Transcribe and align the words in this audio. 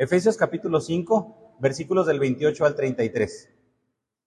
Efesios 0.00 0.36
capítulo 0.36 0.80
5, 0.80 1.56
versículos 1.58 2.06
del 2.06 2.20
28 2.20 2.64
al 2.64 2.76
33. 2.76 3.50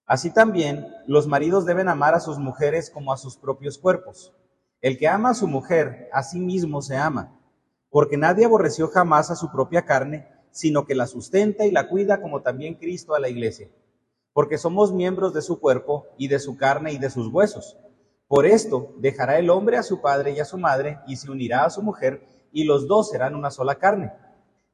Así 0.04 0.30
también 0.30 0.86
los 1.06 1.26
maridos 1.26 1.64
deben 1.64 1.88
amar 1.88 2.14
a 2.14 2.20
sus 2.20 2.36
mujeres 2.36 2.90
como 2.90 3.10
a 3.10 3.16
sus 3.16 3.38
propios 3.38 3.78
cuerpos. 3.78 4.34
El 4.82 4.98
que 4.98 5.08
ama 5.08 5.30
a 5.30 5.34
su 5.34 5.48
mujer, 5.48 6.10
a 6.12 6.24
sí 6.24 6.40
mismo 6.40 6.82
se 6.82 6.98
ama, 6.98 7.40
porque 7.88 8.18
nadie 8.18 8.44
aborreció 8.44 8.88
jamás 8.88 9.30
a 9.30 9.34
su 9.34 9.50
propia 9.50 9.86
carne, 9.86 10.28
sino 10.50 10.84
que 10.84 10.94
la 10.94 11.06
sustenta 11.06 11.64
y 11.64 11.70
la 11.70 11.88
cuida 11.88 12.20
como 12.20 12.42
también 12.42 12.74
Cristo 12.74 13.14
a 13.14 13.20
la 13.20 13.30
iglesia, 13.30 13.70
porque 14.34 14.58
somos 14.58 14.92
miembros 14.92 15.32
de 15.32 15.40
su 15.40 15.58
cuerpo 15.58 16.06
y 16.18 16.28
de 16.28 16.38
su 16.38 16.58
carne 16.58 16.92
y 16.92 16.98
de 16.98 17.08
sus 17.08 17.28
huesos. 17.28 17.78
Por 18.28 18.44
esto 18.44 18.94
dejará 18.98 19.38
el 19.38 19.48
hombre 19.48 19.78
a 19.78 19.82
su 19.82 20.02
padre 20.02 20.32
y 20.32 20.40
a 20.40 20.44
su 20.44 20.58
madre 20.58 20.98
y 21.06 21.16
se 21.16 21.30
unirá 21.30 21.64
a 21.64 21.70
su 21.70 21.82
mujer 21.82 22.26
y 22.52 22.64
los 22.64 22.86
dos 22.86 23.08
serán 23.08 23.34
una 23.34 23.50
sola 23.50 23.76
carne. 23.76 24.12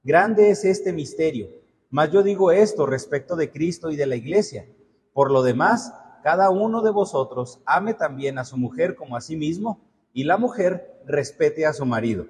Grande 0.02 0.50
es 0.50 0.64
este 0.64 0.92
misterio, 0.92 1.48
mas 1.90 2.10
yo 2.10 2.22
digo 2.22 2.52
esto 2.52 2.86
respecto 2.86 3.34
de 3.36 3.50
Cristo 3.50 3.90
y 3.90 3.96
de 3.96 4.06
la 4.06 4.16
iglesia. 4.16 4.66
Por 5.12 5.30
lo 5.30 5.42
demás, 5.42 5.92
cada 6.22 6.50
uno 6.50 6.82
de 6.82 6.90
vosotros 6.90 7.60
ame 7.66 7.94
también 7.94 8.38
a 8.38 8.44
su 8.44 8.56
mujer 8.56 8.94
como 8.94 9.16
a 9.16 9.20
sí 9.20 9.36
mismo 9.36 9.80
y 10.12 10.24
la 10.24 10.36
mujer 10.36 11.02
respete 11.06 11.66
a 11.66 11.72
su 11.72 11.84
marido. 11.84 12.26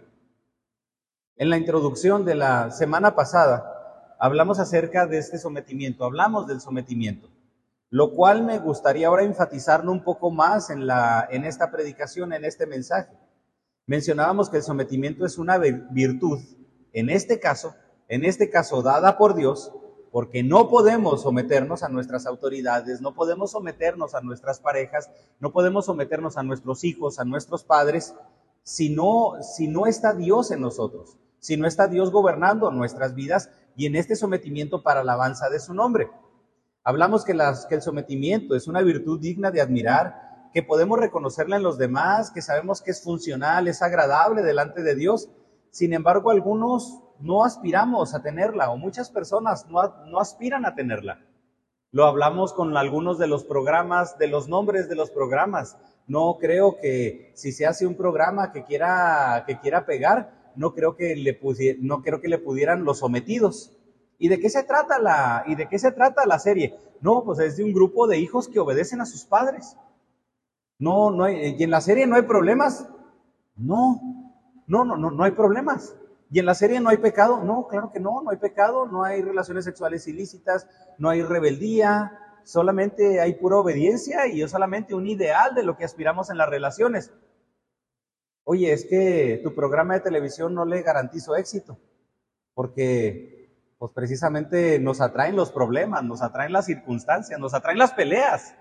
En 1.36 1.50
la 1.50 1.58
introducción 1.58 2.24
de 2.24 2.34
la 2.34 2.70
semana 2.70 3.14
pasada 3.14 4.16
hablamos 4.18 4.58
acerca 4.58 5.06
de 5.06 5.18
este 5.18 5.38
sometimiento, 5.38 6.04
hablamos 6.04 6.46
del 6.46 6.60
sometimiento, 6.60 7.28
lo 7.90 8.14
cual 8.14 8.42
me 8.44 8.58
gustaría 8.58 9.08
ahora 9.08 9.22
enfatizarlo 9.22 9.92
un 9.92 10.02
poco 10.02 10.30
más 10.30 10.70
en, 10.70 10.86
la, 10.86 11.28
en 11.30 11.44
esta 11.44 11.70
predicación, 11.70 12.32
en 12.32 12.44
este 12.44 12.66
mensaje. 12.66 13.12
Mencionábamos 13.86 14.50
que 14.50 14.56
el 14.56 14.62
sometimiento 14.62 15.24
es 15.24 15.38
una 15.38 15.58
virtud, 15.58 16.40
en 16.92 17.10
este 17.10 17.40
caso, 17.40 17.74
en 18.08 18.24
este 18.24 18.50
caso 18.50 18.82
dada 18.82 19.18
por 19.18 19.34
Dios, 19.34 19.72
porque 20.10 20.42
no 20.42 20.68
podemos 20.68 21.22
someternos 21.22 21.82
a 21.82 21.88
nuestras 21.88 22.26
autoridades, 22.26 23.00
no 23.00 23.14
podemos 23.14 23.50
someternos 23.52 24.14
a 24.14 24.20
nuestras 24.20 24.60
parejas, 24.60 25.10
no 25.38 25.52
podemos 25.52 25.86
someternos 25.86 26.36
a 26.38 26.42
nuestros 26.42 26.84
hijos, 26.84 27.18
a 27.18 27.24
nuestros 27.24 27.64
padres, 27.64 28.14
si 28.62 28.90
no, 28.90 29.34
si 29.42 29.68
no 29.68 29.86
está 29.86 30.14
Dios 30.14 30.50
en 30.50 30.60
nosotros, 30.60 31.16
si 31.38 31.56
no 31.56 31.66
está 31.66 31.88
Dios 31.88 32.10
gobernando 32.10 32.70
nuestras 32.70 33.14
vidas 33.14 33.50
y 33.76 33.86
en 33.86 33.96
este 33.96 34.16
sometimiento 34.16 34.82
para 34.82 35.04
la 35.04 35.12
alabanza 35.12 35.48
de 35.50 35.60
su 35.60 35.74
nombre. 35.74 36.10
Hablamos 36.84 37.24
que 37.24 37.32
el 37.32 37.82
sometimiento 37.82 38.56
es 38.56 38.66
una 38.66 38.80
virtud 38.80 39.20
digna 39.20 39.50
de 39.50 39.60
admirar, 39.60 40.50
que 40.52 40.62
podemos 40.62 40.98
reconocerla 40.98 41.56
en 41.56 41.62
los 41.62 41.76
demás, 41.76 42.30
que 42.30 42.42
sabemos 42.42 42.80
que 42.80 42.92
es 42.92 43.02
funcional, 43.02 43.68
es 43.68 43.82
agradable 43.82 44.42
delante 44.42 44.82
de 44.82 44.94
Dios. 44.94 45.28
Sin 45.70 45.92
embargo, 45.92 46.30
algunos 46.30 47.00
no 47.20 47.44
aspiramos 47.44 48.14
a 48.14 48.22
tenerla 48.22 48.70
o 48.70 48.76
muchas 48.76 49.10
personas 49.10 49.66
no, 49.68 49.80
aspiran 50.18 50.64
a 50.66 50.74
tenerla. 50.74 51.20
Lo 51.90 52.04
hablamos 52.04 52.52
con 52.52 52.76
algunos 52.76 53.18
de 53.18 53.26
los 53.26 53.44
programas, 53.44 54.18
de 54.18 54.28
los 54.28 54.48
nombres 54.48 54.88
de 54.88 54.94
los 54.94 55.10
programas. 55.10 55.78
No 56.06 56.36
creo 56.38 56.76
que 56.80 57.32
si 57.34 57.52
se 57.52 57.66
hace 57.66 57.86
un 57.86 57.96
programa 57.96 58.52
que 58.52 58.64
quiera, 58.64 59.44
que 59.46 59.58
quiera 59.58 59.86
pegar, 59.86 60.52
no 60.54 60.74
creo 60.74 60.96
que 60.96 61.16
le 61.16 61.38
no 61.80 62.02
creo 62.02 62.20
que 62.20 62.28
le 62.28 62.38
pudieran 62.38 62.84
los 62.84 62.98
sometidos. 62.98 63.72
¿Y 64.18 64.28
de 64.28 64.40
qué 64.40 64.50
se 64.50 64.64
trata 64.64 64.98
la 64.98 65.44
y 65.46 65.54
de 65.54 65.68
qué 65.68 65.78
se 65.78 65.92
trata 65.92 66.26
la 66.26 66.38
serie? 66.38 66.74
No, 67.00 67.22
pues 67.24 67.38
es 67.38 67.56
de 67.56 67.64
un 67.64 67.72
grupo 67.72 68.06
de 68.06 68.18
hijos 68.18 68.48
que 68.48 68.58
obedecen 68.58 69.00
a 69.00 69.06
sus 69.06 69.24
padres. 69.24 69.76
No, 70.78 71.10
no 71.10 71.24
hay, 71.24 71.56
y 71.58 71.62
en 71.62 71.70
la 71.70 71.80
serie 71.80 72.06
no 72.06 72.16
hay 72.16 72.22
problemas. 72.22 72.88
No, 73.56 74.27
no, 74.68 74.84
no, 74.84 74.96
no, 74.96 75.10
no 75.10 75.24
hay 75.24 75.32
problemas. 75.32 75.96
¿Y 76.30 76.38
en 76.38 76.46
la 76.46 76.54
serie 76.54 76.78
no 76.78 76.90
hay 76.90 76.98
pecado? 76.98 77.42
No, 77.42 77.66
claro 77.66 77.90
que 77.90 78.00
no, 78.00 78.22
no 78.22 78.30
hay 78.30 78.36
pecado, 78.36 78.86
no 78.86 79.02
hay 79.02 79.22
relaciones 79.22 79.64
sexuales 79.64 80.06
ilícitas, 80.06 80.68
no 80.98 81.08
hay 81.08 81.22
rebeldía, 81.22 82.12
solamente 82.44 83.20
hay 83.20 83.34
pura 83.34 83.56
obediencia 83.56 84.26
y 84.26 84.42
es 84.42 84.50
solamente 84.50 84.94
un 84.94 85.06
ideal 85.06 85.54
de 85.54 85.62
lo 85.62 85.76
que 85.76 85.84
aspiramos 85.84 86.30
en 86.30 86.36
las 86.36 86.50
relaciones. 86.50 87.12
Oye, 88.44 88.72
es 88.72 88.84
que 88.84 89.40
tu 89.42 89.54
programa 89.54 89.94
de 89.94 90.00
televisión 90.00 90.54
no 90.54 90.66
le 90.66 90.82
garantizo 90.82 91.34
éxito, 91.34 91.78
porque 92.54 93.74
pues 93.78 93.92
precisamente 93.92 94.78
nos 94.78 95.00
atraen 95.00 95.36
los 95.36 95.50
problemas, 95.50 96.04
nos 96.04 96.20
atraen 96.20 96.52
las 96.52 96.66
circunstancias, 96.66 97.40
nos 97.40 97.54
atraen 97.54 97.78
las 97.78 97.92
peleas. 97.92 98.54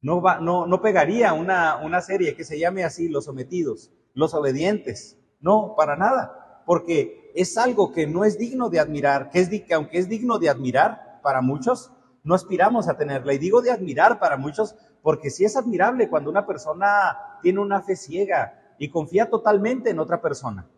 No, 0.00 0.22
va, 0.22 0.40
no, 0.40 0.66
no 0.66 0.80
pegaría 0.80 1.32
una, 1.32 1.76
una 1.76 2.00
serie 2.00 2.34
que 2.34 2.44
se 2.44 2.58
llame 2.58 2.84
así, 2.84 3.08
Los 3.08 3.26
Sometidos, 3.26 3.92
Los 4.14 4.34
Obedientes. 4.34 5.18
No, 5.40 5.74
para 5.76 5.96
nada 5.96 6.40
porque 6.70 7.32
es 7.34 7.58
algo 7.58 7.92
que 7.92 8.06
no 8.06 8.24
es 8.24 8.38
digno 8.38 8.70
de 8.70 8.78
admirar, 8.78 9.30
que, 9.30 9.40
es, 9.40 9.48
que 9.48 9.74
aunque 9.74 9.98
es 9.98 10.08
digno 10.08 10.38
de 10.38 10.48
admirar 10.48 11.20
para 11.20 11.40
muchos, 11.40 11.90
no 12.22 12.32
aspiramos 12.32 12.88
a 12.88 12.96
tenerla. 12.96 13.34
Y 13.34 13.38
digo 13.38 13.60
de 13.60 13.72
admirar 13.72 14.20
para 14.20 14.36
muchos 14.36 14.76
porque 15.02 15.30
sí 15.30 15.44
es 15.44 15.56
admirable 15.56 16.08
cuando 16.08 16.30
una 16.30 16.46
persona 16.46 17.38
tiene 17.42 17.58
una 17.58 17.82
fe 17.82 17.96
ciega 17.96 18.76
y 18.78 18.88
confía 18.88 19.28
totalmente 19.28 19.90
en 19.90 19.98
otra 19.98 20.22
persona. 20.22 20.68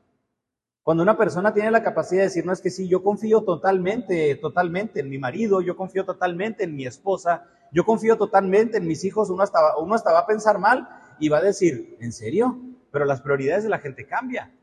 Cuando 0.82 1.02
una 1.02 1.18
persona 1.18 1.52
tiene 1.52 1.70
la 1.70 1.82
capacidad 1.82 2.22
de 2.22 2.28
decir, 2.28 2.46
no 2.46 2.54
es 2.54 2.62
que 2.62 2.70
sí, 2.70 2.88
yo 2.88 3.02
confío 3.02 3.42
totalmente, 3.42 4.34
totalmente 4.36 5.00
en 5.00 5.10
mi 5.10 5.18
marido, 5.18 5.60
yo 5.60 5.76
confío 5.76 6.06
totalmente 6.06 6.64
en 6.64 6.74
mi 6.74 6.86
esposa, 6.86 7.44
yo 7.70 7.84
confío 7.84 8.16
totalmente 8.16 8.78
en 8.78 8.86
mis 8.86 9.04
hijos, 9.04 9.28
uno 9.28 9.42
hasta, 9.42 9.76
uno 9.76 9.94
hasta 9.94 10.10
va 10.12 10.20
a 10.20 10.26
pensar 10.26 10.58
mal 10.58 10.88
y 11.20 11.28
va 11.28 11.36
a 11.36 11.42
decir, 11.42 11.98
¿en 12.00 12.12
serio? 12.14 12.71
Pero 12.92 13.04
las 13.04 13.22
prioridades 13.22 13.64
de 13.64 13.70
la 13.70 13.80
gente 13.80 14.06
cambian 14.06 14.56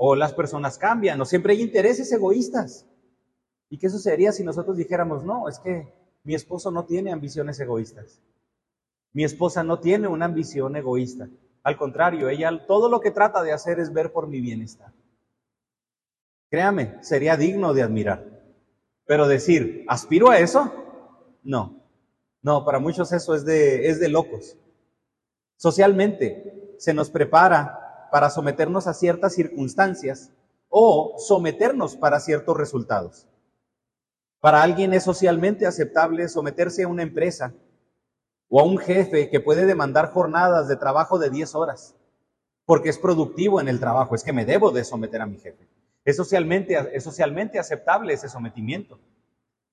o 0.00 0.14
las 0.14 0.32
personas 0.32 0.78
cambian, 0.78 1.20
o 1.20 1.24
siempre 1.24 1.54
hay 1.54 1.62
intereses 1.62 2.12
egoístas. 2.12 2.86
¿Y 3.68 3.78
qué 3.78 3.88
sucedería 3.88 4.30
si 4.30 4.44
nosotros 4.44 4.76
dijéramos, 4.76 5.24
no, 5.24 5.48
es 5.48 5.58
que 5.58 5.92
mi 6.22 6.36
esposo 6.36 6.70
no 6.70 6.84
tiene 6.84 7.10
ambiciones 7.10 7.58
egoístas? 7.58 8.22
Mi 9.12 9.24
esposa 9.24 9.64
no 9.64 9.80
tiene 9.80 10.06
una 10.06 10.26
ambición 10.26 10.76
egoísta. 10.76 11.28
Al 11.64 11.76
contrario, 11.76 12.28
ella 12.28 12.64
todo 12.66 12.88
lo 12.88 13.00
que 13.00 13.10
trata 13.10 13.42
de 13.42 13.52
hacer 13.52 13.80
es 13.80 13.92
ver 13.92 14.12
por 14.12 14.28
mi 14.28 14.40
bienestar. 14.40 14.92
Créame, 16.48 17.02
sería 17.02 17.36
digno 17.36 17.74
de 17.74 17.82
admirar. 17.82 18.24
Pero 19.04 19.26
decir, 19.26 19.84
¿aspiro 19.88 20.30
a 20.30 20.38
eso? 20.38 20.72
No. 21.42 21.82
No, 22.40 22.64
para 22.64 22.78
muchos 22.78 23.12
eso 23.12 23.34
es 23.34 23.44
de, 23.44 23.88
es 23.88 23.98
de 23.98 24.08
locos. 24.08 24.56
Socialmente 25.56 26.57
se 26.78 26.94
nos 26.94 27.10
prepara 27.10 28.08
para 28.10 28.30
someternos 28.30 28.86
a 28.86 28.94
ciertas 28.94 29.34
circunstancias 29.34 30.32
o 30.68 31.16
someternos 31.18 31.96
para 31.96 32.20
ciertos 32.20 32.56
resultados. 32.56 33.26
Para 34.40 34.62
alguien 34.62 34.94
es 34.94 35.02
socialmente 35.02 35.66
aceptable 35.66 36.28
someterse 36.28 36.84
a 36.84 36.88
una 36.88 37.02
empresa 37.02 37.52
o 38.48 38.60
a 38.60 38.64
un 38.64 38.78
jefe 38.78 39.28
que 39.28 39.40
puede 39.40 39.66
demandar 39.66 40.12
jornadas 40.12 40.68
de 40.68 40.76
trabajo 40.76 41.18
de 41.18 41.30
10 41.30 41.54
horas, 41.54 41.96
porque 42.64 42.88
es 42.88 42.98
productivo 42.98 43.60
en 43.60 43.68
el 43.68 43.80
trabajo, 43.80 44.14
es 44.14 44.22
que 44.22 44.32
me 44.32 44.44
debo 44.44 44.70
de 44.70 44.84
someter 44.84 45.20
a 45.20 45.26
mi 45.26 45.38
jefe. 45.38 45.68
Es 46.04 46.16
socialmente, 46.16 46.78
es 46.94 47.04
socialmente 47.04 47.58
aceptable 47.58 48.14
ese 48.14 48.28
sometimiento. 48.28 48.98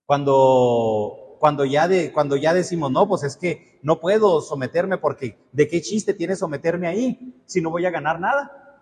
Cuando 0.05 1.24
cuando 1.45 1.63
ya, 1.63 1.87
de, 1.87 2.11
cuando 2.11 2.37
ya 2.37 2.55
decimos, 2.55 2.91
no, 2.91 3.07
pues 3.07 3.21
es 3.21 3.37
que 3.37 3.77
no 3.83 3.99
puedo 3.99 4.41
someterme 4.41 4.97
porque 4.97 5.37
¿de 5.51 5.67
qué 5.67 5.79
chiste 5.79 6.15
tiene 6.15 6.35
someterme 6.35 6.87
ahí 6.87 7.39
si 7.45 7.61
no 7.61 7.69
voy 7.69 7.85
a 7.85 7.91
ganar 7.91 8.19
nada? 8.19 8.81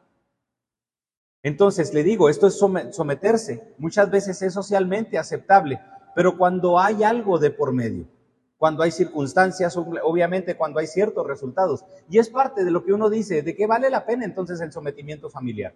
Entonces, 1.41 1.94
le 1.94 2.03
digo, 2.03 2.29
esto 2.29 2.47
es 2.47 2.57
someterse. 2.57 3.75
Muchas 3.78 4.09
veces 4.09 4.41
es 4.41 4.53
socialmente 4.53 5.18
aceptable, 5.18 5.81
pero 6.16 6.38
cuando 6.38 6.79
hay 6.79 7.03
algo 7.03 7.38
de 7.38 7.52
por 7.52 7.73
medio, 7.73 8.07
cuando 8.56 8.81
hay 8.81 8.91
circunstancias, 8.91 9.75
obviamente 9.75 10.56
cuando 10.56 10.79
hay 10.79 10.88
ciertos 10.88 11.28
resultados, 11.28 11.84
y 12.09 12.18
es 12.18 12.29
parte 12.29 12.63
de 12.63 12.72
lo 12.72 12.85
que 12.85 12.94
uno 12.94 13.09
dice, 13.09 13.41
¿de 13.41 13.57
qué 13.57 13.68
vale 13.68 13.90
la 13.90 14.06
pena 14.06 14.23
entonces 14.23 14.62
el 14.62 14.72
sometimiento 14.72 15.29
familiar? 15.29 15.75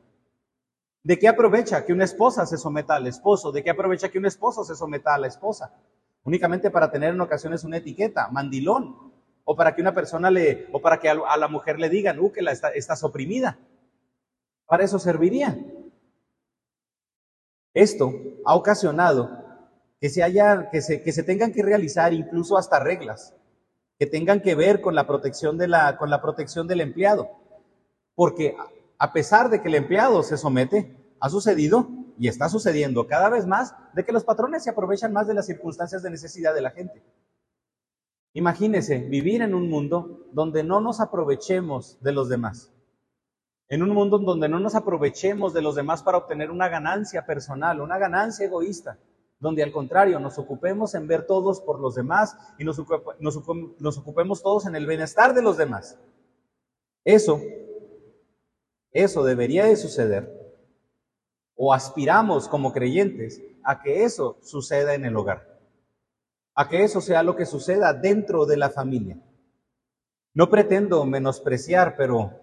¿De 1.04 1.20
qué 1.20 1.28
aprovecha 1.28 1.84
que 1.84 1.92
una 1.92 2.06
esposa 2.06 2.46
se 2.46 2.58
someta 2.58 2.96
al 2.96 3.08
esposo? 3.08 3.52
¿De 3.52 3.62
qué 3.62 3.72
aprovecha 3.72 4.08
que 4.08 4.20
un 4.20 4.26
esposo 4.26 4.64
se 4.64 4.74
someta 4.74 5.14
a 5.14 5.18
la 5.18 5.28
esposa? 5.28 5.74
Únicamente 6.28 6.70
para 6.70 6.92
tener 6.92 7.14
en 7.14 7.22
ocasiones 7.22 7.64
una 7.64 7.78
etiqueta, 7.78 8.28
mandilón, 8.30 9.14
o 9.46 9.56
para 9.56 9.74
que 9.74 9.82
una 9.82 9.94
persona 9.94 10.30
le, 10.30 10.68
o 10.74 10.82
para 10.82 11.00
que 11.00 11.08
a 11.08 11.38
la 11.38 11.48
mujer 11.48 11.80
le 11.80 11.88
digan, 11.88 12.20
uh, 12.20 12.34
que 12.34 12.42
la 12.42 12.52
está, 12.52 12.68
estás 12.68 13.02
oprimida. 13.06 13.58
Para 14.66 14.84
eso 14.84 15.00
serviría. 15.00 15.58
Esto 17.74 18.12
ha 18.46 18.56
ocasionado 18.56 19.30
que 20.02 20.10
se, 20.10 20.22
haya, 20.22 20.70
que 20.70 20.82
se, 20.82 21.02
que 21.02 21.14
se 21.14 21.24
tengan 21.24 21.54
que 21.54 21.64
realizar 21.64 22.12
incluso 22.12 22.58
hasta 22.58 22.78
reglas 22.78 23.34
que 23.98 24.06
tengan 24.06 24.42
que 24.42 24.54
ver 24.54 24.82
con 24.82 24.96
la 24.96 25.08
protección, 25.08 25.58
de 25.58 25.70
la, 25.70 25.96
con 25.96 26.10
la 26.10 26.22
protección 26.22 26.68
del 26.68 26.82
empleado. 26.82 27.30
Porque 28.16 28.54
a 29.00 29.14
pesar 29.14 29.50
de 29.50 29.62
que 29.62 29.70
el 29.70 29.76
empleado 29.76 30.22
se 30.24 30.36
somete, 30.36 30.94
ha 31.22 31.30
sucedido 31.30 31.88
y 32.20 32.28
está 32.28 32.50
sucediendo 32.50 33.08
cada 33.08 33.30
vez 33.30 33.46
más 33.46 33.76
de 33.94 34.04
que 34.04 34.12
los 34.12 34.24
patrones 34.24 34.64
se 34.64 34.70
aprovechan 34.70 35.14
más 35.14 35.28
de 35.28 35.34
las 35.34 35.46
circunstancias 35.46 36.04
de 36.04 36.10
necesidad 36.10 36.54
de 36.54 36.62
la 36.62 36.72
gente. 36.72 37.04
Imagínese 38.34 39.00
vivir 39.00 39.42
en 39.42 39.56
un 39.56 39.70
mundo 39.70 40.28
donde 40.32 40.64
no 40.64 40.80
nos 40.80 41.00
aprovechemos 41.00 41.98
de 42.02 42.12
los 42.12 42.30
demás, 42.30 42.72
En 43.70 43.84
un 43.84 43.90
mundo 43.90 44.20
donde 44.20 44.48
no 44.48 44.60
nos 44.60 44.76
aprovechemos 44.76 45.54
de 45.54 45.62
los 45.62 45.76
demás 45.76 46.02
para 46.02 46.20
obtener 46.20 46.52
una 46.52 46.70
ganancia 46.70 47.26
personal, 47.26 47.82
una 47.82 47.98
ganancia 47.98 48.46
egoísta, 48.46 48.98
donde 49.40 49.64
al 49.64 49.72
contrario 49.72 50.20
nos 50.20 50.38
ocupemos 50.38 50.96
en 50.96 51.08
ver 51.08 51.26
todos 51.26 51.62
por 51.62 51.80
los 51.80 51.96
demás 51.96 52.38
y 52.58 52.64
nos, 52.64 52.82
nos 53.20 53.98
ocupemos 53.98 54.42
todos 54.42 54.68
en 54.68 54.76
el 54.76 54.86
bienestar 54.86 55.34
de 55.34 55.42
los 55.42 55.58
demás. 55.58 56.00
Eso, 57.04 57.42
eso 58.92 59.24
debería 59.24 59.66
de 59.66 59.76
suceder, 59.76 60.37
o 61.58 61.74
aspiramos 61.74 62.48
como 62.48 62.72
creyentes 62.72 63.42
a 63.64 63.82
que 63.82 64.04
eso 64.04 64.38
suceda 64.42 64.94
en 64.94 65.04
el 65.04 65.18
hogar, 65.18 65.60
a 66.56 66.70
que 66.70 66.84
eso 66.84 67.02
sea 67.02 67.24
lo 67.24 67.36
que 67.36 67.46
suceda 67.46 67.94
dentro 67.94 68.46
de 68.46 68.58
la 68.58 68.70
familia. 68.70 69.20
No 70.34 70.50
pretendo 70.50 71.04
menospreciar, 71.04 71.96
pero 71.98 72.40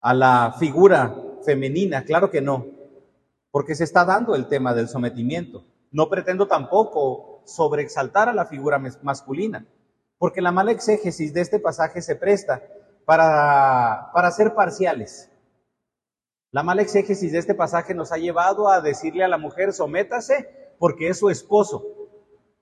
a 0.00 0.14
la 0.14 0.54
figura 0.58 1.14
femenina, 1.44 2.04
claro 2.04 2.30
que 2.30 2.40
no, 2.40 2.66
porque 3.50 3.74
se 3.74 3.84
está 3.84 4.04
dando 4.04 4.36
el 4.36 4.46
tema 4.46 4.72
del 4.72 4.88
sometimiento. 4.88 5.64
No 5.90 6.08
pretendo 6.08 6.46
tampoco 6.46 7.42
sobreexaltar 7.44 8.28
a 8.28 8.34
la 8.34 8.46
figura 8.46 8.78
masculina, 9.02 9.66
porque 10.18 10.40
la 10.40 10.52
mala 10.52 10.70
exégesis 10.70 11.32
de 11.32 11.40
este 11.40 11.58
pasaje 11.58 12.02
se 12.02 12.14
presta 12.14 12.62
para, 13.04 14.10
para 14.12 14.30
ser 14.30 14.54
parciales. 14.54 15.30
La 16.50 16.62
mala 16.62 16.82
exégesis 16.82 17.32
de 17.32 17.38
este 17.38 17.54
pasaje 17.54 17.94
nos 17.94 18.10
ha 18.10 18.16
llevado 18.16 18.68
a 18.68 18.80
decirle 18.80 19.22
a 19.22 19.28
la 19.28 19.36
mujer, 19.36 19.72
sométase 19.72 20.74
porque 20.78 21.08
es 21.08 21.18
su 21.18 21.28
esposo. 21.28 21.84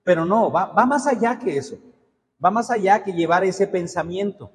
Pero 0.03 0.25
no, 0.25 0.51
va, 0.51 0.73
más 0.87 1.07
allá 1.07 1.39
que 1.39 1.57
eso. 1.57 1.79
Va 2.45 2.51
más 2.51 2.71
allá 2.71 3.05
que 3.05 3.13
llevar 3.13 3.45
ese 3.45 3.67
pensamiento. 3.67 4.51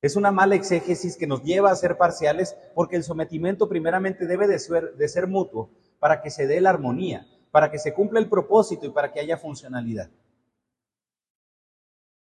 Es 0.00 0.16
una 0.16 0.32
mala 0.32 0.56
exégesis 0.56 1.16
que 1.16 1.28
nos 1.28 1.44
lleva 1.44 1.70
a 1.70 1.76
ser 1.76 1.96
parciales 1.96 2.56
porque 2.74 2.96
el 2.96 3.04
sometimiento 3.04 3.68
primeramente 3.68 4.26
debe 4.26 4.48
de 4.48 4.58
ser, 4.58 4.96
de 4.96 5.08
ser 5.08 5.28
mutuo 5.28 5.70
para 6.00 6.20
que 6.20 6.30
se 6.30 6.48
dé 6.48 6.60
la 6.60 6.70
armonía, 6.70 7.26
para 7.52 7.70
que 7.70 7.78
se 7.78 7.94
cumpla 7.94 8.18
el 8.18 8.28
propósito 8.28 8.86
y 8.86 8.90
para 8.90 9.12
que 9.12 9.20
haya 9.20 9.36
funcionalidad. 9.36 10.10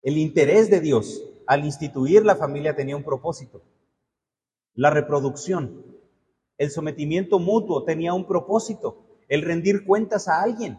El 0.02 0.18
interés 0.18 0.68
de 0.68 0.80
Dios 0.80 1.22
al 1.46 1.64
instituir 1.64 2.24
la 2.24 2.36
familia 2.36 2.76
tenía 2.76 2.96
un 2.96 3.04
propósito, 3.04 3.62
la 4.74 4.90
reproducción. 4.90 5.91
El 6.58 6.70
sometimiento 6.70 7.38
mutuo 7.38 7.84
tenía 7.84 8.14
un 8.14 8.26
propósito, 8.26 9.04
el 9.28 9.42
rendir 9.42 9.84
cuentas 9.84 10.28
a 10.28 10.42
alguien. 10.42 10.78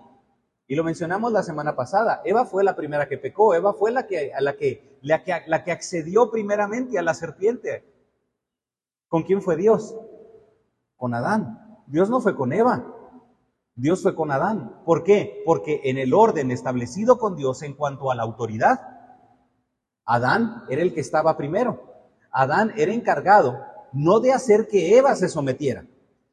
Y 0.67 0.75
lo 0.75 0.83
mencionamos 0.83 1.31
la 1.31 1.43
semana 1.43 1.75
pasada. 1.75 2.21
Eva 2.25 2.45
fue 2.45 2.63
la 2.63 2.75
primera 2.75 3.07
que 3.07 3.17
pecó. 3.17 3.53
Eva 3.53 3.73
fue 3.73 3.91
la 3.91 4.07
que, 4.07 4.33
a 4.33 4.41
la 4.41 4.55
que, 4.55 4.97
la 5.01 5.23
que, 5.23 5.41
la 5.47 5.63
que 5.63 5.71
accedió 5.71 6.31
primeramente 6.31 6.97
a 6.97 7.01
la 7.01 7.13
serpiente. 7.13 7.83
¿Con 9.07 9.23
quién 9.23 9.41
fue 9.41 9.57
Dios? 9.57 9.95
Con 10.95 11.13
Adán. 11.13 11.81
Dios 11.87 12.09
no 12.09 12.21
fue 12.21 12.35
con 12.35 12.53
Eva. 12.53 12.85
Dios 13.75 14.01
fue 14.01 14.15
con 14.15 14.31
Adán. 14.31 14.81
¿Por 14.85 15.03
qué? 15.03 15.43
Porque 15.45 15.81
en 15.85 15.97
el 15.97 16.13
orden 16.13 16.49
establecido 16.49 17.17
con 17.17 17.35
Dios 17.35 17.61
en 17.61 17.73
cuanto 17.73 18.09
a 18.09 18.15
la 18.15 18.23
autoridad, 18.23 18.79
Adán 20.05 20.63
era 20.69 20.81
el 20.81 20.93
que 20.93 21.01
estaba 21.01 21.37
primero. 21.37 22.09
Adán 22.31 22.73
era 22.77 22.93
encargado 22.93 23.59
no 23.93 24.19
de 24.19 24.33
hacer 24.33 24.67
que 24.67 24.97
Eva 24.97 25.15
se 25.15 25.29
sometiera, 25.29 25.85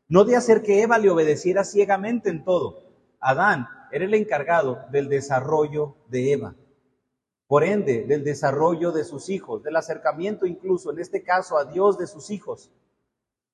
no 0.09 0.25
de 0.25 0.37
hacer 0.37 0.63
que 0.63 0.83
Eva 0.83 0.99
le 0.99 1.11
obedeciera 1.11 1.65
ciegamente 1.65 2.31
en 2.31 2.45
todo. 2.45 2.83
Adán 3.21 3.69
era 3.93 4.05
el 4.05 4.15
encargado 4.15 4.81
del 4.91 5.09
desarrollo 5.09 5.97
de 6.09 6.33
Eva. 6.33 6.55
Por 7.47 7.65
ende, 7.65 8.05
del 8.05 8.25
desarrollo 8.25 8.93
de 8.93 9.05
sus 9.05 9.29
hijos, 9.29 9.63
del 9.63 9.77
acercamiento 9.77 10.47
incluso, 10.47 10.93
en 10.93 11.01
este 11.01 11.23
caso, 11.23 11.59
a 11.59 11.65
Dios 11.65 11.99
de 11.99 12.07
sus 12.07 12.31
hijos. 12.31 12.71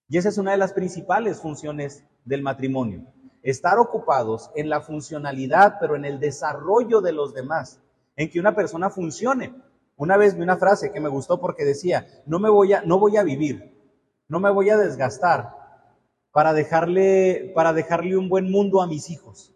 Y 0.08 0.18
esa 0.18 0.28
es 0.28 0.38
una 0.38 0.52
de 0.52 0.58
las 0.58 0.72
principales 0.72 1.40
funciones 1.40 2.04
del 2.24 2.42
matrimonio. 2.42 3.06
Estar 3.42 3.78
ocupados 3.78 4.50
en 4.54 4.68
la 4.68 4.80
funcionalidad, 4.80 5.76
pero 5.80 5.96
en 5.96 6.04
el 6.04 6.20
desarrollo 6.20 7.00
de 7.00 7.12
los 7.12 7.32
demás, 7.32 7.80
en 8.16 8.30
que 8.30 8.38
una 8.38 8.54
persona 8.54 8.90
funcione. 8.90 9.54
Una 9.96 10.16
vez 10.16 10.36
vi 10.36 10.42
una 10.42 10.58
frase 10.58 10.92
que 10.92 11.00
me 11.00 11.08
gustó 11.08 11.40
porque 11.40 11.64
decía, 11.64 12.06
no 12.26 12.38
me 12.38 12.50
voy 12.50 12.74
a, 12.74 12.82
voy 12.82 13.16
a 13.16 13.22
vivir, 13.22 13.75
no 14.28 14.40
me 14.40 14.50
voy 14.50 14.70
a 14.70 14.76
desgastar 14.76 15.54
para 16.32 16.52
dejarle, 16.52 17.52
para 17.54 17.72
dejarle 17.72 18.16
un 18.16 18.28
buen 18.28 18.50
mundo 18.50 18.82
a 18.82 18.86
mis 18.86 19.10
hijos. 19.10 19.52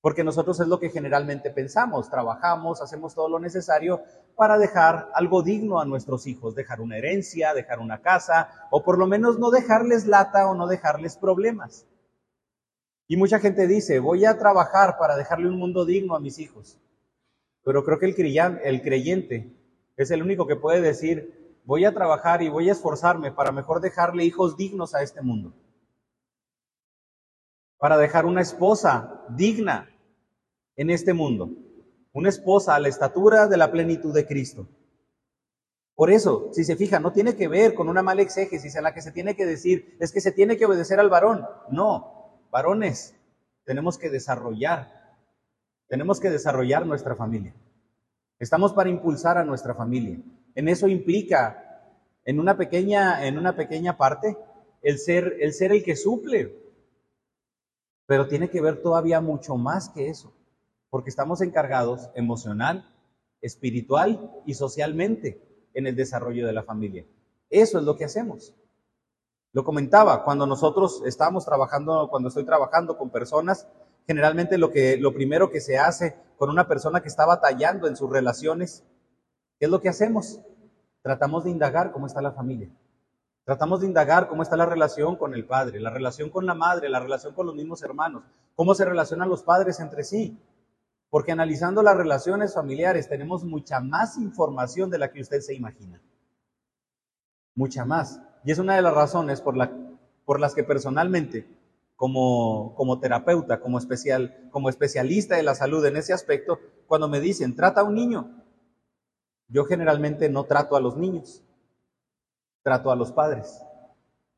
Porque 0.00 0.24
nosotros 0.24 0.60
es 0.60 0.68
lo 0.68 0.78
que 0.78 0.90
generalmente 0.90 1.50
pensamos, 1.50 2.08
trabajamos, 2.08 2.80
hacemos 2.80 3.14
todo 3.14 3.28
lo 3.28 3.38
necesario 3.38 4.02
para 4.36 4.58
dejar 4.58 5.10
algo 5.14 5.42
digno 5.42 5.80
a 5.80 5.84
nuestros 5.84 6.26
hijos, 6.26 6.54
dejar 6.54 6.80
una 6.80 6.96
herencia, 6.96 7.52
dejar 7.52 7.80
una 7.80 8.00
casa, 8.00 8.48
o 8.70 8.84
por 8.84 8.98
lo 8.98 9.06
menos 9.06 9.38
no 9.38 9.50
dejarles 9.50 10.06
lata 10.06 10.48
o 10.48 10.54
no 10.54 10.68
dejarles 10.68 11.16
problemas. 11.16 11.86
Y 13.08 13.16
mucha 13.16 13.40
gente 13.40 13.66
dice, 13.66 13.98
voy 14.00 14.24
a 14.24 14.38
trabajar 14.38 14.98
para 14.98 15.16
dejarle 15.16 15.48
un 15.48 15.58
mundo 15.58 15.84
digno 15.84 16.14
a 16.14 16.20
mis 16.20 16.38
hijos. 16.38 16.78
Pero 17.64 17.84
creo 17.84 17.98
que 17.98 18.06
el, 18.06 18.14
creyente 18.82 19.52
es 19.96 20.10
el 20.10 20.22
único 20.22 20.46
que 20.46 20.56
puede 20.56 20.80
decir, 20.80 21.37
voy 21.68 21.84
a 21.84 21.92
trabajar 21.92 22.40
y 22.40 22.48
voy 22.48 22.70
a 22.70 22.72
esforzarme 22.72 23.30
para 23.30 23.52
mejor 23.52 23.82
dejarle 23.82 24.24
hijos 24.24 24.56
dignos 24.56 24.94
a 24.94 25.02
este 25.02 25.20
mundo 25.20 25.52
para 27.76 27.98
dejar 27.98 28.24
una 28.24 28.40
esposa 28.40 29.22
digna 29.28 29.90
en 30.76 30.88
este 30.88 31.12
mundo, 31.12 31.50
una 32.12 32.30
esposa 32.30 32.74
a 32.74 32.80
la 32.80 32.88
estatura 32.88 33.48
de 33.48 33.58
la 33.58 33.70
plenitud 33.70 34.14
de 34.14 34.26
Cristo. 34.26 34.66
Por 35.94 36.10
eso, 36.10 36.48
si 36.52 36.64
se 36.64 36.74
fija, 36.74 37.00
no 37.00 37.12
tiene 37.12 37.36
que 37.36 37.48
ver 37.48 37.74
con 37.74 37.90
una 37.90 38.02
mala 38.02 38.22
exégesis 38.22 38.74
en 38.74 38.84
la 38.84 38.94
que 38.94 39.02
se 39.02 39.12
tiene 39.12 39.36
que 39.36 39.44
decir, 39.44 39.94
es 40.00 40.10
que 40.10 40.22
se 40.22 40.32
tiene 40.32 40.56
que 40.56 40.64
obedecer 40.64 40.98
al 40.98 41.10
varón. 41.10 41.44
No, 41.70 42.40
varones, 42.50 43.14
tenemos 43.64 43.98
que 43.98 44.08
desarrollar, 44.08 44.90
tenemos 45.86 46.18
que 46.18 46.30
desarrollar 46.30 46.86
nuestra 46.86 47.14
familia. 47.14 47.54
Estamos 48.38 48.72
para 48.72 48.88
impulsar 48.88 49.36
a 49.36 49.44
nuestra 49.44 49.74
familia. 49.74 50.18
En 50.54 50.68
eso 50.68 50.88
implica, 50.88 51.82
en 52.24 52.40
una 52.40 52.56
pequeña, 52.56 53.26
en 53.26 53.38
una 53.38 53.56
pequeña 53.56 53.96
parte, 53.96 54.36
el 54.82 54.98
ser, 54.98 55.36
el 55.40 55.52
ser 55.52 55.72
el 55.72 55.82
que 55.82 55.96
suple 55.96 56.68
pero 58.08 58.26
tiene 58.26 58.48
que 58.48 58.62
ver 58.62 58.80
todavía 58.80 59.20
mucho 59.20 59.58
más 59.58 59.90
que 59.90 60.08
eso, 60.08 60.32
porque 60.88 61.10
estamos 61.10 61.42
encargados 61.42 62.08
emocional, 62.14 62.88
espiritual 63.42 64.32
y 64.46 64.54
socialmente 64.54 65.68
en 65.74 65.86
el 65.86 65.94
desarrollo 65.94 66.46
de 66.46 66.54
la 66.54 66.62
familia. 66.62 67.04
Eso 67.50 67.78
es 67.78 67.84
lo 67.84 67.98
que 67.98 68.06
hacemos. 68.06 68.54
Lo 69.52 69.62
comentaba, 69.62 70.24
cuando 70.24 70.46
nosotros 70.46 71.02
estamos 71.04 71.44
trabajando, 71.44 72.08
cuando 72.08 72.30
estoy 72.30 72.46
trabajando 72.46 72.96
con 72.96 73.10
personas, 73.10 73.68
generalmente 74.06 74.56
lo, 74.56 74.70
que, 74.70 74.96
lo 74.96 75.12
primero 75.12 75.50
que 75.50 75.60
se 75.60 75.76
hace 75.76 76.16
con 76.38 76.48
una 76.48 76.66
persona 76.66 77.02
que 77.02 77.08
está 77.08 77.26
batallando 77.26 77.88
en 77.88 77.96
sus 77.96 78.08
relaciones, 78.10 78.86
¿qué 79.58 79.66
es 79.66 79.70
lo 79.70 79.80
que 79.80 79.88
hacemos? 79.88 80.40
Tratamos 81.02 81.44
de 81.44 81.50
indagar 81.50 81.92
cómo 81.92 82.06
está 82.06 82.20
la 82.20 82.32
familia. 82.32 82.70
Tratamos 83.44 83.80
de 83.80 83.86
indagar 83.86 84.28
cómo 84.28 84.42
está 84.42 84.56
la 84.56 84.66
relación 84.66 85.16
con 85.16 85.32
el 85.32 85.46
padre, 85.46 85.80
la 85.80 85.90
relación 85.90 86.28
con 86.28 86.44
la 86.44 86.54
madre, 86.54 86.90
la 86.90 87.00
relación 87.00 87.34
con 87.34 87.46
los 87.46 87.54
mismos 87.54 87.82
hermanos, 87.82 88.24
cómo 88.54 88.74
se 88.74 88.84
relacionan 88.84 89.30
los 89.30 89.42
padres 89.42 89.80
entre 89.80 90.04
sí. 90.04 90.38
Porque 91.10 91.32
analizando 91.32 91.82
las 91.82 91.96
relaciones 91.96 92.52
familiares 92.52 93.08
tenemos 93.08 93.44
mucha 93.44 93.80
más 93.80 94.18
información 94.18 94.90
de 94.90 94.98
la 94.98 95.10
que 95.10 95.22
usted 95.22 95.40
se 95.40 95.54
imagina. 95.54 96.02
Mucha 97.54 97.86
más. 97.86 98.20
Y 98.44 98.50
es 98.50 98.58
una 98.58 98.76
de 98.76 98.82
las 98.82 98.92
razones 98.92 99.40
por, 99.40 99.56
por 100.26 100.40
las 100.40 100.54
que 100.54 100.64
personalmente, 100.64 101.48
como, 101.96 102.74
como 102.76 103.00
terapeuta, 103.00 103.60
como, 103.60 103.78
especial, 103.78 104.48
como 104.50 104.68
especialista 104.68 105.36
de 105.36 105.42
la 105.42 105.54
salud 105.54 105.84
en 105.86 105.96
ese 105.96 106.12
aspecto, 106.12 106.60
cuando 106.86 107.08
me 107.08 107.20
dicen, 107.20 107.56
trata 107.56 107.80
a 107.80 107.84
un 107.84 107.94
niño, 107.94 108.44
yo 109.48 109.64
generalmente 109.64 110.28
no 110.28 110.44
trato 110.44 110.76
a 110.76 110.80
los 110.80 110.96
niños 110.96 111.42
trato 112.68 112.90
a 112.90 112.96
los 112.96 113.12
padres, 113.12 113.62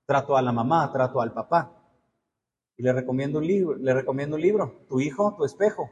trato 0.07 0.37
a 0.37 0.43
la 0.43 0.53
mamá, 0.53 0.93
trato 0.93 1.21
al 1.21 1.33
papá. 1.33 1.73
Y 2.77 2.83
le 2.85 2.93
recomiendo 2.93 3.41
un 3.41 3.47
libro, 3.47 3.77
le 3.77 3.93
recomiendo 3.93 4.37
un 4.37 4.43
libro, 4.43 4.85
Tu 4.89 5.01
hijo, 5.01 5.35
tu 5.37 5.45
espejo. 5.45 5.91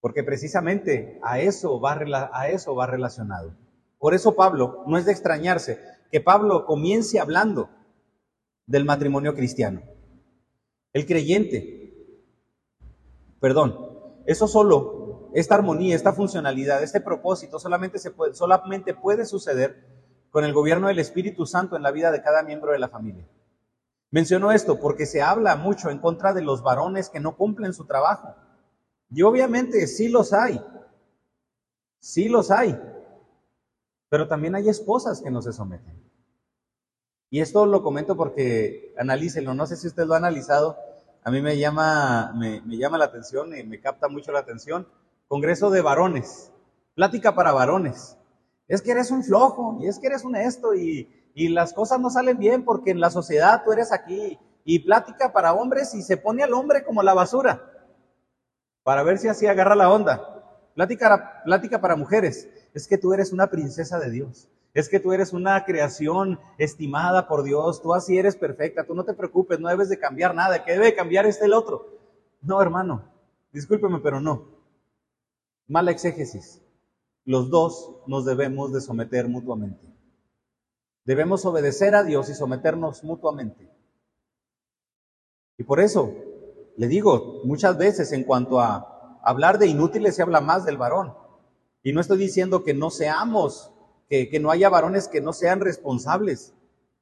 Porque 0.00 0.22
precisamente 0.22 1.18
a 1.22 1.40
eso 1.40 1.80
va 1.80 1.98
a 2.32 2.48
eso 2.48 2.74
va 2.74 2.86
relacionado. 2.86 3.54
Por 3.98 4.12
eso 4.12 4.36
Pablo 4.36 4.84
no 4.86 4.98
es 4.98 5.06
de 5.06 5.12
extrañarse 5.12 5.80
que 6.12 6.20
Pablo 6.20 6.66
comience 6.66 7.18
hablando 7.18 7.70
del 8.66 8.84
matrimonio 8.84 9.34
cristiano. 9.34 9.80
El 10.92 11.06
creyente, 11.06 12.04
perdón, 13.40 13.78
eso 14.26 14.46
solo, 14.46 14.97
esta 15.38 15.54
armonía, 15.54 15.94
esta 15.94 16.12
funcionalidad, 16.12 16.82
este 16.82 17.00
propósito 17.00 17.58
solamente, 17.58 17.98
se 17.98 18.10
puede, 18.10 18.34
solamente 18.34 18.94
puede 18.94 19.24
suceder 19.24 19.84
con 20.30 20.44
el 20.44 20.52
gobierno 20.52 20.88
del 20.88 20.98
Espíritu 20.98 21.46
Santo 21.46 21.76
en 21.76 21.82
la 21.82 21.90
vida 21.90 22.10
de 22.10 22.22
cada 22.22 22.42
miembro 22.42 22.72
de 22.72 22.78
la 22.78 22.88
familia. 22.88 23.26
Menciono 24.10 24.52
esto 24.52 24.80
porque 24.80 25.06
se 25.06 25.22
habla 25.22 25.56
mucho 25.56 25.90
en 25.90 25.98
contra 25.98 26.32
de 26.32 26.42
los 26.42 26.62
varones 26.62 27.10
que 27.10 27.20
no 27.20 27.36
cumplen 27.36 27.72
su 27.72 27.86
trabajo. 27.86 28.34
Y 29.10 29.22
obviamente 29.22 29.86
sí 29.86 30.08
los 30.08 30.32
hay, 30.32 30.62
sí 31.98 32.28
los 32.28 32.50
hay. 32.50 32.78
Pero 34.08 34.26
también 34.26 34.54
hay 34.54 34.68
esposas 34.68 35.20
que 35.20 35.30
no 35.30 35.42
se 35.42 35.52
someten. 35.52 36.02
Y 37.30 37.40
esto 37.40 37.66
lo 37.66 37.82
comento 37.82 38.16
porque 38.16 38.94
analícenlo, 38.98 39.52
no 39.52 39.66
sé 39.66 39.76
si 39.76 39.86
usted 39.86 40.06
lo 40.06 40.14
ha 40.14 40.18
analizado, 40.18 40.78
a 41.22 41.30
mí 41.30 41.42
me 41.42 41.58
llama, 41.58 42.32
me, 42.34 42.62
llama 42.78 42.96
la 42.96 43.04
atención 43.04 43.50
me 43.50 43.80
capta 43.80 44.08
mucho 44.08 44.32
la 44.32 44.38
atención. 44.38 44.88
Congreso 45.28 45.70
de 45.70 45.82
varones, 45.82 46.50
plática 46.94 47.34
para 47.34 47.52
varones. 47.52 48.16
Es 48.66 48.82
que 48.82 48.90
eres 48.90 49.10
un 49.10 49.22
flojo 49.22 49.78
y 49.80 49.86
es 49.86 49.98
que 49.98 50.08
eres 50.08 50.24
un 50.24 50.36
esto 50.36 50.74
y, 50.74 51.08
y 51.34 51.48
las 51.48 51.72
cosas 51.72 52.00
no 52.00 52.10
salen 52.10 52.38
bien 52.38 52.64
porque 52.64 52.90
en 52.90 53.00
la 53.00 53.10
sociedad 53.10 53.62
tú 53.64 53.72
eres 53.72 53.92
aquí 53.92 54.38
y 54.64 54.80
plática 54.80 55.32
para 55.32 55.54
hombres 55.54 55.94
y 55.94 56.02
se 56.02 56.16
pone 56.16 56.42
al 56.42 56.52
hombre 56.52 56.84
como 56.84 57.02
la 57.02 57.14
basura 57.14 57.62
para 58.88 59.02
ver 59.02 59.18
si 59.18 59.28
así 59.28 59.46
agarra 59.46 59.74
la 59.74 59.90
onda. 59.90 60.70
Plática, 60.74 61.42
plática 61.44 61.78
para 61.80 61.94
mujeres. 61.94 62.48
Es 62.72 62.88
que 62.88 62.96
tú 62.96 63.12
eres 63.12 63.34
una 63.34 63.48
princesa 63.48 63.98
de 63.98 64.10
Dios. 64.10 64.48
Es 64.72 64.88
que 64.88 64.98
tú 64.98 65.12
eres 65.12 65.34
una 65.34 65.62
creación 65.64 66.40
estimada 66.56 67.28
por 67.28 67.42
Dios, 67.42 67.82
tú 67.82 67.94
así 67.94 68.16
eres 68.16 68.36
perfecta, 68.36 68.84
tú 68.84 68.94
no 68.94 69.04
te 69.04 69.12
preocupes, 69.12 69.60
no 69.60 69.68
debes 69.68 69.90
de 69.90 69.98
cambiar 69.98 70.34
nada, 70.34 70.64
que 70.64 70.72
debe 70.72 70.94
cambiar 70.94 71.26
este 71.26 71.44
el 71.44 71.52
otro. 71.52 71.86
No, 72.40 72.62
hermano, 72.62 73.04
discúlpeme, 73.52 73.98
pero 73.98 74.20
no. 74.20 74.57
Mala 75.68 75.90
exégesis. 75.90 76.62
Los 77.24 77.50
dos 77.50 77.96
nos 78.06 78.24
debemos 78.24 78.72
de 78.72 78.80
someter 78.80 79.28
mutuamente. 79.28 79.86
Debemos 81.04 81.44
obedecer 81.44 81.94
a 81.94 82.02
Dios 82.02 82.30
y 82.30 82.34
someternos 82.34 83.04
mutuamente. 83.04 83.70
Y 85.58 85.64
por 85.64 85.80
eso, 85.80 86.14
le 86.76 86.88
digo, 86.88 87.42
muchas 87.44 87.76
veces 87.76 88.12
en 88.12 88.24
cuanto 88.24 88.60
a 88.60 89.20
hablar 89.22 89.58
de 89.58 89.66
inútiles 89.66 90.16
se 90.16 90.22
habla 90.22 90.40
más 90.40 90.64
del 90.64 90.78
varón. 90.78 91.14
Y 91.82 91.92
no 91.92 92.00
estoy 92.00 92.16
diciendo 92.16 92.64
que 92.64 92.72
no 92.72 92.90
seamos 92.90 93.72
que, 94.08 94.38
no 94.40 94.50
haya 94.50 94.70
varones 94.70 95.06
que 95.06 95.20
no 95.20 95.34
sean 95.34 95.60
responsables. 95.60 96.54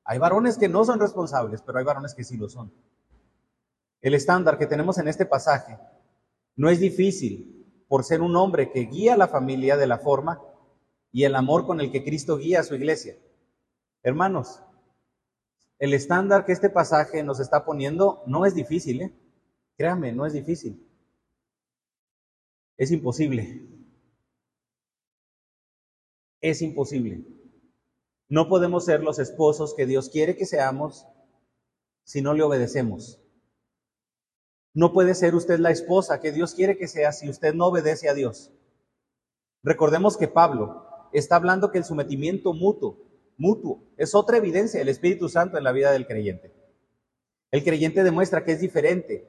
Hay 0.02 0.18
varones 0.18 0.58
que 0.58 0.68
no 0.68 0.84
son 0.84 0.98
responsables, 0.98 1.62
pero 1.62 1.78
hay 1.78 1.84
varones 1.84 2.14
que 2.14 2.24
sí 2.24 2.36
lo 2.36 2.48
son. 2.48 2.72
El 4.00 4.14
estándar 4.14 4.58
que 4.58 4.66
tenemos 4.66 4.98
en 4.98 5.06
este 5.06 5.24
pasaje 5.24 5.78
no 6.56 6.68
es 6.68 6.80
difícil 6.80 7.55
por 7.88 8.04
ser 8.04 8.22
un 8.22 8.36
hombre 8.36 8.70
que 8.70 8.86
guía 8.86 9.14
a 9.14 9.16
la 9.16 9.28
familia 9.28 9.76
de 9.76 9.86
la 9.86 9.98
forma 9.98 10.42
y 11.12 11.24
el 11.24 11.34
amor 11.34 11.66
con 11.66 11.80
el 11.80 11.90
que 11.90 12.04
Cristo 12.04 12.36
guía 12.36 12.60
a 12.60 12.64
su 12.64 12.74
iglesia. 12.74 13.16
Hermanos, 14.02 14.62
el 15.78 15.94
estándar 15.94 16.44
que 16.44 16.52
este 16.52 16.70
pasaje 16.70 17.22
nos 17.22 17.40
está 17.40 17.64
poniendo 17.64 18.22
no 18.26 18.46
es 18.46 18.54
difícil, 18.54 19.02
¿eh? 19.02 19.14
Créame, 19.76 20.12
no 20.12 20.26
es 20.26 20.32
difícil. 20.32 20.86
Es 22.76 22.90
imposible 22.90 23.76
es 26.50 26.62
imposible. 26.62 27.24
No 28.28 28.48
podemos 28.48 28.84
ser 28.84 29.02
los 29.02 29.18
esposos 29.18 29.74
que 29.74 29.86
Dios 29.86 30.10
quiere 30.10 30.36
que 30.36 30.46
seamos 30.46 31.06
si 32.04 32.22
no 32.22 32.34
le 32.34 32.42
obedecemos. 32.42 33.20
No 34.76 34.92
puede 34.92 35.14
ser 35.14 35.34
usted 35.34 35.58
la 35.58 35.70
esposa 35.70 36.20
que 36.20 36.32
Dios 36.32 36.52
quiere 36.52 36.76
que 36.76 36.86
sea 36.86 37.10
si 37.10 37.30
usted 37.30 37.54
no 37.54 37.64
obedece 37.64 38.10
a 38.10 38.14
Dios. 38.14 38.52
Recordemos 39.62 40.18
que 40.18 40.28
Pablo 40.28 40.86
está 41.14 41.36
hablando 41.36 41.70
que 41.70 41.78
el 41.78 41.84
sometimiento 41.84 42.52
mutuo, 42.52 42.98
mutuo, 43.38 43.84
es 43.96 44.14
otra 44.14 44.36
evidencia 44.36 44.78
del 44.78 44.90
Espíritu 44.90 45.30
Santo 45.30 45.56
en 45.56 45.64
la 45.64 45.72
vida 45.72 45.92
del 45.92 46.06
creyente. 46.06 46.52
El 47.50 47.64
creyente 47.64 48.04
demuestra 48.04 48.44
que 48.44 48.52
es 48.52 48.60
diferente 48.60 49.26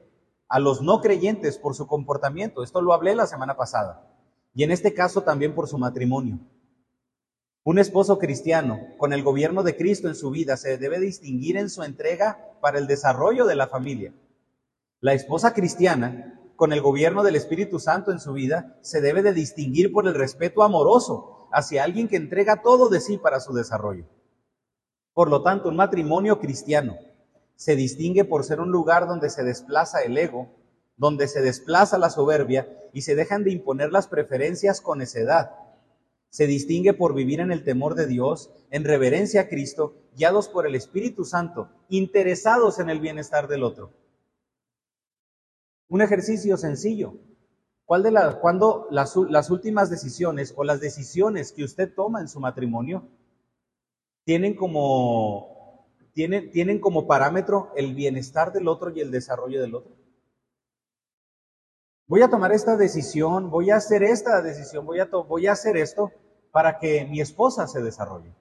a 0.49 0.59
los 0.59 0.81
no 0.81 0.99
creyentes 0.99 1.57
por 1.57 1.75
su 1.75 1.87
comportamiento. 1.87 2.61
Esto 2.61 2.81
lo 2.81 2.91
hablé 2.91 3.15
la 3.15 3.25
semana 3.25 3.55
pasada. 3.55 4.05
Y 4.53 4.63
en 4.63 4.71
este 4.71 4.93
caso 4.93 5.23
también 5.23 5.55
por 5.55 5.69
su 5.69 5.77
matrimonio. 5.77 6.39
Un 7.63 7.79
esposo 7.79 8.19
cristiano 8.19 8.81
con 8.97 9.13
el 9.13 9.23
gobierno 9.23 9.63
de 9.63 9.77
Cristo 9.77 10.09
en 10.09 10.15
su 10.15 10.29
vida 10.29 10.57
se 10.57 10.77
debe 10.77 10.99
distinguir 10.99 11.55
en 11.55 11.69
su 11.69 11.83
entrega 11.83 12.37
para 12.59 12.79
el 12.79 12.87
desarrollo 12.87 13.45
de 13.45 13.55
la 13.55 13.67
familia. 13.67 14.13
La 14.99 15.13
esposa 15.13 15.53
cristiana 15.53 16.39
con 16.55 16.73
el 16.73 16.81
gobierno 16.81 17.23
del 17.23 17.35
Espíritu 17.35 17.79
Santo 17.79 18.11
en 18.11 18.19
su 18.19 18.33
vida 18.33 18.77
se 18.81 18.99
debe 19.01 19.21
de 19.21 19.33
distinguir 19.33 19.91
por 19.91 20.07
el 20.07 20.15
respeto 20.15 20.63
amoroso 20.63 21.47
hacia 21.51 21.83
alguien 21.83 22.07
que 22.07 22.15
entrega 22.15 22.61
todo 22.61 22.89
de 22.89 22.99
sí 22.99 23.17
para 23.17 23.39
su 23.39 23.53
desarrollo. 23.53 24.05
Por 25.13 25.29
lo 25.29 25.43
tanto, 25.43 25.69
un 25.69 25.75
matrimonio 25.75 26.39
cristiano 26.39 26.97
se 27.55 27.75
distingue 27.75 28.25
por 28.25 28.43
ser 28.43 28.59
un 28.59 28.71
lugar 28.71 29.07
donde 29.07 29.29
se 29.29 29.43
desplaza 29.43 30.01
el 30.01 30.17
ego, 30.17 30.49
donde 30.95 31.27
se 31.27 31.41
desplaza 31.41 31.97
la 31.97 32.09
soberbia 32.09 32.67
y 32.93 33.01
se 33.01 33.15
dejan 33.15 33.43
de 33.43 33.51
imponer 33.51 33.91
las 33.91 34.07
preferencias 34.07 34.81
con 34.81 34.99
necedad 34.99 35.51
se 36.29 36.45
distingue 36.45 36.93
por 36.93 37.13
vivir 37.13 37.39
en 37.39 37.51
el 37.51 37.63
temor 37.63 37.95
de 37.95 38.05
Dios, 38.05 38.51
en 38.69 38.83
reverencia 38.83 39.41
a 39.41 39.47
Cristo, 39.47 39.95
guiados 40.15 40.49
por 40.49 40.67
el 40.67 40.75
Espíritu 40.75 41.23
Santo, 41.23 41.69
interesados 41.89 42.79
en 42.79 42.89
el 42.89 42.99
bienestar 42.99 43.47
del 43.47 43.63
otro. 43.63 43.93
Un 45.89 46.01
ejercicio 46.01 46.57
sencillo. 46.57 47.15
¿Cuál 47.85 48.03
de 48.03 48.11
las, 48.11 49.49
últimas 49.49 49.89
decisiones 49.89 50.53
o 50.57 50.63
las 50.63 50.81
decisiones 50.81 51.51
que 51.51 51.63
usted 51.63 51.93
toma 51.93 52.19
en 52.21 52.27
su 52.27 52.39
matrimonio 52.39 53.07
tienen 54.25 54.55
como, 54.55 55.87
tienen, 56.13 56.51
tienen 56.51 56.79
como 56.79 57.07
parámetro 57.07 57.71
el 57.75 57.95
bienestar 57.95 58.51
del 58.51 58.67
otro 58.67 58.91
y 58.91 58.99
el 58.99 59.11
desarrollo 59.11 59.61
del 59.61 59.75
otro? 59.75 59.97
voy 62.07 62.21
a 62.21 62.29
tomar 62.29 62.51
esta 62.53 62.77
decisión, 62.77 63.51
voy 63.51 63.69
a 63.69 63.75
hacer 63.75 64.01
esta 64.01 64.41
decisión, 64.41 64.85
voy 64.85 64.99
a, 64.99 65.05
voy 65.05 65.47
a 65.47 65.51
hacer 65.51 65.77
esto 65.77 66.11
para 66.51 66.79
que 66.79 67.05
mi 67.05 67.21
esposa 67.21 67.67
se 67.67 67.81
desarrolle. 67.81 68.33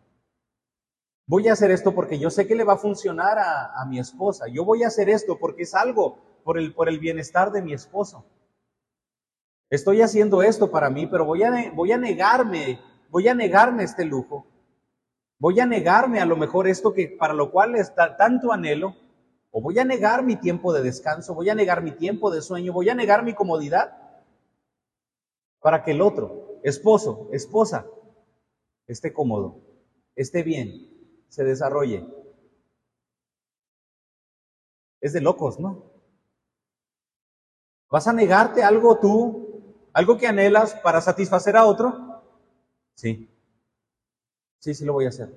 Voy 1.26 1.48
a 1.48 1.54
hacer 1.54 1.72
esto 1.72 1.92
porque 1.92 2.20
yo 2.20 2.30
sé 2.30 2.46
que 2.46 2.54
le 2.54 2.62
va 2.62 2.74
a 2.74 2.78
funcionar 2.78 3.36
a, 3.38 3.84
mi 3.86 3.98
esposa. 3.98 4.46
Yo 4.46 4.64
voy 4.64 4.84
a 4.84 4.86
hacer 4.86 5.10
esto 5.10 5.38
porque 5.40 5.64
es 5.64 5.74
algo 5.74 6.18
por 6.46 6.58
el, 6.58 6.72
por 6.72 6.88
el 6.88 7.00
bienestar 7.00 7.50
de 7.50 7.60
mi 7.60 7.72
esposo. 7.72 8.24
Estoy 9.68 10.00
haciendo 10.00 10.44
esto 10.44 10.70
para 10.70 10.88
mí, 10.90 11.08
pero 11.08 11.24
voy 11.24 11.42
a, 11.42 11.72
voy 11.74 11.90
a 11.90 11.98
negarme, 11.98 12.78
voy 13.10 13.26
a 13.26 13.34
negarme 13.34 13.82
este 13.82 14.04
lujo. 14.04 14.46
Voy 15.40 15.58
a 15.58 15.66
negarme 15.66 16.20
a 16.20 16.24
lo 16.24 16.36
mejor 16.36 16.68
esto 16.68 16.92
que 16.92 17.08
para 17.08 17.34
lo 17.34 17.50
cual 17.50 17.74
está 17.74 18.16
tanto 18.16 18.52
anhelo 18.52 18.94
o 19.50 19.60
voy 19.60 19.76
a 19.80 19.84
negar 19.84 20.22
mi 20.22 20.36
tiempo 20.36 20.72
de 20.72 20.84
descanso, 20.84 21.34
voy 21.34 21.50
a 21.50 21.54
negar 21.56 21.82
mi 21.82 21.90
tiempo 21.90 22.30
de 22.30 22.40
sueño, 22.40 22.72
voy 22.72 22.88
a 22.90 22.94
negar 22.94 23.24
mi 23.24 23.34
comodidad 23.34 23.96
para 25.58 25.82
que 25.82 25.90
el 25.90 26.00
otro, 26.00 26.60
esposo, 26.62 27.28
esposa, 27.32 27.86
esté 28.86 29.12
cómodo, 29.12 29.62
esté 30.14 30.44
bien, 30.44 31.26
se 31.28 31.42
desarrolle. 31.42 32.06
Es 35.00 35.12
de 35.12 35.20
locos, 35.20 35.58
¿no? 35.58 35.95
¿Vas 37.90 38.06
a 38.08 38.12
negarte 38.12 38.62
algo 38.62 38.98
tú, 38.98 39.62
algo 39.92 40.16
que 40.16 40.26
anhelas 40.26 40.74
para 40.74 41.00
satisfacer 41.00 41.56
a 41.56 41.64
otro? 41.64 42.22
Sí. 42.94 43.28
Sí, 44.58 44.74
sí 44.74 44.84
lo 44.84 44.94
voy 44.94 45.06
a 45.06 45.10
hacer. 45.10 45.32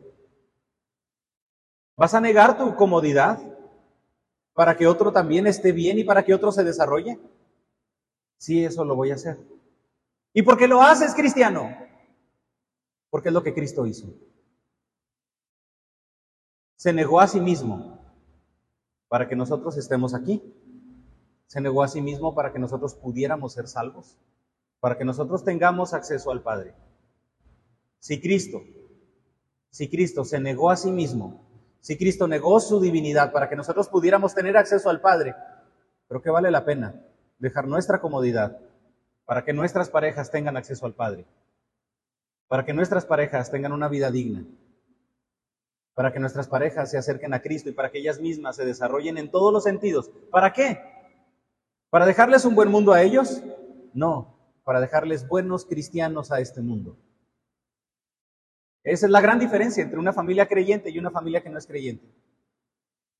¿Vas 1.95 2.13
a 2.13 2.21
negar 2.21 2.57
tu 2.57 2.75
comodidad? 2.75 3.39
para 4.59 4.75
que 4.75 4.87
otro 4.87 5.13
también 5.13 5.47
esté 5.47 5.71
bien 5.71 5.99
y 5.99 6.03
para 6.03 6.21
que 6.21 6.33
otro 6.33 6.51
se 6.51 6.65
desarrolle? 6.65 7.17
Sí, 8.37 8.65
eso 8.65 8.83
lo 8.83 8.93
voy 8.93 9.09
a 9.09 9.13
hacer. 9.13 9.37
¿Y 10.33 10.41
por 10.41 10.57
qué 10.57 10.67
lo 10.67 10.81
haces, 10.81 11.15
cristiano? 11.15 11.73
Porque 13.09 13.29
es 13.29 13.33
lo 13.33 13.41
que 13.41 13.53
Cristo 13.53 13.85
hizo. 13.85 14.13
Se 16.75 16.91
negó 16.91 17.21
a 17.21 17.27
sí 17.27 17.39
mismo 17.39 17.99
para 19.07 19.29
que 19.29 19.37
nosotros 19.37 19.77
estemos 19.77 20.13
aquí. 20.13 20.43
Se 21.49 21.59
negó 21.59 21.83
a 21.83 21.89
sí 21.89 22.01
mismo 22.01 22.33
para 22.33 22.53
que 22.53 22.59
nosotros 22.59 22.95
pudiéramos 22.95 23.51
ser 23.51 23.67
salvos, 23.67 24.17
para 24.79 24.97
que 24.97 25.03
nosotros 25.03 25.43
tengamos 25.43 25.93
acceso 25.93 26.31
al 26.31 26.41
Padre. 26.41 26.73
Si 27.99 28.21
Cristo, 28.21 28.61
si 29.69 29.89
Cristo 29.89 30.23
se 30.23 30.39
negó 30.39 30.71
a 30.71 30.77
sí 30.77 30.89
mismo 30.89 31.49
si 31.81 31.97
Cristo 31.97 32.27
negó 32.27 32.59
su 32.59 32.79
divinidad 32.79 33.31
para 33.31 33.49
que 33.49 33.55
nosotros 33.55 33.87
pudiéramos 33.87 34.35
tener 34.35 34.57
acceso 34.57 34.89
al 34.89 35.01
Padre, 35.01 35.35
creo 36.07 36.21
que 36.21 36.29
vale 36.29 36.51
la 36.51 36.65
pena 36.65 37.01
dejar 37.37 37.67
nuestra 37.67 38.01
comodidad 38.01 38.59
para 39.25 39.45
que 39.45 39.53
nuestras 39.53 39.89
parejas 39.89 40.31
tengan 40.31 40.57
acceso 40.57 40.85
al 40.85 40.93
Padre, 40.93 41.25
para 42.47 42.65
que 42.65 42.73
nuestras 42.73 43.05
parejas 43.05 43.49
tengan 43.49 43.71
una 43.71 43.87
vida 43.87 44.11
digna, 44.11 44.45
para 45.93 46.11
que 46.11 46.19
nuestras 46.19 46.47
parejas 46.47 46.91
se 46.91 46.97
acerquen 46.97 47.33
a 47.33 47.41
Cristo 47.41 47.69
y 47.69 47.73
para 47.73 47.91
que 47.91 47.99
ellas 47.99 48.19
mismas 48.19 48.57
se 48.57 48.65
desarrollen 48.65 49.17
en 49.17 49.31
todos 49.31 49.53
los 49.53 49.63
sentidos. 49.63 50.11
¿Para 50.31 50.51
qué? 50.51 50.98
¿Para 51.89 52.05
dejarles 52.05 52.45
un 52.45 52.53
buen 52.53 52.69
mundo 52.69 52.93
a 52.93 53.01
ellos? 53.01 53.41
No, 53.93 54.37
para 54.63 54.79
dejarles 54.79 55.27
buenos 55.27 55.65
cristianos 55.65 56.31
a 56.31 56.39
este 56.39 56.61
mundo. 56.61 56.97
Esa 58.83 59.07
es 59.07 59.11
la 59.11 59.21
gran 59.21 59.39
diferencia 59.39 59.83
entre 59.83 59.99
una 59.99 60.13
familia 60.13 60.47
creyente 60.47 60.91
y 60.91 60.99
una 60.99 61.09
familia 61.09 61.41
que 61.41 61.49
no 61.49 61.57
es 61.57 61.65
creyente. 61.65 62.05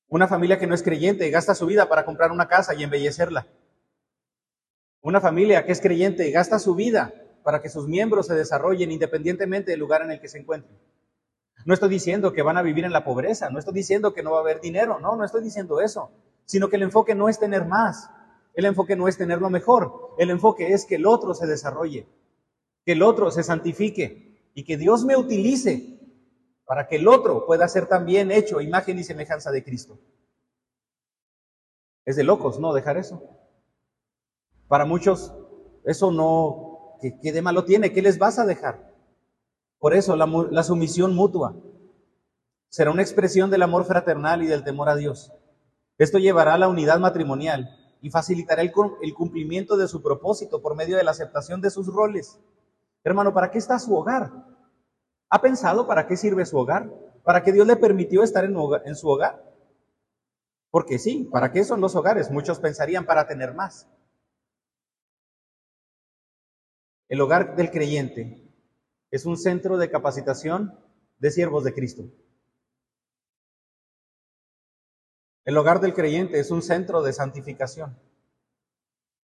Una 0.07 0.27
familia 0.27 0.59
que 0.59 0.67
no 0.67 0.75
es 0.75 0.83
creyente 0.83 1.29
gasta 1.29 1.55
su 1.55 1.65
vida 1.65 1.89
para 1.89 2.05
comprar 2.05 2.31
una 2.31 2.47
casa 2.47 2.73
y 2.75 2.83
embellecerla. 2.83 3.47
Una 5.01 5.19
familia 5.19 5.65
que 5.65 5.71
es 5.71 5.81
creyente 5.81 6.29
gasta 6.31 6.59
su 6.59 6.75
vida 6.75 7.13
para 7.43 7.61
que 7.61 7.69
sus 7.69 7.87
miembros 7.87 8.27
se 8.27 8.35
desarrollen 8.35 8.91
independientemente 8.91 9.71
del 9.71 9.79
lugar 9.79 10.03
en 10.03 10.11
el 10.11 10.19
que 10.19 10.27
se 10.27 10.37
encuentren. 10.37 10.77
No 11.65 11.73
estoy 11.73 11.89
diciendo 11.89 12.33
que 12.33 12.41
van 12.41 12.57
a 12.57 12.61
vivir 12.61 12.85
en 12.85 12.93
la 12.93 13.03
pobreza, 13.03 13.49
no 13.49 13.59
estoy 13.59 13.73
diciendo 13.73 14.13
que 14.13 14.23
no 14.23 14.31
va 14.31 14.37
a 14.37 14.41
haber 14.41 14.61
dinero, 14.61 14.99
no, 14.99 15.15
no 15.15 15.25
estoy 15.25 15.43
diciendo 15.43 15.81
eso, 15.81 16.11
sino 16.45 16.69
que 16.69 16.77
el 16.77 16.83
enfoque 16.83 17.15
no 17.15 17.29
es 17.29 17.39
tener 17.39 17.65
más, 17.65 18.09
el 18.53 18.65
enfoque 18.65 18.95
no 18.95 19.07
es 19.07 19.17
tener 19.17 19.39
lo 19.39 19.49
mejor, 19.49 20.15
el 20.17 20.29
enfoque 20.29 20.73
es 20.73 20.85
que 20.85 20.95
el 20.95 21.05
otro 21.05 21.33
se 21.33 21.47
desarrolle, 21.47 22.07
que 22.85 22.93
el 22.93 23.03
otro 23.03 23.31
se 23.31 23.43
santifique 23.43 24.49
y 24.53 24.63
que 24.63 24.77
Dios 24.77 25.05
me 25.05 25.15
utilice 25.15 25.99
para 26.65 26.87
que 26.87 26.97
el 26.97 27.07
otro 27.07 27.45
pueda 27.45 27.67
ser 27.67 27.87
también 27.87 28.31
hecho 28.31 28.61
imagen 28.61 28.99
y 28.99 29.03
semejanza 29.03 29.51
de 29.51 29.63
Cristo. 29.63 29.97
Es 32.05 32.15
de 32.15 32.23
locos, 32.23 32.59
¿no? 32.59 32.73
Dejar 32.73 32.97
eso. 32.97 33.23
Para 34.67 34.85
muchos, 34.85 35.33
eso 35.83 36.11
no, 36.11 36.97
¿qué, 37.01 37.31
de 37.31 37.41
malo 37.41 37.65
tiene? 37.65 37.91
¿Qué 37.91 38.01
les 38.01 38.17
vas 38.17 38.39
a 38.39 38.45
dejar? 38.45 38.93
Por 39.79 39.95
eso 39.95 40.15
la, 40.15 40.27
la 40.51 40.63
sumisión 40.63 41.15
mutua 41.15 41.55
será 42.67 42.91
una 42.91 43.01
expresión 43.01 43.49
del 43.49 43.63
amor 43.63 43.85
fraternal 43.85 44.43
y 44.43 44.47
del 44.47 44.63
temor 44.63 44.89
a 44.89 44.95
Dios. 44.95 45.33
Esto 45.97 46.17
llevará 46.19 46.53
a 46.53 46.57
la 46.59 46.67
unidad 46.67 46.99
matrimonial 46.99 47.78
y 48.01 48.09
facilitará 48.09 48.61
el, 48.61 48.71
cumplimiento 48.71 49.77
de 49.77 49.87
su 49.87 50.01
propósito 50.01 50.61
por 50.61 50.75
medio 50.75 50.97
de 50.97 51.03
la 51.03 51.11
aceptación 51.11 51.61
de 51.61 51.69
sus 51.69 51.87
roles. 51.87 52.39
Hermano, 53.03 53.33
¿para 53.33 53.51
qué 53.51 53.57
está 53.57 53.77
su 53.79 53.95
hogar? 53.95 54.31
¿Ha 55.29 55.41
pensado 55.41 55.87
para 55.87 56.07
qué 56.07 56.15
sirve 56.15 56.45
su 56.45 56.57
hogar? 56.57 56.91
¿Para 57.23 57.43
qué 57.43 57.51
Dios 57.51 57.67
le 57.67 57.75
permitió 57.75 58.23
estar 58.23 58.45
en, 58.45 58.55
en 58.85 58.95
su 58.95 59.09
hogar? 59.09 59.43
Porque 60.71 60.99
sí, 60.99 61.27
¿para 61.31 61.51
qué 61.51 61.63
son 61.63 61.81
los 61.81 61.95
hogares? 61.95 62.31
Muchos 62.31 62.59
pensarían 62.59 63.05
para 63.05 63.27
tener 63.27 63.53
más. 63.53 63.87
El 67.09 67.21
hogar 67.21 67.55
del 67.55 67.71
creyente 67.71 68.49
es 69.11 69.25
un 69.25 69.35
centro 69.35 69.77
de 69.77 69.89
capacitación 69.89 70.79
de 71.17 71.31
siervos 71.31 71.63
de 71.63 71.73
Cristo. 71.73 72.03
El 75.45 75.57
hogar 75.57 75.79
del 75.79 75.93
creyente 75.93 76.39
es 76.39 76.51
un 76.51 76.61
centro 76.61 77.01
de 77.01 77.13
santificación. 77.13 77.97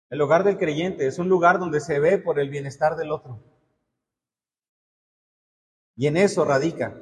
El 0.10 0.22
hogar 0.22 0.44
del 0.44 0.58
creyente 0.58 1.06
es 1.06 1.20
un 1.20 1.28
lugar 1.28 1.60
donde 1.60 1.80
se 1.82 2.00
ve 2.00 2.18
por 2.18 2.40
el 2.40 2.50
bienestar 2.50 2.96
del 2.96 3.12
otro. 3.12 3.40
Y 5.96 6.08
en 6.08 6.16
eso 6.16 6.46
radica 6.46 6.96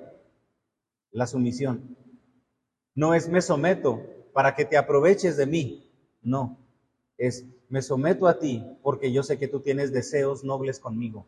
la 1.11 1.27
sumisión. 1.27 1.97
No 2.95 3.13
es 3.13 3.29
me 3.29 3.41
someto 3.41 4.01
para 4.33 4.55
que 4.55 4.65
te 4.65 4.77
aproveches 4.77 5.37
de 5.37 5.45
mí. 5.45 6.09
No, 6.21 6.57
es 7.17 7.45
me 7.69 7.81
someto 7.81 8.27
a 8.27 8.39
ti 8.39 8.63
porque 8.81 9.11
yo 9.11 9.23
sé 9.23 9.37
que 9.37 9.47
tú 9.47 9.59
tienes 9.59 9.91
deseos 9.91 10.43
nobles 10.43 10.79
conmigo. 10.79 11.27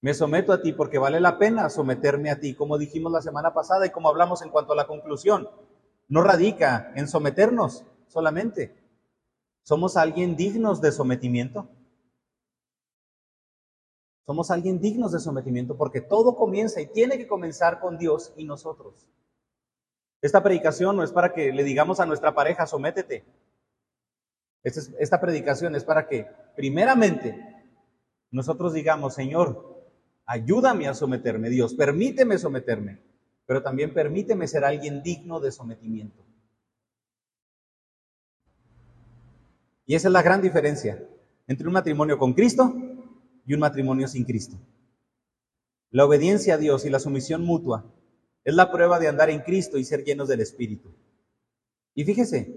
Me 0.00 0.12
someto 0.12 0.52
a 0.52 0.60
ti 0.60 0.72
porque 0.72 0.98
vale 0.98 1.20
la 1.20 1.38
pena 1.38 1.70
someterme 1.70 2.30
a 2.30 2.40
ti, 2.40 2.54
como 2.54 2.78
dijimos 2.78 3.12
la 3.12 3.22
semana 3.22 3.54
pasada 3.54 3.86
y 3.86 3.90
como 3.90 4.08
hablamos 4.08 4.42
en 4.42 4.50
cuanto 4.50 4.72
a 4.72 4.76
la 4.76 4.86
conclusión. 4.86 5.48
No 6.08 6.22
radica 6.22 6.92
en 6.94 7.08
someternos 7.08 7.84
solamente. 8.08 8.74
¿Somos 9.62 9.96
alguien 9.96 10.36
dignos 10.36 10.80
de 10.80 10.92
sometimiento? 10.92 11.68
Somos 14.26 14.50
alguien 14.50 14.80
dignos 14.80 15.12
de 15.12 15.20
sometimiento 15.20 15.76
porque 15.76 16.00
todo 16.00 16.36
comienza 16.36 16.80
y 16.80 16.86
tiene 16.86 17.18
que 17.18 17.26
comenzar 17.26 17.80
con 17.80 17.98
Dios 17.98 18.32
y 18.36 18.44
nosotros. 18.44 19.08
Esta 20.22 20.42
predicación 20.42 20.96
no 20.96 21.02
es 21.04 21.12
para 21.12 21.34
que 21.34 21.52
le 21.52 21.64
digamos 21.64 22.00
a 22.00 22.06
nuestra 22.06 22.34
pareja, 22.34 22.66
sométete. 22.66 23.24
Esta, 24.62 25.20
predicación 25.20 25.74
es 25.74 25.84
para 25.84 26.08
que, 26.08 26.26
primeramente, 26.56 27.38
nosotros 28.30 28.72
digamos, 28.72 29.12
Señor, 29.12 29.84
ayúdame 30.24 30.88
a 30.88 30.94
someterme, 30.94 31.50
Dios, 31.50 31.74
permíteme 31.74 32.38
someterme, 32.38 33.02
pero 33.46 33.62
también 33.62 33.92
permíteme 33.92 34.48
ser 34.48 34.64
alguien 34.64 35.02
digno 35.02 35.40
de 35.40 35.52
sometimiento. 35.52 36.24
Y 39.86 39.94
esa 39.94 40.08
es 40.08 40.12
la 40.12 40.22
gran 40.22 40.40
diferencia 40.40 41.06
entre 41.46 41.66
un 41.66 41.74
matrimonio 41.74 42.18
con 42.18 42.32
Cristo 42.32 42.72
y 43.46 43.54
un 43.54 43.60
matrimonio 43.60 44.08
sin 44.08 44.24
Cristo. 44.24 44.56
La 45.90 46.06
obediencia 46.06 46.54
a 46.54 46.58
Dios 46.58 46.84
y 46.84 46.90
la 46.90 46.98
sumisión 46.98 47.44
mutua 47.44 47.84
es 48.44 48.54
la 48.54 48.72
prueba 48.72 48.98
de 48.98 49.08
andar 49.08 49.30
en 49.30 49.40
Cristo 49.40 49.78
y 49.78 49.84
ser 49.84 50.04
llenos 50.04 50.28
del 50.28 50.40
Espíritu. 50.40 50.94
Y 51.94 52.04
fíjese, 52.04 52.52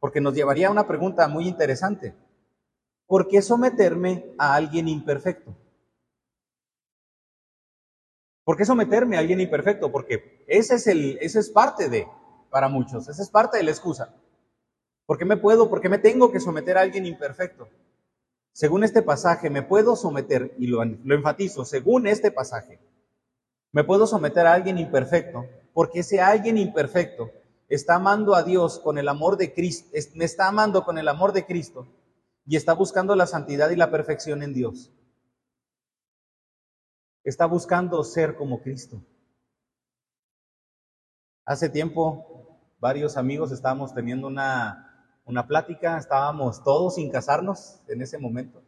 porque 0.00 0.20
nos 0.20 0.34
llevaría 0.34 0.68
a 0.68 0.72
una 0.72 0.86
pregunta 0.86 1.28
muy 1.28 1.46
interesante. 1.46 2.14
¿Por 3.06 3.28
qué 3.28 3.42
someterme 3.42 4.34
a 4.38 4.54
alguien 4.54 4.88
imperfecto? 4.88 5.56
¿Por 8.48 8.56
qué 8.56 8.64
someterme 8.64 9.16
a 9.16 9.20
alguien 9.20 9.42
imperfecto? 9.42 9.92
Porque 9.92 10.42
ese 10.46 10.76
es, 10.76 10.86
el, 10.86 11.18
ese 11.20 11.38
es 11.38 11.50
parte 11.50 11.90
de, 11.90 12.08
para 12.48 12.70
muchos, 12.70 13.06
esa 13.06 13.22
es 13.22 13.28
parte 13.28 13.58
de 13.58 13.62
la 13.62 13.72
excusa. 13.72 14.14
¿Por 15.04 15.18
qué 15.18 15.26
me 15.26 15.36
puedo, 15.36 15.68
por 15.68 15.82
qué 15.82 15.90
me 15.90 15.98
tengo 15.98 16.32
que 16.32 16.40
someter 16.40 16.78
a 16.78 16.80
alguien 16.80 17.04
imperfecto? 17.04 17.68
Según 18.52 18.84
este 18.84 19.02
pasaje, 19.02 19.50
me 19.50 19.60
puedo 19.60 19.96
someter, 19.96 20.54
y 20.56 20.66
lo, 20.66 20.82
lo 20.82 21.14
enfatizo, 21.14 21.66
según 21.66 22.06
este 22.06 22.30
pasaje, 22.30 22.80
me 23.70 23.84
puedo 23.84 24.06
someter 24.06 24.46
a 24.46 24.54
alguien 24.54 24.78
imperfecto, 24.78 25.44
porque 25.74 26.00
ese 26.00 26.22
alguien 26.22 26.56
imperfecto 26.56 27.30
está 27.68 27.96
amando 27.96 28.34
a 28.34 28.44
Dios 28.44 28.78
con 28.78 28.96
el 28.96 29.10
amor 29.10 29.36
de 29.36 29.52
Cristo, 29.52 29.90
me 30.14 30.24
está 30.24 30.48
amando 30.48 30.86
con 30.86 30.96
el 30.96 31.08
amor 31.08 31.34
de 31.34 31.44
Cristo 31.44 31.86
y 32.46 32.56
está 32.56 32.72
buscando 32.72 33.14
la 33.14 33.26
santidad 33.26 33.68
y 33.68 33.76
la 33.76 33.90
perfección 33.90 34.42
en 34.42 34.54
Dios. 34.54 34.90
Está 37.28 37.44
buscando 37.44 38.02
ser 38.04 38.36
como 38.36 38.62
Cristo. 38.62 39.02
Hace 41.44 41.68
tiempo, 41.68 42.58
varios 42.78 43.18
amigos 43.18 43.52
estábamos 43.52 43.92
teniendo 43.92 44.26
una, 44.28 45.20
una 45.26 45.46
plática, 45.46 45.98
estábamos 45.98 46.64
todos 46.64 46.94
sin 46.94 47.10
casarnos 47.10 47.82
en 47.86 48.00
ese 48.00 48.16
momento. 48.16 48.62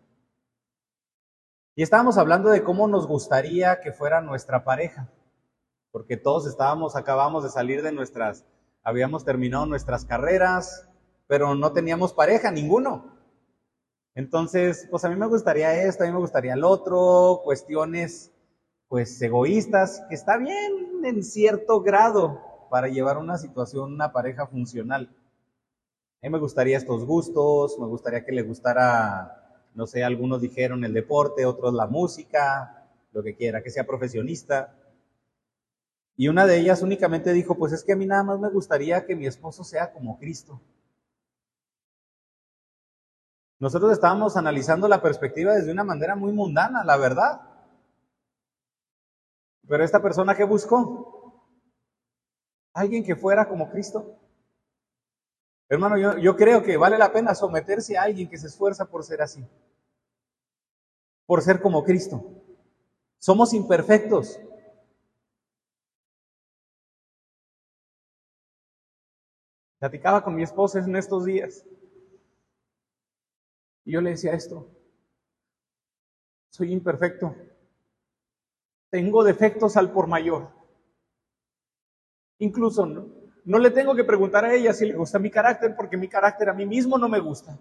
Y 1.75 1.83
estábamos 1.83 2.19
hablando 2.19 2.51
de 2.51 2.63
cómo 2.63 2.87
nos 2.87 3.07
gustaría 3.07 3.81
que 3.81 3.93
fuera 3.93 4.21
nuestra 4.21 4.63
pareja, 4.63 5.11
porque 5.91 6.19
todos 6.19 6.47
estábamos, 6.47 6.97
acabamos 6.97 7.43
de 7.45 7.49
salir 7.49 7.83
de 7.83 7.93
nuestras, 7.93 8.45
habíamos 8.83 9.25
terminado 9.25 9.65
nuestras 9.65 10.05
carreras, 10.05 10.87
pero 11.27 11.55
no 11.55 11.73
teníamos 11.73 12.13
pareja, 12.13 12.51
ninguno. 12.51 13.17
Entonces, 14.15 14.87
pues 14.91 15.03
a 15.07 15.09
mí 15.09 15.17
me 15.17 15.29
gustaría 15.29 15.83
esto, 15.83 16.05
a 16.05 16.07
mí 16.07 16.13
me 16.13 16.19
gustaría 16.19 16.53
el 16.53 16.65
otro, 16.65 17.41
cuestiones 17.43 18.35
pues 18.91 19.23
egoístas, 19.23 20.03
que 20.11 20.15
está 20.15 20.37
bien 20.37 21.05
en 21.05 21.25
cierto 21.25 21.81
grado 21.81 22.43
para 22.69 22.89
llevar 22.89 23.17
una 23.17 23.39
situación, 23.39 23.95
una 23.95 24.13
pareja 24.13 24.47
funcional. 24.47 25.09
A 26.23 26.27
mí 26.27 26.31
me 26.31 26.39
gustaría 26.39 26.77
estos 26.77 27.07
gustos, 27.07 27.79
me 27.79 27.87
gustaría 27.87 28.27
que 28.27 28.33
le 28.33 28.43
gustara 28.43 29.41
no 29.75 29.87
sé, 29.87 30.03
algunos 30.05 30.41
dijeron 30.41 30.85
el 30.85 30.93
deporte, 30.93 31.47
otros 31.47 31.73
la 31.73 31.87
música, 31.87 32.89
lo 33.13 33.23
que 33.23 33.37
quiera, 33.37 33.63
que 33.63 33.71
sea 33.71 33.87
profesionista. 33.87 34.75
Y 36.17 36.29
una 36.29 36.47
de 36.47 36.59
ellas 36.59 36.83
únicamente 36.83 37.33
dijo, 37.33 37.55
pues 37.55 37.73
es 37.73 37.85
que 37.85 37.93
a 37.93 37.97
mí 37.97 38.07
nada 38.07 38.25
más 38.25 38.41
me 38.41 38.51
gustaría 38.51 39.07
que 39.07 39.17
mi 39.17 39.27
esposo 39.27 39.65
sea 39.65 39.93
como 39.93 40.19
Cristo. 40.19 40.61
Nosotros 43.59 43.93
estábamos 43.93 44.37
analizando 44.37 44.89
la 44.89 45.01
perspectiva 45.03 45.55
desde 45.55 45.71
una 45.71 45.85
manera 45.85 46.17
muy 46.17 46.33
mundana, 46.33 46.83
la 46.83 46.97
verdad. 46.97 47.50
Pero 49.71 49.85
esta 49.85 50.03
persona 50.03 50.35
que 50.35 50.43
buscó, 50.43 51.47
alguien 52.75 53.05
que 53.05 53.15
fuera 53.15 53.49
como 53.49 53.71
Cristo. 53.71 54.19
Hermano, 55.69 55.97
yo, 55.97 56.19
yo 56.19 56.35
creo 56.35 56.61
que 56.65 56.77
vale 56.77 56.99
la 56.99 57.13
pena 57.13 57.37
someterse 57.37 57.97
a 57.97 58.03
alguien 58.03 58.29
que 58.29 58.37
se 58.37 58.49
esfuerza 58.49 58.87
por 58.87 59.05
ser 59.05 59.23
así, 59.23 59.47
por 61.25 61.41
ser 61.41 61.63
como 61.63 61.85
Cristo. 61.85 62.21
Somos 63.21 63.55
imperfectos. 63.55 64.41
Platicaba 69.79 70.25
con 70.25 70.35
mi 70.35 70.43
esposa 70.43 70.81
en 70.81 70.97
estos 70.97 71.25
días. 71.25 71.65
Y 73.85 73.93
yo 73.93 74.01
le 74.01 74.11
decía 74.11 74.33
esto. 74.33 74.67
Soy 76.51 76.73
imperfecto. 76.73 77.50
Tengo 78.91 79.25
defectos 79.25 79.77
al 79.77 79.93
por 79.93 80.07
mayor. 80.07 80.51
Incluso 82.39 82.87
¿no? 82.87 83.59
Le 83.59 83.71
tengo 83.71 83.95
que 83.95 84.05
preguntar 84.05 84.45
a 84.45 84.55
ella 84.55 84.73
si 84.73 84.87
le 84.87 84.95
gusta 84.95 85.19
mi 85.19 85.31
carácter, 85.31 85.75
porque 85.77 85.97
mi 85.97 86.09
carácter 86.09 86.49
a 86.49 86.55
mí 86.55 86.67
mismo 86.67 86.99
no 86.99 87.09
me 87.09 87.21
gusta. 87.21 87.59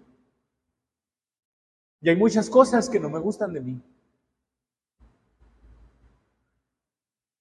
Y 2.00 2.08
hay 2.08 2.16
muchas 2.16 2.48
cosas 2.48 2.88
que 2.88 3.00
no 3.00 3.10
me 3.10 3.18
gustan 3.18 3.52
de 3.52 3.60
mí. 3.60 3.82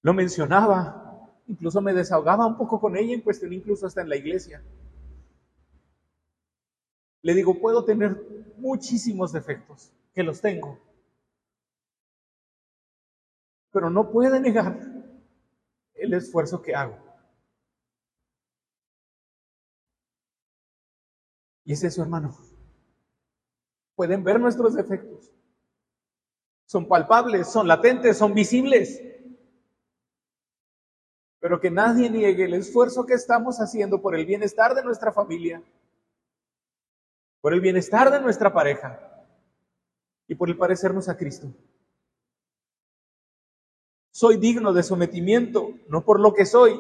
Lo 0.02 0.13
mencionaba, 0.13 1.30
incluso 1.47 1.82
me 1.82 1.93
desahogaba 1.93 2.45
un 2.45 2.58
poco 2.58 2.80
con 2.80 2.95
ella 2.95 3.13
en 3.13 3.21
cuestión, 3.21 3.54
incluso 3.54 3.86
hasta 3.86 4.02
en 4.02 4.10
la 4.10 4.15
iglesia. 4.15 4.62
Le 7.21 7.34
digo, 7.34 7.60
puedo 7.60 7.84
tener 7.84 8.17
muchísimos 8.58 9.34
defectos, 9.34 9.91
que 10.13 10.23
los 10.23 10.39
tengo, 10.39 10.80
pero 13.71 13.89
no 13.89 14.12
puede 14.12 14.39
negar 14.39 14.79
el 15.93 16.13
esfuerzo 16.13 16.62
que 16.62 16.75
hago. 16.75 16.97
Y 21.65 21.73
es 21.73 21.84
eso, 21.84 22.01
hermano. 22.01 22.36
Pueden 23.95 24.23
ver 24.23 24.39
nuestros 24.39 24.73
defectos. 24.73 25.32
Son 26.65 26.88
palpables, 26.88 27.47
son 27.47 27.67
latentes, 27.67 28.17
son 28.17 28.34
visibles. 28.34 29.01
Pero 31.39 31.60
que 31.60 31.69
nadie 31.69 32.10
niegue 32.10 32.45
el 32.45 32.53
esfuerzo 32.53 33.05
que 33.05 33.13
estamos 33.13 33.60
haciendo 33.60 34.01
por 34.01 34.15
el 34.15 34.25
bienestar 34.25 34.73
de 34.73 34.84
nuestra 34.84 35.12
familia, 35.12 35.62
por 37.41 37.53
el 37.53 37.62
bienestar 37.62 38.12
de 38.12 38.19
nuestra 38.19 38.51
pareja 38.51 38.99
y 40.27 40.36
por 40.36 40.49
el 40.49 40.58
parecernos 40.58 41.08
a 41.08 41.17
Cristo. 41.17 41.53
Soy 44.19 44.36
digno 44.36 44.73
de 44.73 44.84
sometimiento, 44.84 45.75
no 45.88 46.03
por 46.03 46.19
lo 46.19 46.34
que 46.34 46.45
soy. 46.45 46.77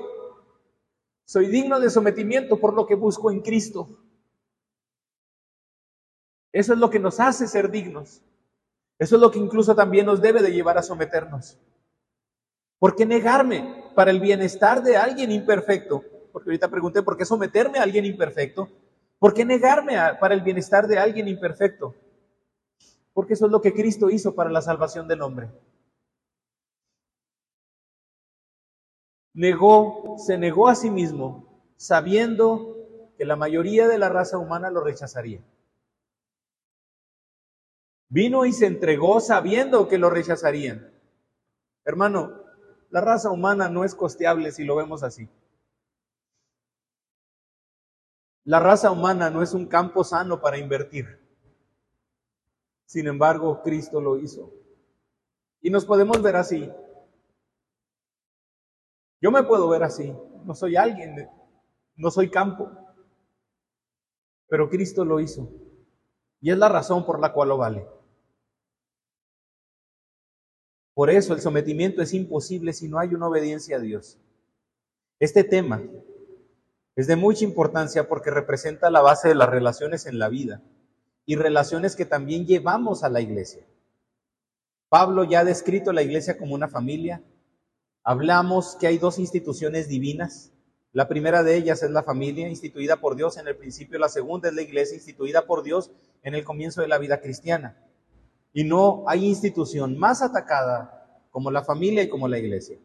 Soy 1.23 1.47
digno 1.47 1.79
de 1.79 1.89
sometimiento 1.89 2.59
por 2.59 2.73
lo 2.73 2.85
que 2.85 2.95
busco 2.95 3.31
en 3.31 3.39
Cristo. 3.39 3.87
Eso 6.51 6.73
es 6.73 6.79
lo 6.79 6.89
que 6.89 6.99
nos 6.99 7.21
hace 7.21 7.47
ser 7.47 7.71
dignos. 7.71 8.21
Eso 8.97 9.15
es 9.15 9.21
lo 9.21 9.31
que 9.31 9.39
incluso 9.39 9.73
también 9.73 10.05
nos 10.05 10.19
debe 10.19 10.41
de 10.41 10.51
llevar 10.51 10.77
a 10.77 10.83
someternos. 10.83 11.57
¿Por 12.77 12.93
qué 12.97 13.05
negarme 13.05 13.85
para 13.95 14.11
el 14.11 14.19
bienestar 14.19 14.83
de 14.83 14.97
alguien 14.97 15.31
imperfecto? 15.31 16.03
Porque 16.33 16.49
ahorita 16.49 16.67
pregunté, 16.67 17.03
¿por 17.03 17.15
qué 17.15 17.23
someterme 17.23 17.79
a 17.79 17.83
alguien 17.83 18.03
imperfecto? 18.03 18.67
¿Por 19.17 19.33
qué 19.33 19.45
negarme 19.45 19.95
para 20.19 20.33
el 20.33 20.41
bienestar 20.41 20.89
de 20.89 20.99
alguien 20.99 21.29
imperfecto? 21.29 21.95
Porque 23.13 23.35
eso 23.35 23.45
es 23.45 23.51
lo 23.53 23.61
que 23.61 23.73
Cristo 23.73 24.09
hizo 24.09 24.35
para 24.35 24.49
la 24.49 24.61
salvación 24.61 25.07
del 25.07 25.21
hombre. 25.21 25.49
Negó, 29.39 30.17
se 30.17 30.37
negó 30.37 30.67
a 30.67 30.75
sí 30.75 30.89
mismo, 30.89 31.63
sabiendo 31.77 32.75
que 33.17 33.23
la 33.23 33.37
mayoría 33.37 33.87
de 33.87 33.97
la 33.97 34.09
raza 34.09 34.37
humana 34.37 34.69
lo 34.69 34.83
rechazaría. 34.83 35.41
Vino 38.09 38.43
y 38.43 38.51
se 38.51 38.65
entregó 38.65 39.21
sabiendo 39.21 39.87
que 39.87 39.97
lo 39.97 40.09
rechazarían. 40.09 40.91
Hermano, 41.85 42.43
la 42.89 42.99
raza 42.99 43.31
humana 43.31 43.69
no 43.69 43.85
es 43.85 43.95
costeable 43.95 44.51
si 44.51 44.65
lo 44.65 44.75
vemos 44.75 45.03
así. 45.03 45.29
La 48.43 48.59
raza 48.59 48.91
humana 48.91 49.29
no 49.29 49.41
es 49.41 49.53
un 49.53 49.67
campo 49.67 50.03
sano 50.03 50.41
para 50.41 50.57
invertir. 50.57 51.17
Sin 52.85 53.07
embargo, 53.07 53.61
Cristo 53.63 54.01
lo 54.01 54.17
hizo. 54.17 54.51
Y 55.61 55.69
nos 55.69 55.85
podemos 55.85 56.21
ver 56.21 56.35
así. 56.35 56.69
Yo 59.21 59.31
me 59.31 59.43
puedo 59.43 59.67
ver 59.69 59.83
así. 59.83 60.13
No 60.45 60.55
soy 60.55 60.75
alguien, 60.75 61.29
no 61.95 62.11
soy 62.11 62.29
campo. 62.29 62.69
Pero 64.47 64.69
Cristo 64.69 65.05
lo 65.05 65.19
hizo. 65.19 65.49
Y 66.41 66.51
es 66.51 66.57
la 66.57 66.69
razón 66.69 67.05
por 67.05 67.19
la 67.19 67.33
cual 67.33 67.49
lo 67.49 67.57
vale. 67.57 67.85
Por 70.93 71.09
eso 71.09 71.33
el 71.33 71.41
sometimiento 71.41 72.01
es 72.01 72.13
imposible 72.13 72.73
si 72.73 72.89
no 72.89 72.99
hay 72.99 73.13
una 73.13 73.27
obediencia 73.27 73.77
a 73.77 73.79
Dios. 73.79 74.17
Este 75.19 75.43
tema 75.43 75.81
es 76.95 77.07
de 77.07 77.15
mucha 77.15 77.45
importancia 77.45 78.09
porque 78.09 78.31
representa 78.31 78.89
la 78.89 79.01
base 79.01 79.29
de 79.29 79.35
las 79.35 79.49
relaciones 79.49 80.05
en 80.05 80.19
la 80.19 80.27
vida 80.27 80.61
y 81.25 81.35
relaciones 81.35 81.95
que 81.95 82.05
también 82.05 82.45
llevamos 82.45 83.03
a 83.03 83.09
la 83.09 83.21
iglesia. 83.21 83.63
Pablo 84.89 85.23
ya 85.23 85.41
ha 85.41 85.45
descrito 85.45 85.93
la 85.93 86.01
iglesia 86.01 86.37
como 86.37 86.55
una 86.55 86.67
familia. 86.67 87.23
Hablamos 88.03 88.77
que 88.79 88.87
hay 88.87 88.97
dos 88.97 89.19
instituciones 89.19 89.87
divinas. 89.87 90.51
La 90.91 91.07
primera 91.07 91.43
de 91.43 91.55
ellas 91.55 91.83
es 91.83 91.91
la 91.91 92.03
familia 92.03 92.47
instituida 92.47 92.99
por 92.99 93.15
Dios 93.15 93.37
en 93.37 93.47
el 93.47 93.55
principio, 93.55 93.99
la 93.99 94.09
segunda 94.09 94.49
es 94.49 94.55
la 94.55 94.61
iglesia 94.61 94.95
instituida 94.95 95.45
por 95.45 95.63
Dios 95.63 95.91
en 96.23 96.33
el 96.33 96.43
comienzo 96.43 96.81
de 96.81 96.87
la 96.87 96.97
vida 96.97 97.21
cristiana. 97.21 97.77
Y 98.53 98.63
no 98.63 99.03
hay 99.07 99.25
institución 99.25 99.97
más 99.97 100.21
atacada 100.21 101.23
como 101.29 101.51
la 101.51 101.63
familia 101.63 102.01
y 102.01 102.09
como 102.09 102.27
la 102.27 102.39
iglesia. 102.39 102.79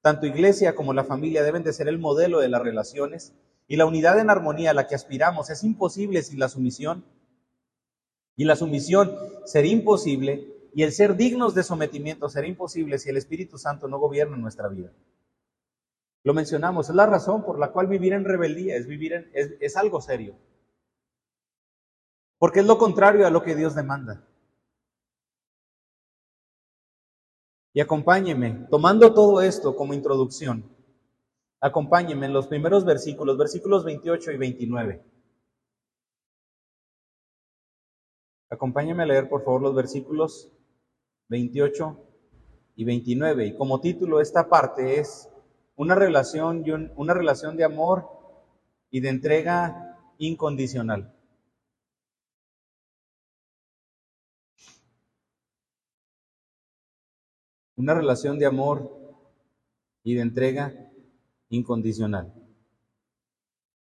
Tanto 0.00 0.26
iglesia 0.26 0.74
como 0.74 0.92
la 0.92 1.04
familia 1.04 1.42
deben 1.42 1.62
de 1.62 1.72
ser 1.72 1.88
el 1.88 1.98
modelo 1.98 2.40
de 2.40 2.48
las 2.48 2.62
relaciones 2.62 3.34
y 3.66 3.76
la 3.76 3.86
unidad 3.86 4.18
en 4.18 4.30
armonía 4.30 4.70
a 4.70 4.74
la 4.74 4.86
que 4.86 4.94
aspiramos 4.94 5.50
es 5.50 5.64
imposible 5.64 6.22
sin 6.22 6.38
la 6.38 6.48
sumisión. 6.48 7.04
Y 8.36 8.44
la 8.44 8.56
sumisión 8.56 9.14
sería 9.44 9.72
imposible 9.72 10.53
y 10.74 10.82
el 10.82 10.90
ser 10.90 11.16
dignos 11.16 11.54
de 11.54 11.62
sometimiento 11.62 12.28
será 12.28 12.48
imposible 12.48 12.98
si 12.98 13.08
el 13.08 13.16
Espíritu 13.16 13.58
Santo 13.58 13.86
no 13.86 14.00
gobierna 14.00 14.36
nuestra 14.36 14.68
vida. 14.68 14.92
Lo 16.24 16.34
mencionamos, 16.34 16.88
es 16.88 16.96
la 16.96 17.06
razón 17.06 17.44
por 17.44 17.60
la 17.60 17.70
cual 17.70 17.86
vivir 17.86 18.12
en 18.12 18.24
rebeldía 18.24 18.76
es, 18.76 18.88
vivir 18.88 19.12
en, 19.12 19.30
es 19.32 19.76
algo 19.76 20.00
serio. 20.00 20.36
Porque 22.38 22.60
es 22.60 22.66
lo 22.66 22.76
contrario 22.76 23.24
a 23.24 23.30
lo 23.30 23.42
que 23.44 23.54
Dios 23.54 23.76
demanda. 23.76 24.26
Y 27.72 27.80
acompáñeme, 27.80 28.66
tomando 28.68 29.14
todo 29.14 29.42
esto 29.42 29.76
como 29.76 29.94
introducción, 29.94 30.68
acompáñeme 31.60 32.26
en 32.26 32.32
los 32.32 32.48
primeros 32.48 32.84
versículos, 32.84 33.38
versículos 33.38 33.84
28 33.84 34.32
y 34.32 34.36
29. 34.38 35.04
Acompáñeme 38.50 39.04
a 39.04 39.06
leer, 39.06 39.28
por 39.28 39.44
favor, 39.44 39.62
los 39.62 39.74
versículos 39.74 40.53
28 41.28 42.04
y 42.76 42.84
29. 42.84 43.46
Y 43.46 43.56
como 43.56 43.80
título, 43.80 44.20
esta 44.20 44.48
parte 44.48 45.00
es 45.00 45.28
una 45.76 45.94
relación, 45.94 46.64
una 46.96 47.14
relación 47.14 47.56
de 47.56 47.64
amor 47.64 48.08
y 48.90 49.00
de 49.00 49.08
entrega 49.08 49.98
incondicional. 50.18 51.12
Una 57.76 57.94
relación 57.94 58.38
de 58.38 58.46
amor 58.46 59.04
y 60.04 60.14
de 60.14 60.20
entrega 60.20 60.90
incondicional. 61.48 62.32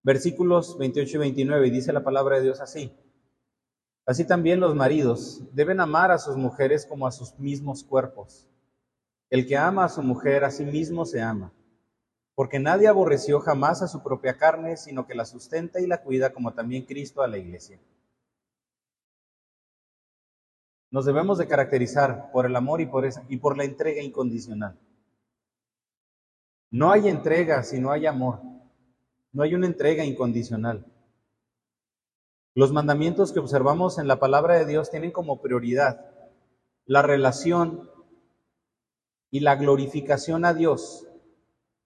Versículos 0.04 0.78
28 0.78 1.18
y 1.18 1.20
29 1.20 1.72
dice 1.72 1.94
la 1.94 2.04
palabra 2.04 2.38
de 2.38 2.44
Dios 2.44 2.62
así. 2.62 2.92
Así 4.06 4.26
también 4.26 4.60
los 4.60 4.76
maridos 4.76 5.42
deben 5.54 5.80
amar 5.80 6.12
a 6.12 6.18
sus 6.18 6.36
mujeres 6.36 6.86
como 6.86 7.08
a 7.08 7.12
sus 7.12 7.38
mismos 7.40 7.84
cuerpos. 7.84 8.48
El 9.30 9.48
que 9.48 9.58
ama 9.58 9.86
a 9.86 9.90
su 9.90 10.04
mujer 10.04 10.44
a 10.44 10.52
sí 10.52 10.66
mismo 10.66 11.06
se 11.06 11.22
ama, 11.22 11.54
porque 12.36 12.60
nadie 12.60 12.88
aborreció 12.88 13.40
jamás 13.40 13.82
a 13.82 13.88
su 13.88 14.04
propia 14.04 14.38
carne, 14.38 14.78
sino 14.78 15.08
que 15.08 15.16
la 15.16 15.26
sustenta 15.26 15.80
y 15.80 15.88
la 15.88 16.02
cuida 16.02 16.34
como 16.34 16.54
también 16.54 16.86
Cristo 16.86 17.22
a 17.22 17.28
la 17.28 17.38
iglesia 17.38 17.80
nos 20.94 21.06
debemos 21.06 21.40
de 21.40 21.48
caracterizar 21.48 22.30
por 22.32 22.46
el 22.46 22.56
amor 22.56 22.80
y 22.80 22.86
por, 22.86 23.10
y 23.28 23.38
por 23.38 23.58
la 23.58 23.64
entrega 23.64 24.04
incondicional. 24.04 24.78
No 26.70 26.92
hay 26.92 27.10
entrega 27.10 27.64
si 27.64 27.80
no 27.80 27.92
hay 27.92 28.06
amor. 28.06 28.42
No 29.32 29.42
hay 29.42 29.56
una 29.56 29.66
entrega 29.66 30.06
incondicional. 30.06 30.86
Los 32.56 32.72
mandamientos 32.72 33.32
que 33.32 33.40
observamos 33.40 33.98
en 33.98 34.08
la 34.08 34.20
palabra 34.20 34.56
de 34.58 34.66
Dios 34.66 34.92
tienen 34.92 35.12
como 35.12 35.42
prioridad 35.42 36.06
la 36.86 37.02
relación 37.02 37.90
y 39.32 39.40
la 39.40 39.56
glorificación 39.56 40.46
a 40.46 40.54
Dios 40.54 41.08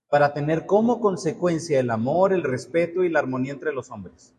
para 0.10 0.34
tener 0.34 0.66
como 0.66 1.00
consecuencia 1.00 1.80
el 1.80 1.90
amor, 1.90 2.34
el 2.34 2.44
respeto 2.44 3.06
y 3.06 3.10
la 3.10 3.20
armonía 3.20 3.54
entre 3.54 3.72
los 3.72 3.92
hombres. 3.92 4.34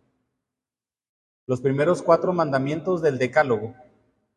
Los 1.46 1.62
primeros 1.62 2.02
cuatro 2.02 2.34
mandamientos 2.34 3.00
del 3.00 3.16
Decálogo 3.16 3.74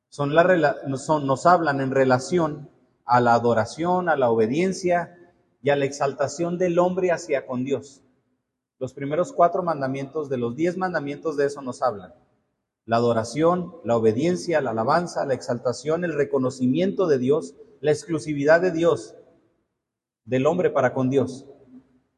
son 0.07 0.33
nos 0.33 1.45
hablan 1.45 1.81
en 1.81 1.91
relación 1.91 2.69
a 3.03 3.19
la 3.19 3.33
adoración, 3.33 4.07
a 4.07 4.15
la 4.15 4.29
obediencia 4.29 5.17
y 5.61 5.71
a 5.71 5.75
la 5.75 5.83
exaltación 5.83 6.57
del 6.57 6.79
hombre 6.79 7.11
hacia 7.11 7.45
con 7.45 7.65
Dios. 7.65 8.01
Los 8.81 8.95
primeros 8.95 9.31
cuatro 9.31 9.61
mandamientos 9.61 10.27
de 10.27 10.37
los 10.37 10.55
diez 10.55 10.75
mandamientos 10.75 11.37
de 11.37 11.45
eso 11.45 11.61
nos 11.61 11.83
hablan. 11.83 12.15
La 12.87 12.95
adoración, 12.95 13.75
la 13.83 13.95
obediencia, 13.95 14.59
la 14.59 14.71
alabanza, 14.71 15.23
la 15.23 15.35
exaltación, 15.35 16.03
el 16.03 16.15
reconocimiento 16.15 17.05
de 17.05 17.19
Dios, 17.19 17.53
la 17.79 17.91
exclusividad 17.91 18.59
de 18.59 18.71
Dios, 18.71 19.15
del 20.25 20.47
hombre 20.47 20.71
para 20.71 20.95
con 20.95 21.11
Dios. 21.11 21.45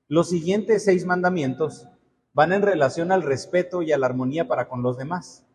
Los 0.08 0.30
siguientes 0.30 0.86
seis 0.86 1.06
mandamientos 1.06 1.89
van 2.32 2.54
en 2.54 2.62
relación 2.62 3.12
al 3.12 3.23
respeto 3.23 3.82
y 3.82 3.91
a 3.91 3.97
la 3.97 4.06
armonía 4.06 4.47
para 4.47 4.69
con 4.69 4.84
los 4.84 4.97
demás, 4.97 5.45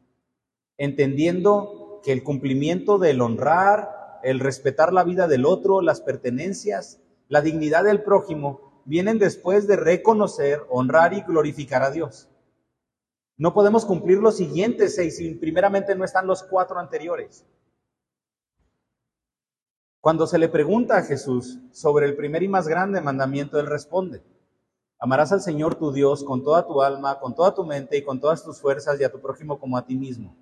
entendiendo 0.76 2.02
que 2.04 2.12
el 2.12 2.22
cumplimiento 2.22 2.98
del 2.98 3.22
honrar, 3.22 4.20
el 4.22 4.40
respetar 4.40 4.92
la 4.92 5.04
vida 5.04 5.26
del 5.26 5.46
otro, 5.46 5.80
las 5.80 6.02
pertenencias, 6.02 7.00
la 7.28 7.40
dignidad 7.40 7.84
del 7.84 8.02
prójimo, 8.02 8.67
vienen 8.88 9.18
después 9.18 9.66
de 9.66 9.76
reconocer, 9.76 10.62
honrar 10.70 11.12
y 11.12 11.20
glorificar 11.20 11.82
a 11.82 11.90
Dios. 11.90 12.30
No 13.36 13.52
podemos 13.52 13.84
cumplir 13.84 14.18
los 14.18 14.38
siguientes 14.38 14.94
seis 14.94 15.18
si 15.18 15.34
primeramente 15.34 15.94
no 15.94 16.06
están 16.06 16.26
los 16.26 16.42
cuatro 16.42 16.78
anteriores. 16.78 17.46
Cuando 20.00 20.26
se 20.26 20.38
le 20.38 20.48
pregunta 20.48 20.96
a 20.96 21.02
Jesús 21.02 21.58
sobre 21.70 22.06
el 22.06 22.16
primer 22.16 22.42
y 22.42 22.48
más 22.48 22.66
grande 22.66 23.02
mandamiento, 23.02 23.60
él 23.60 23.66
responde, 23.66 24.22
amarás 24.98 25.32
al 25.32 25.42
Señor 25.42 25.74
tu 25.74 25.92
Dios 25.92 26.24
con 26.24 26.42
toda 26.42 26.66
tu 26.66 26.80
alma, 26.80 27.20
con 27.20 27.34
toda 27.34 27.54
tu 27.54 27.66
mente 27.66 27.98
y 27.98 28.02
con 28.02 28.20
todas 28.20 28.42
tus 28.42 28.58
fuerzas 28.58 28.98
y 28.98 29.04
a 29.04 29.12
tu 29.12 29.20
prójimo 29.20 29.60
como 29.60 29.76
a 29.76 29.84
ti 29.84 29.96
mismo. 29.96 30.34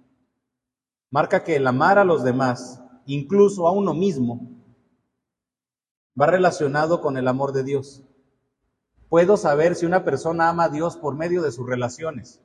Marca 1.11 1.43
que 1.43 1.57
el 1.57 1.67
amar 1.67 1.99
a 1.99 2.05
los 2.05 2.23
demás, 2.23 2.81
incluso 3.07 3.67
a 3.67 3.73
uno 3.73 3.93
mismo, 3.93 4.41
va 6.19 6.29
relacionado 6.29 7.01
con 7.01 7.17
el 7.17 7.27
amor 7.27 7.53
de 7.53 7.65
Dios. 7.65 8.05
Puedo 9.09 9.37
saber 9.37 9.77
si 9.77 9.87
una 9.87 10.05
persona 10.05 10.49
ama 10.49 10.64
a 10.64 10.69
Dios 10.69 10.97
por 10.97 11.14
medio 11.14 11.42
de 11.42 11.53
sus 11.53 11.69
relaciones, 11.69 12.40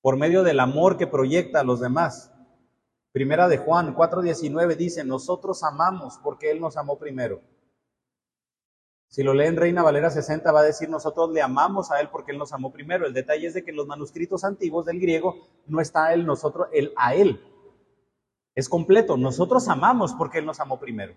por 0.00 0.16
medio 0.16 0.44
del 0.44 0.60
amor 0.60 0.96
que 0.96 1.08
proyecta 1.08 1.60
a 1.60 1.64
los 1.64 1.80
demás. 1.80 2.32
Primera 3.10 3.48
de 3.48 3.58
Juan 3.58 3.96
4:19 3.96 4.76
dice, 4.76 5.04
nosotros 5.04 5.64
amamos 5.64 6.20
porque 6.22 6.52
Él 6.52 6.60
nos 6.60 6.76
amó 6.76 6.98
primero. 6.98 7.40
Si 9.08 9.22
lo 9.22 9.34
leen 9.34 9.56
Reina 9.56 9.82
Valera 9.82 10.10
60 10.10 10.52
va 10.52 10.60
a 10.60 10.64
decir, 10.64 10.88
nosotros 10.88 11.30
le 11.32 11.42
amamos 11.42 11.90
a 11.90 12.00
Él 12.00 12.08
porque 12.10 12.30
Él 12.30 12.38
nos 12.38 12.52
amó 12.52 12.70
primero. 12.70 13.06
El 13.06 13.14
detalle 13.14 13.46
es 13.48 13.54
de 13.54 13.64
que 13.64 13.70
en 13.70 13.76
los 13.76 13.86
manuscritos 13.86 14.44
antiguos 14.44 14.84
del 14.84 15.00
griego 15.00 15.48
no 15.66 15.80
está 15.80 16.12
Él, 16.12 16.24
nosotros, 16.24 16.68
Él 16.72 16.92
a 16.96 17.14
Él. 17.14 17.40
Es 18.54 18.68
completo, 18.68 19.16
nosotros 19.16 19.66
amamos 19.68 20.14
porque 20.14 20.38
Él 20.38 20.46
nos 20.46 20.60
amó 20.60 20.78
primero. 20.78 21.14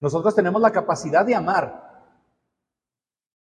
Nosotros 0.00 0.34
tenemos 0.34 0.60
la 0.62 0.72
capacidad 0.72 1.24
de 1.26 1.34
amar 1.34 1.87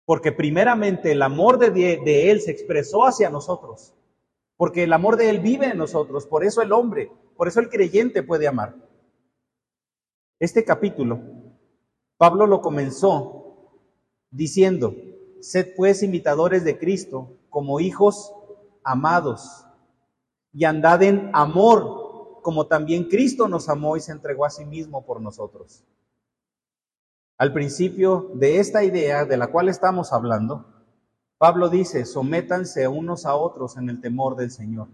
porque 0.06 0.32
primeramente 0.32 1.12
el 1.12 1.22
amor 1.22 1.58
de, 1.58 2.30
Él 2.32 2.42
se 2.42 2.52
expresó 2.52 3.06
hacia 3.06 3.30
nosotros, 3.30 3.94
porque 4.56 4.84
el 4.84 4.94
amor 4.94 5.18
de 5.18 5.30
Él 5.30 5.40
vive 5.40 5.68
en 5.68 5.78
nosotros, 5.78 6.28
por 6.28 6.44
eso 6.44 6.62
el 6.62 6.72
hombre, 6.72 7.12
por 7.36 7.48
eso 7.48 7.60
el 7.60 7.70
creyente 7.70 8.24
puede 8.24 8.48
amar. 8.48 8.76
Este 10.40 10.64
capítulo, 10.64 11.22
Pablo 12.18 12.46
lo 12.46 12.62
comenzó 12.62 13.72
diciendo, 14.30 14.96
sed 15.42 15.74
pues 15.76 16.04
imitadores 16.04 16.64
de 16.64 16.78
Cristo 16.78 17.38
como 17.50 17.80
hijos 17.80 18.34
amados 18.84 19.66
y 20.54 20.66
andad 20.66 21.02
en 21.04 21.32
amor, 21.34 22.42
como 22.42 22.68
también 22.68 23.06
Cristo 23.06 23.48
nos 23.48 23.70
amó 23.70 23.98
y 23.98 24.02
se 24.02 24.12
entregó 24.12 24.46
a 24.46 24.50
sí 24.50 24.66
mismo 24.66 25.06
por 25.06 25.20
nosotros. 25.20 25.84
Al 27.38 27.52
principio 27.52 28.32
de 28.36 28.60
esta 28.60 28.84
idea 28.86 29.26
de 29.26 29.36
la 29.36 29.48
cual 29.48 29.68
estamos 29.68 30.14
hablando, 30.14 30.66
Pablo 31.38 31.68
dice, 31.68 32.06
sométanse 32.06 32.88
unos 32.88 33.26
a 33.26 33.36
otros 33.36 33.76
en 33.76 33.90
el 33.90 34.00
temor 34.00 34.38
del 34.38 34.52
Señor. 34.52 34.88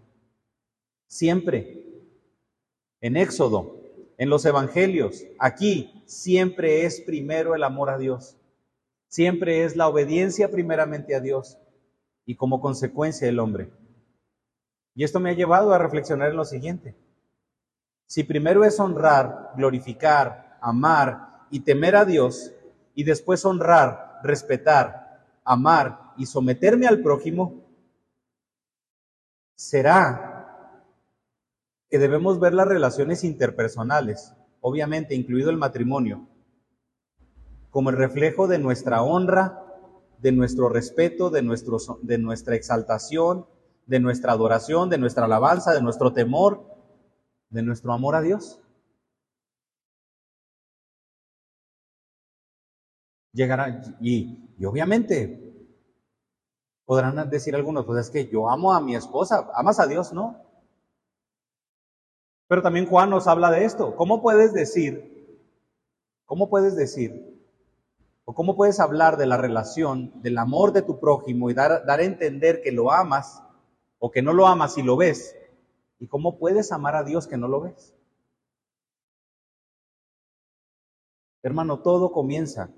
Siempre, 1.06 1.86
en 3.00 3.16
Éxodo, 3.16 3.80
en 4.18 4.30
los 4.30 4.44
Evangelios, 4.46 5.24
aquí, 5.38 6.04
siempre 6.08 6.86
es 6.86 7.02
primero 7.02 7.54
el 7.54 7.64
amor 7.64 7.92
a 7.92 8.00
Dios. 8.00 8.38
Siempre 9.08 9.64
es 9.64 9.76
la 9.76 9.88
obediencia 9.88 10.50
primeramente 10.50 11.16
a 11.16 11.20
Dios 11.20 11.60
y 12.26 12.36
como 12.38 12.60
consecuencia 12.60 13.28
el 13.30 13.40
hombre. 13.40 13.72
Y 14.96 15.04
esto 15.04 15.20
me 15.20 15.30
ha 15.30 15.34
llevado 15.34 15.74
a 15.74 15.78
reflexionar 15.78 16.32
en 16.32 16.38
lo 16.38 16.46
siguiente. 16.46 16.96
Si 18.08 18.24
primero 18.24 18.64
es 18.64 18.80
honrar, 18.80 19.52
glorificar, 19.56 20.58
amar 20.60 21.31
y 21.52 21.60
temer 21.60 21.96
a 21.96 22.06
Dios 22.06 22.54
y 22.96 23.04
después 23.04 23.46
honrar, 23.46 24.20
respetar, 24.24 25.26
amar 25.44 26.14
y 26.18 26.26
someterme 26.26 26.88
al 26.88 27.02
prójimo, 27.02 27.62
será 29.56 30.32
que 31.90 32.00
debemos 32.00 32.40
ver 32.40 32.54
las 32.54 32.68
relaciones 32.68 33.24
interpersonales, 33.24 34.34
obviamente 34.62 35.14
incluido 35.14 35.50
el 35.50 35.58
matrimonio, 35.58 36.28
como 37.70 37.90
el 37.90 37.98
reflejo 37.98 38.48
de 38.48 38.60
nuestra 38.60 39.02
honra, 39.02 39.62
de 40.20 40.32
nuestro 40.32 40.70
respeto, 40.70 41.30
de, 41.30 41.42
nuestro, 41.42 41.78
de 42.02 42.18
nuestra 42.18 42.56
exaltación, 42.56 43.46
de 43.88 44.00
nuestra 44.00 44.34
adoración, 44.34 44.90
de 44.90 44.98
nuestra 44.98 45.26
alabanza, 45.26 45.74
de 45.74 45.82
nuestro 45.82 46.14
temor, 46.14 46.64
de 47.50 47.64
nuestro 47.64 47.92
amor 47.92 48.16
a 48.16 48.22
Dios. 48.22 48.62
Llegará 53.34 53.82
y, 54.02 54.66
obviamente 54.66 55.48
podrán 56.86 57.30
decir 57.30 57.56
algunos, 57.56 57.86
pues 57.86 58.08
es 58.08 58.10
que 58.10 58.28
yo 58.28 58.50
amo 58.50 58.74
a 58.74 58.82
mi 58.82 58.96
esposa, 58.96 59.50
amas 59.56 59.80
a 59.80 59.88
Dios, 59.88 60.12
¿no? 60.12 60.44
Pero 62.48 62.62
también 62.62 62.86
Juan 62.86 63.10
nos 63.10 63.28
habla 63.28 63.50
de 63.50 63.64
esto. 63.64 63.96
¿Cómo 63.96 64.22
puedes 64.22 64.54
decir, 64.54 65.40
cómo 66.26 66.50
puedes 66.50 66.76
decir, 66.76 67.40
o 68.26 68.36
cómo 68.36 68.58
puedes 68.58 68.82
hablar 68.82 69.16
de 69.16 69.26
la 69.26 69.38
relación, 69.38 70.22
del 70.22 70.38
amor 70.38 70.74
de 70.74 70.82
tu 70.82 71.00
prójimo 71.00 71.50
y 71.50 71.54
dar, 71.54 71.86
dar 71.86 72.02
a 72.02 72.04
entender 72.04 72.62
que 72.62 72.74
lo 72.74 72.92
amas 72.92 73.42
o 74.00 74.12
que 74.12 74.22
no 74.22 74.34
lo 74.34 74.48
amas 74.48 74.78
y 74.78 74.84
lo 74.84 74.98
ves? 74.98 75.34
¿Y 75.98 76.08
cómo 76.08 76.40
puedes 76.40 76.74
amar 76.74 76.98
a 76.98 77.04
Dios 77.04 77.26
que 77.26 77.38
no 77.38 77.48
lo 77.48 77.62
ves? 77.62 77.96
Hermano, 81.42 81.80
todo 81.80 82.12
comienza 82.12 82.70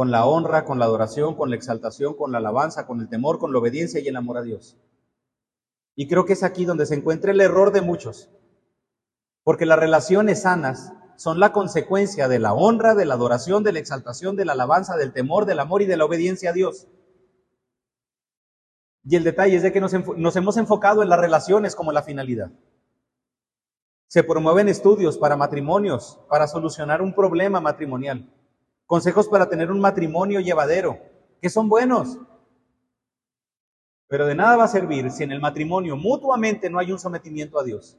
con 0.00 0.10
la 0.10 0.24
honra, 0.24 0.64
con 0.64 0.78
la 0.78 0.86
adoración, 0.86 1.34
con 1.34 1.50
la 1.50 1.56
exaltación, 1.56 2.14
con 2.14 2.32
la 2.32 2.38
alabanza, 2.38 2.86
con 2.86 3.02
el 3.02 3.10
temor, 3.10 3.38
con 3.38 3.52
la 3.52 3.58
obediencia 3.58 4.00
y 4.00 4.08
el 4.08 4.16
amor 4.16 4.38
a 4.38 4.42
Dios. 4.42 4.78
Y 5.94 6.08
creo 6.08 6.24
que 6.24 6.32
es 6.32 6.42
aquí 6.42 6.64
donde 6.64 6.86
se 6.86 6.94
encuentra 6.94 7.32
el 7.32 7.40
error 7.42 7.70
de 7.70 7.82
muchos, 7.82 8.30
porque 9.44 9.66
las 9.66 9.78
relaciones 9.78 10.40
sanas 10.40 10.94
son 11.18 11.38
la 11.38 11.52
consecuencia 11.52 12.28
de 12.28 12.38
la 12.38 12.54
honra, 12.54 12.94
de 12.94 13.04
la 13.04 13.12
adoración, 13.12 13.62
de 13.62 13.74
la 13.74 13.78
exaltación, 13.78 14.36
de 14.36 14.46
la 14.46 14.52
alabanza, 14.52 14.96
del 14.96 15.12
temor, 15.12 15.44
del 15.44 15.60
amor 15.60 15.82
y 15.82 15.84
de 15.84 15.98
la 15.98 16.06
obediencia 16.06 16.48
a 16.48 16.54
Dios. 16.54 16.88
Y 19.04 19.16
el 19.16 19.22
detalle 19.22 19.56
es 19.56 19.62
de 19.62 19.70
que 19.70 19.82
nos, 19.82 19.92
nos 20.16 20.34
hemos 20.34 20.56
enfocado 20.56 21.02
en 21.02 21.10
las 21.10 21.20
relaciones 21.20 21.76
como 21.76 21.92
la 21.92 22.04
finalidad. 22.04 22.50
Se 24.06 24.24
promueven 24.24 24.70
estudios 24.70 25.18
para 25.18 25.36
matrimonios, 25.36 26.18
para 26.30 26.46
solucionar 26.46 27.02
un 27.02 27.14
problema 27.14 27.60
matrimonial 27.60 28.26
consejos 28.90 29.28
para 29.28 29.48
tener 29.48 29.70
un 29.70 29.78
matrimonio 29.78 30.40
llevadero, 30.40 30.98
que 31.40 31.48
son 31.48 31.68
buenos. 31.68 32.18
Pero 34.08 34.26
de 34.26 34.34
nada 34.34 34.56
va 34.56 34.64
a 34.64 34.68
servir 34.68 35.12
si 35.12 35.22
en 35.22 35.30
el 35.30 35.40
matrimonio 35.40 35.96
mutuamente 35.96 36.68
no 36.68 36.80
hay 36.80 36.90
un 36.90 36.98
sometimiento 36.98 37.60
a 37.60 37.62
Dios. 37.62 37.96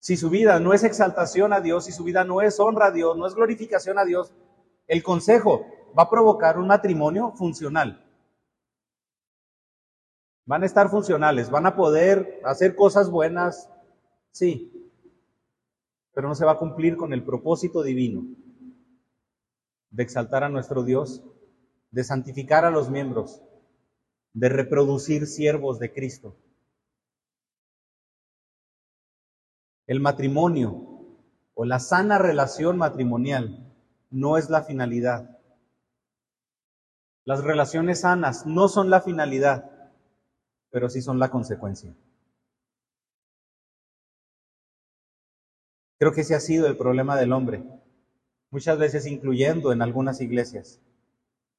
Si 0.00 0.16
su 0.16 0.30
vida 0.30 0.58
no 0.58 0.74
es 0.74 0.82
exaltación 0.82 1.52
a 1.52 1.60
Dios, 1.60 1.84
si 1.84 1.92
su 1.92 2.02
vida 2.02 2.24
no 2.24 2.42
es 2.42 2.58
honra 2.58 2.86
a 2.86 2.90
Dios, 2.90 3.16
no 3.16 3.24
es 3.24 3.36
glorificación 3.36 4.00
a 4.00 4.04
Dios, 4.04 4.32
el 4.88 5.04
consejo 5.04 5.64
va 5.96 6.02
a 6.02 6.10
provocar 6.10 6.58
un 6.58 6.66
matrimonio 6.66 7.30
funcional. 7.36 8.04
Van 10.44 10.64
a 10.64 10.66
estar 10.66 10.90
funcionales, 10.90 11.50
van 11.50 11.66
a 11.66 11.76
poder 11.76 12.40
hacer 12.44 12.74
cosas 12.74 13.12
buenas, 13.12 13.70
sí, 14.32 14.77
pero 16.18 16.26
no 16.26 16.34
se 16.34 16.44
va 16.44 16.50
a 16.50 16.58
cumplir 16.58 16.96
con 16.96 17.12
el 17.12 17.22
propósito 17.22 17.84
divino 17.84 18.26
de 19.90 20.02
exaltar 20.02 20.42
a 20.42 20.48
nuestro 20.48 20.82
Dios, 20.82 21.22
de 21.92 22.02
santificar 22.02 22.64
a 22.64 22.72
los 22.72 22.90
miembros, 22.90 23.40
de 24.32 24.48
reproducir 24.48 25.28
siervos 25.28 25.78
de 25.78 25.92
Cristo. 25.92 26.36
El 29.86 30.00
matrimonio 30.00 31.20
o 31.54 31.64
la 31.64 31.78
sana 31.78 32.18
relación 32.18 32.78
matrimonial 32.78 33.72
no 34.10 34.38
es 34.38 34.50
la 34.50 34.64
finalidad. 34.64 35.38
Las 37.24 37.44
relaciones 37.44 38.00
sanas 38.00 38.44
no 38.44 38.66
son 38.66 38.90
la 38.90 39.02
finalidad, 39.02 39.70
pero 40.70 40.88
sí 40.88 41.00
son 41.00 41.20
la 41.20 41.30
consecuencia. 41.30 41.94
Creo 45.98 46.12
que 46.12 46.20
ese 46.20 46.36
ha 46.36 46.40
sido 46.40 46.68
el 46.68 46.76
problema 46.76 47.16
del 47.16 47.32
hombre, 47.32 47.64
muchas 48.50 48.78
veces 48.78 49.06
incluyendo 49.06 49.72
en 49.72 49.82
algunas 49.82 50.20
iglesias. 50.20 50.80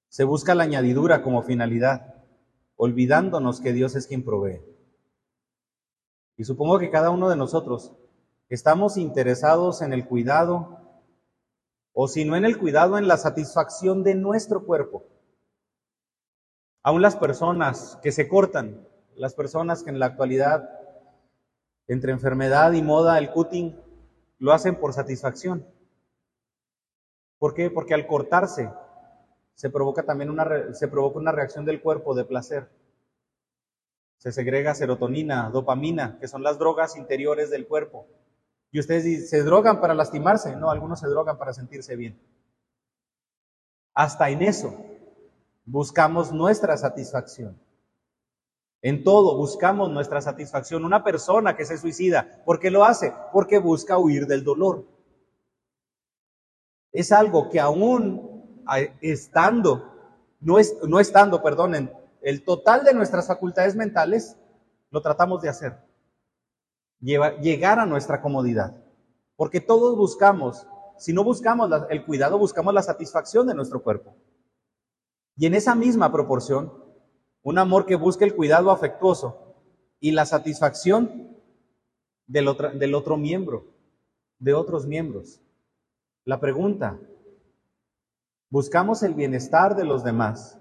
Se 0.08 0.24
busca 0.24 0.56
la 0.56 0.64
añadidura 0.64 1.22
como 1.22 1.44
finalidad, 1.44 2.16
olvidándonos 2.78 3.60
que 3.60 3.74
Dios 3.74 3.96
es 3.96 4.08
quien 4.08 4.24
provee. 4.24 4.62
Y 6.38 6.46
supongo 6.46 6.80
que 6.80 6.90
cada 6.90 7.10
uno 7.10 7.30
de 7.30 7.36
nosotros 7.36 7.92
estamos 8.48 8.96
interesados 8.96 9.82
en 9.82 9.92
el 9.92 10.08
cuidado, 10.08 10.80
o 11.92 12.08
si 12.08 12.24
no 12.24 12.38
en 12.38 12.46
el 12.46 12.58
cuidado, 12.58 12.98
en 12.98 13.10
la 13.10 13.18
satisfacción 13.18 14.04
de 14.04 14.16
nuestro 14.16 14.66
cuerpo. 14.66 15.04
Aún 16.82 17.02
las 17.02 17.18
personas 17.18 18.00
que 18.02 18.14
se 18.14 18.30
cortan, 18.30 18.88
las 19.16 19.34
personas 19.34 19.84
que 19.84 19.90
en 19.90 20.00
la 20.00 20.06
actualidad, 20.06 20.70
entre 21.90 22.14
enfermedad 22.14 22.72
y 22.72 22.82
moda, 22.82 23.18
el 23.18 23.32
cutting 23.32 23.76
lo 24.40 24.54
hacen 24.54 24.76
por 24.76 24.94
satisfacción. 24.94 25.66
¿Por 27.38 27.54
qué? 27.54 27.70
Porque 27.70 27.94
al 27.94 28.08
cortarse 28.08 28.72
se 29.54 29.70
provoca 29.70 30.04
también 30.04 30.30
una, 30.30 30.74
se 30.74 30.88
provoca 30.88 31.20
una 31.20 31.32
reacción 31.32 31.66
del 31.66 31.82
cuerpo 31.82 32.16
de 32.16 32.26
placer. 32.26 32.70
Se 34.18 34.32
segrega 34.32 34.76
serotonina, 34.76 35.50
dopamina, 35.50 36.18
que 36.20 36.28
son 36.28 36.44
las 36.44 36.58
drogas 36.58 36.98
interiores 36.98 37.50
del 37.50 37.68
cuerpo. 37.68 38.08
Y 38.72 38.80
ustedes 38.80 39.30
¿se 39.30 39.44
drogan 39.44 39.82
para 39.82 39.94
lastimarse? 39.94 40.56
No, 40.56 40.70
algunos 40.70 41.00
se 41.00 41.08
drogan 41.08 41.38
para 41.38 41.54
sentirse 41.54 41.96
bien. 41.96 42.20
Hasta 43.94 44.30
en 44.30 44.42
eso 44.42 44.78
buscamos 45.66 46.32
nuestra 46.32 46.78
satisfacción. 46.78 47.60
En 48.82 49.04
todo 49.04 49.36
buscamos 49.36 49.90
nuestra 49.90 50.22
satisfacción. 50.22 50.86
Una 50.86 51.04
persona 51.04 51.56
que 51.56 51.66
se 51.66 51.78
suicida, 51.78 52.42
¿por 52.46 52.60
qué 52.60 52.72
lo 52.72 52.86
hace? 52.86 53.14
Porque 53.34 53.60
busca 53.60 53.98
huir 53.98 54.26
del 54.26 54.44
dolor. 54.44 54.86
Es 56.92 57.12
algo 57.12 57.50
que 57.50 57.60
aún 57.60 58.64
estando, 59.02 59.94
no, 60.40 60.60
es, 60.60 60.78
no 60.88 61.00
estando, 61.00 61.44
perdonen, 61.44 61.92
el 62.22 62.44
total 62.44 62.84
de 62.84 62.94
nuestras 62.94 63.28
facultades 63.28 63.76
mentales, 63.76 64.38
lo 64.92 65.02
tratamos 65.02 65.42
de 65.42 65.50
hacer. 65.50 65.78
llegar 67.00 67.80
a 67.80 67.86
nuestra 67.86 68.22
comodidad. 68.22 68.76
Porque 69.36 69.62
todos 69.62 69.96
buscamos, 69.96 70.68
si 70.98 71.14
no 71.14 71.24
buscamos 71.24 71.70
el 71.90 72.06
cuidado, 72.06 72.38
buscamos 72.38 72.74
la 72.74 72.82
satisfacción 72.82 73.48
de 73.48 73.56
nuestro 73.56 73.82
cuerpo. 73.82 74.16
Y 75.38 75.46
en 75.46 75.54
esa 75.54 75.76
misma 75.76 76.12
proporción, 76.12 76.89
un 77.44 77.58
amor 77.58 77.86
que 77.86 77.96
busca 77.96 78.26
el 78.26 78.36
cuidado 78.36 78.72
afectuoso 78.72 79.56
y 80.00 80.12
la 80.12 80.26
satisfacción 80.26 81.38
del 82.28 82.46
del 82.76 82.96
otro 82.96 83.18
miembro, 83.18 83.66
de 84.40 84.54
otros 84.54 84.86
miembros. 84.86 85.42
La 86.26 86.40
pregunta, 86.40 87.00
¿buscamos 88.50 89.04
el 89.04 89.14
bienestar 89.14 89.76
de 89.76 89.86
los 89.86 90.04
demás? 90.04 90.60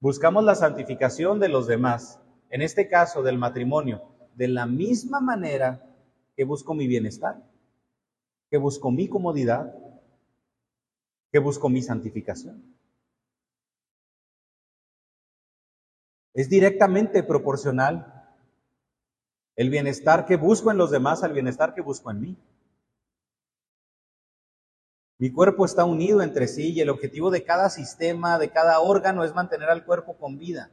¿Buscamos 0.00 0.44
la 0.44 0.54
santificación 0.54 1.40
de 1.40 1.48
los 1.48 1.66
demás? 1.66 2.20
En 2.50 2.62
este 2.62 2.88
caso 2.88 3.22
del 3.22 3.38
matrimonio, 3.38 4.02
de 4.34 4.48
la 4.48 4.66
misma 4.66 5.20
manera 5.20 5.82
que 6.36 6.44
busco 6.44 6.74
mi 6.74 6.86
bienestar, 6.86 7.42
que 8.50 8.58
busco 8.58 8.90
mi 8.90 9.08
comodidad, 9.08 9.74
que 11.32 11.38
busco 11.38 11.68
mi 11.68 11.82
santificación. 11.82 12.76
Es 16.36 16.50
directamente 16.50 17.22
proporcional 17.22 18.28
el 19.56 19.70
bienestar 19.70 20.26
que 20.26 20.36
busco 20.36 20.70
en 20.70 20.76
los 20.76 20.90
demás 20.90 21.22
al 21.22 21.32
bienestar 21.32 21.74
que 21.74 21.80
busco 21.80 22.10
en 22.10 22.20
mí. 22.20 22.36
Mi 25.18 25.32
cuerpo 25.32 25.64
está 25.64 25.86
unido 25.86 26.20
entre 26.20 26.46
sí 26.46 26.74
y 26.74 26.82
el 26.82 26.90
objetivo 26.90 27.30
de 27.30 27.42
cada 27.42 27.70
sistema, 27.70 28.38
de 28.38 28.50
cada 28.50 28.80
órgano 28.80 29.24
es 29.24 29.34
mantener 29.34 29.70
al 29.70 29.86
cuerpo 29.86 30.18
con 30.18 30.36
vida. 30.36 30.70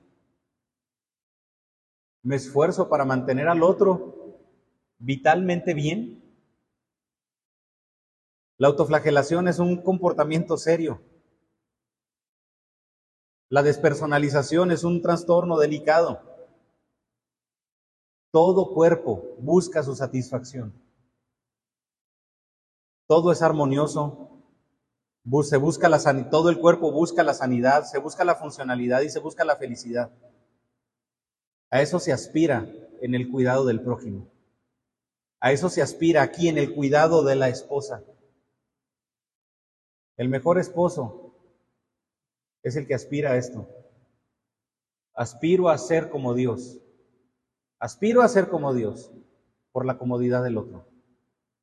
Me 2.23 2.35
esfuerzo 2.35 2.89
para 2.89 3.05
mantener 3.05 3.47
al 3.47 3.63
otro 3.63 4.41
vitalmente 4.97 5.73
bien. 5.73 6.21
La 8.57 8.67
autoflagelación 8.67 9.47
es 9.47 9.59
un 9.59 9.81
comportamiento 9.81 10.57
serio. 10.57 11.01
La 13.53 13.61
despersonalización 13.61 14.71
es 14.71 14.83
un 14.83 15.03
trastorno 15.03 15.59
delicado. 15.59 16.23
Todo 18.31 18.73
cuerpo 18.73 19.35
busca 19.37 19.83
su 19.83 19.95
satisfacción. 19.95 20.73
Todo 23.05 23.31
es 23.31 23.43
armonioso. 23.43 24.41
Se 25.43 25.57
busca 25.57 25.87
la 25.87 25.99
todo 26.31 26.49
el 26.49 26.59
cuerpo 26.59 26.91
busca 26.91 27.21
la 27.21 27.35
sanidad, 27.35 27.83
se 27.83 27.99
busca 27.99 28.25
la 28.25 28.33
funcionalidad 28.33 29.01
y 29.01 29.11
se 29.11 29.19
busca 29.19 29.45
la 29.45 29.55
felicidad. 29.55 30.11
A 31.69 31.83
eso 31.83 31.99
se 31.99 32.11
aspira 32.11 32.67
en 33.01 33.13
el 33.13 33.29
cuidado 33.29 33.65
del 33.65 33.81
prójimo. 33.81 34.31
A 35.39 35.51
eso 35.51 35.69
se 35.69 35.83
aspira 35.83 36.23
aquí 36.23 36.47
en 36.47 36.57
el 36.57 36.73
cuidado 36.73 37.23
de 37.23 37.35
la 37.35 37.49
esposa. 37.49 38.01
El 40.17 40.27
mejor 40.27 40.57
esposo 40.57 41.32
es 42.63 42.77
el 42.77 42.87
que 42.87 42.95
aspira 42.95 43.31
a 43.31 43.37
esto. 43.37 43.67
Aspiro 45.13 45.69
a 45.69 45.77
ser 45.77 46.09
como 46.09 46.33
Dios. 46.33 46.79
Aspiro 47.79 48.21
a 48.21 48.29
ser 48.29 48.47
como 48.47 48.73
Dios 48.73 49.11
por 49.71 49.85
la 49.85 49.97
comodidad 49.97 50.43
del 50.43 50.57
otro, 50.57 50.87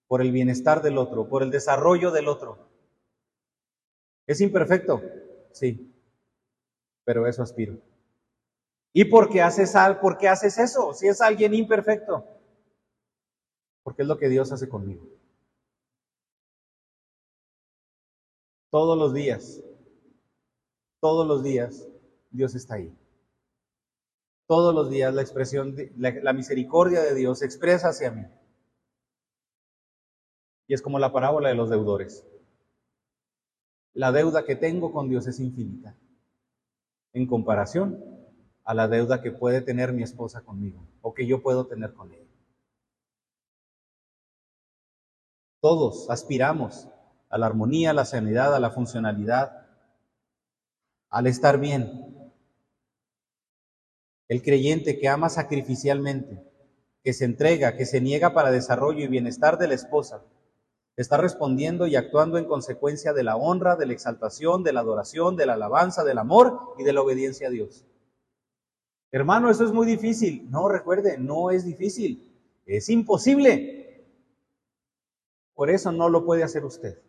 por 0.07 0.21
el 0.21 0.31
bienestar 0.31 0.83
del 0.83 0.99
otro, 0.99 1.29
por 1.29 1.43
el 1.43 1.51
desarrollo 1.51 2.11
del 2.11 2.29
otro. 2.29 2.69
¿Es 4.27 4.41
imperfecto? 4.41 5.01
Sí, 5.53 5.93
pero 7.05 7.27
eso 7.27 7.43
aspiro. 7.43 7.81
¿Y 8.93 9.07
por 9.07 9.31
qué 9.31 9.41
haces, 9.41 9.75
por 10.01 10.19
qué 10.19 10.29
haces 10.29 10.59
eso? 10.59 10.93
Si 10.93 11.09
es 11.09 11.21
alguien 11.21 11.55
imperfecto. 11.55 12.27
Porque 13.83 14.03
es 14.03 14.09
lo 14.09 14.19
que 14.19 14.29
Dios 14.29 14.53
hace 14.53 14.69
conmigo. 14.69 15.09
Todos 18.71 18.99
los 18.99 19.15
días 19.15 19.63
todos 21.01 21.27
los 21.27 21.43
días 21.43 21.89
Dios 22.31 22.55
está 22.55 22.75
ahí. 22.75 22.97
Todos 24.47 24.75
los 24.75 24.91
días 24.91 25.15
la 25.15 25.23
expresión, 25.23 25.75
de, 25.75 25.93
la, 25.97 26.33
misericordia 26.33 27.03
de 27.03 27.15
Dios 27.15 27.41
se 27.41 27.47
expresa 27.47 27.89
hacia 27.89 28.11
mí. 28.11 28.27
Y 30.67 30.75
es 30.75 30.83
como 30.83 30.99
la 30.99 31.13
parábola 31.13 31.49
de 31.49 31.55
los 31.55 31.71
deudores. 31.71 32.25
La 33.93 34.13
deuda 34.13 34.45
que 34.45 34.57
tengo 34.57 34.93
con 34.93 35.09
Dios 35.09 35.27
es 35.27 35.41
infinita 35.41 35.97
en 37.13 37.27
comparación 37.27 38.05
a 38.65 38.75
la 38.75 38.87
deuda 38.87 39.21
que 39.21 39.33
puede 39.33 39.63
tener 39.63 39.93
mi 39.93 40.03
esposa 40.03 40.43
conmigo 40.43 40.87
o 41.01 41.13
que 41.13 41.27
yo 41.27 41.43
puedo 41.43 41.67
tener 41.67 41.93
con 41.93 42.13
ella. 42.13 42.31
Todos 45.61 46.09
aspiramos 46.09 46.89
a 47.29 47.39
la 47.39 47.47
armonía, 47.47 47.91
a 47.91 47.95
la 47.95 48.05
sanidad, 48.05 48.55
a 48.55 48.61
la 48.61 48.71
funcionalidad, 48.71 49.60
al 51.11 51.27
estar 51.27 51.59
bien. 51.59 52.33
El 54.29 54.43
creyente 54.43 54.99
que 54.99 55.09
ama 55.09 55.29
sacrificialmente, 55.29 56.43
que 57.03 57.13
se 57.13 57.25
entrega, 57.25 57.77
que 57.77 57.85
se 57.85 58.01
niega 58.01 58.33
para 58.33 58.53
desarrollo 58.53 59.05
y 59.05 59.09
bienestar 59.09 59.59
de 59.59 59.69
la 59.69 59.75
esposa, 59.75 60.23
está 60.97 61.17
respondiendo 61.17 61.87
y 61.87 61.97
actuando 61.97 62.39
en 62.39 62.45
consecuencia 62.45 63.13
de 63.13 63.25
la 63.25 63.37
honra, 63.37 63.75
de 63.75 63.87
la 63.87 63.93
exaltación, 63.93 64.63
de 64.63 64.73
la 64.73 64.81
adoración, 64.81 65.37
de 65.37 65.47
la 65.47 65.55
alabanza, 65.55 66.05
del 66.05 66.19
amor 66.19 66.75
y 66.79 66.85
de 66.85 66.93
la 66.93 67.03
obediencia 67.03 67.49
a 67.49 67.51
Dios. 67.51 67.85
Hermano, 69.11 69.51
eso 69.51 69.65
es 69.65 69.73
muy 69.73 69.87
difícil. 69.87 70.49
No, 70.51 70.69
recuerde, 70.69 71.19
no 71.19 71.51
es 71.51 71.65
difícil, 71.65 72.33
es 72.67 72.89
imposible. 72.89 74.07
Por 75.55 75.71
eso 75.71 75.91
no 75.91 76.09
lo 76.09 76.25
puede 76.25 76.45
hacer 76.45 76.65
usted. 76.65 77.03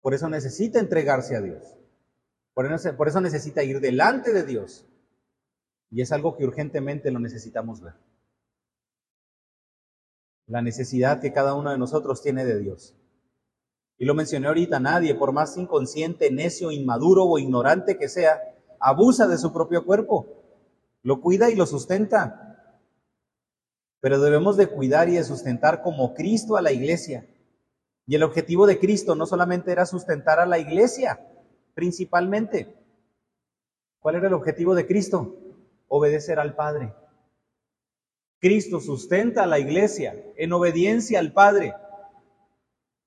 Por 0.00 0.14
eso 0.14 0.28
necesita 0.28 0.78
entregarse 0.78 1.36
a 1.36 1.40
Dios. 1.40 1.76
Por 2.54 2.70
eso, 2.72 2.96
por 2.96 3.08
eso 3.08 3.20
necesita 3.20 3.62
ir 3.62 3.80
delante 3.80 4.32
de 4.32 4.44
Dios. 4.44 4.86
Y 5.90 6.02
es 6.02 6.12
algo 6.12 6.36
que 6.36 6.44
urgentemente 6.44 7.10
lo 7.10 7.18
necesitamos 7.18 7.80
ver. 7.80 7.94
La 10.46 10.62
necesidad 10.62 11.20
que 11.20 11.32
cada 11.32 11.54
uno 11.54 11.70
de 11.70 11.78
nosotros 11.78 12.22
tiene 12.22 12.44
de 12.44 12.58
Dios. 12.58 12.96
Y 13.98 14.06
lo 14.06 14.14
mencioné 14.14 14.48
ahorita, 14.48 14.80
nadie, 14.80 15.14
por 15.14 15.32
más 15.32 15.56
inconsciente, 15.56 16.30
necio, 16.30 16.70
inmaduro 16.70 17.24
o 17.26 17.38
ignorante 17.38 17.98
que 17.98 18.08
sea, 18.08 18.40
abusa 18.80 19.28
de 19.28 19.36
su 19.36 19.52
propio 19.52 19.84
cuerpo. 19.84 20.42
Lo 21.02 21.20
cuida 21.20 21.50
y 21.50 21.54
lo 21.54 21.66
sustenta. 21.66 22.74
Pero 24.00 24.20
debemos 24.20 24.56
de 24.56 24.68
cuidar 24.68 25.10
y 25.10 25.16
de 25.16 25.24
sustentar 25.24 25.82
como 25.82 26.14
Cristo 26.14 26.56
a 26.56 26.62
la 26.62 26.72
iglesia 26.72 27.26
y 28.10 28.16
el 28.16 28.24
objetivo 28.24 28.66
de 28.66 28.80
Cristo 28.80 29.14
no 29.14 29.24
solamente 29.24 29.70
era 29.70 29.86
sustentar 29.86 30.40
a 30.40 30.44
la 30.44 30.58
iglesia, 30.58 31.24
principalmente. 31.74 32.74
¿Cuál 34.00 34.16
era 34.16 34.26
el 34.26 34.34
objetivo 34.34 34.74
de 34.74 34.84
Cristo? 34.84 35.36
Obedecer 35.86 36.40
al 36.40 36.56
Padre. 36.56 36.92
Cristo 38.40 38.80
sustenta 38.80 39.44
a 39.44 39.46
la 39.46 39.60
iglesia 39.60 40.20
en 40.34 40.52
obediencia 40.52 41.20
al 41.20 41.32
Padre. 41.32 41.72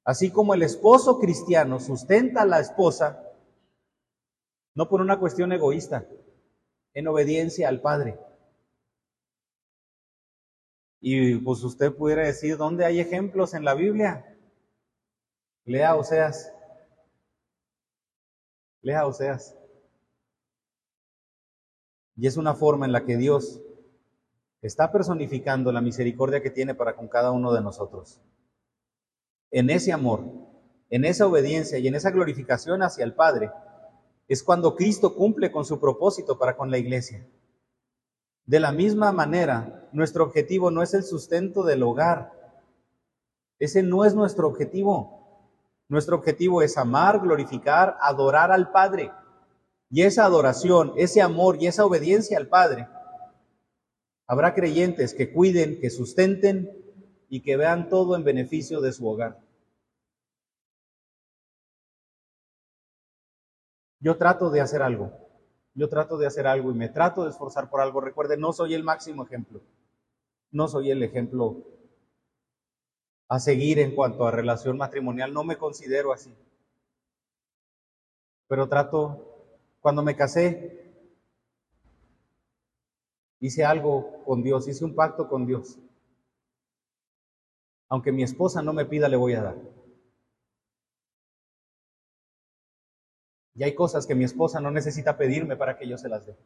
Así 0.06 0.32
como 0.32 0.54
el 0.54 0.64
esposo 0.64 1.20
cristiano 1.20 1.82
sustenta 1.82 2.43
a 2.43 2.45
la 2.45 2.62
esposa, 2.62 3.30
no 4.74 4.88
por 4.88 5.01
una 5.01 5.20
cuestión 5.20 5.51
egoísta, 5.51 6.08
en 6.93 7.10
obediencia 7.10 7.68
al 7.68 7.82
Padre. 7.82 8.18
Y 11.01 11.36
pues 11.39 11.62
usted 11.62 11.93
pudiera 11.93 12.26
decir, 12.26 12.56
¿dónde 12.56 12.86
hay 12.86 13.01
ejemplos 13.01 13.54
en 13.54 13.66
la 13.66 13.74
Biblia? 13.74 14.30
Lea 15.66 15.95
Oseas. 15.95 16.51
Lea 18.82 19.05
Oseas. 19.05 19.55
Y 22.16 22.28
es 22.28 22.38
una 22.38 22.53
forma 22.53 22.86
en 22.86 22.91
la 22.91 23.05
que 23.05 23.18
Dios 23.18 23.61
está 24.61 24.91
personificando 24.91 25.72
la 25.72 25.82
misericordia 25.82 26.41
que 26.41 26.49
tiene 26.49 26.76
para 26.76 26.95
con 26.95 27.07
cada 27.07 27.32
uno 27.32 27.53
de 27.53 27.61
nosotros. 27.61 28.22
En 29.51 29.70
ese 29.70 29.91
amor, 29.91 30.24
en 30.89 31.05
esa 31.05 31.28
obediencia 31.28 31.78
y 31.80 31.88
en 31.88 31.95
esa 31.95 32.11
glorificación 32.11 32.84
hacia 32.84 33.03
el 33.03 33.14
Padre, 33.14 33.51
es 34.28 34.43
cuando 34.43 34.76
Cristo 34.76 35.16
cumple 35.16 35.51
con 35.51 35.66
su 35.66 35.80
propósito 35.80 36.38
para 36.38 36.55
con 36.55 36.72
la 36.72 36.78
iglesia. 36.78 37.28
De 38.45 38.59
la 38.59 38.72
misma 38.72 39.11
manera, 39.11 39.89
nuestro 39.93 40.24
objetivo 40.24 40.72
no 40.72 40.82
es 40.82 40.93
el 40.93 41.03
sustento 41.03 41.64
del 41.64 41.84
hogar, 41.84 42.32
Ese 43.59 43.82
no 43.82 44.03
es 44.03 44.14
nuestro 44.14 44.47
objetivo. 44.47 45.22
Nuestro 45.94 46.16
objetivo 46.16 46.64
es 46.64 46.76
amar, 46.80 47.20
glorificar, 47.20 47.98
adorar 48.02 48.52
al 48.52 48.72
Padre. 48.72 49.12
Y 49.91 50.02
esa 50.02 50.26
adoración, 50.26 50.91
ese 50.98 51.22
amor 51.22 51.62
y 51.62 51.68
esa 51.68 51.86
obediencia 51.86 52.39
al 52.39 52.48
Padre, 52.48 52.88
habrá 54.26 54.56
creyentes 54.56 55.14
que 55.14 55.32
cuiden, 55.32 55.80
que 55.80 55.91
sustenten 55.91 56.68
y 57.30 57.44
que 57.44 57.58
vean 57.58 57.89
todo 57.89 58.16
en 58.16 58.24
beneficio 58.24 58.82
de 58.82 58.91
su 58.91 59.08
hogar. 59.08 59.39
Yo 64.00 64.18
trato 64.18 64.50
de 64.50 64.62
hacer 64.62 64.82
algo, 64.82 65.12
yo 65.76 65.89
trato 65.89 66.18
de 66.18 66.26
hacer 66.26 66.48
algo 66.48 66.72
y 66.72 66.74
me 66.74 66.89
trato 66.89 67.24
de 67.24 67.30
esforzar 67.30 67.70
por 67.70 67.82
algo. 67.82 68.02
Recuerde, 68.02 68.36
no 68.36 68.52
soy 68.52 68.74
el 68.74 68.84
máximo 68.84 69.26
ejemplo, 69.26 69.62
no 70.50 70.68
soy 70.68 70.89
el 70.89 71.04
ejemplo 71.04 71.72
a 73.34 73.39
seguir 73.39 73.79
en 73.79 73.95
cuanto 73.95 74.27
a 74.27 74.31
relación 74.31 74.77
matrimonial, 74.77 75.34
no 75.34 75.43
me 75.43 75.57
considero 75.57 76.13
así. 76.13 76.31
Pero 78.47 78.69
trato, 78.69 79.57
cuando 79.79 80.03
me 80.03 80.15
casé, 80.15 80.93
hice 83.39 83.65
algo 83.65 84.23
con 84.23 84.43
Dios, 84.43 84.67
hice 84.67 84.86
un 84.86 84.93
pacto 84.93 85.27
con 85.27 85.47
Dios. 85.47 85.79
Aunque 87.89 88.11
mi 88.11 88.21
esposa 88.21 88.61
no 88.61 88.71
me 88.71 88.86
pida, 88.86 89.09
le 89.09 89.17
voy 89.17 89.34
a 89.34 89.41
dar. 89.41 89.57
Y 93.55 93.63
hay 93.63 93.73
cosas 93.73 94.05
que 94.05 94.13
mi 94.13 94.25
esposa 94.25 94.59
no 94.59 94.69
necesita 94.69 95.17
pedirme 95.17 95.57
para 95.57 95.75
que 95.75 95.88
yo 95.88 95.97
se 95.97 96.09
las 96.09 96.23
dé. 96.27 96.38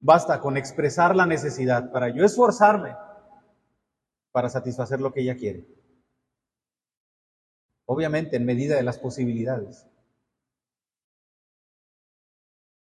Basta 0.00 0.38
con 0.38 0.58
expresar 0.58 1.16
la 1.16 1.24
necesidad 1.24 1.90
para 1.92 2.10
yo 2.10 2.26
esforzarme 2.26 3.07
para 4.38 4.50
satisfacer 4.50 5.00
lo 5.00 5.12
que 5.12 5.22
ella 5.22 5.34
quiere. 5.34 5.66
Obviamente 7.86 8.36
en 8.36 8.44
medida 8.44 8.76
de 8.76 8.84
las 8.84 8.96
posibilidades. 8.96 9.84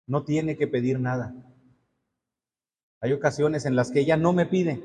No 0.06 0.22
tiene 0.22 0.56
que 0.56 0.68
pedir 0.68 1.00
nada. 1.00 1.34
Hay 3.00 3.12
ocasiones 3.12 3.66
en 3.66 3.74
las 3.74 3.90
que 3.90 3.98
ella 3.98 4.16
no 4.16 4.32
me 4.32 4.46
pide, 4.46 4.80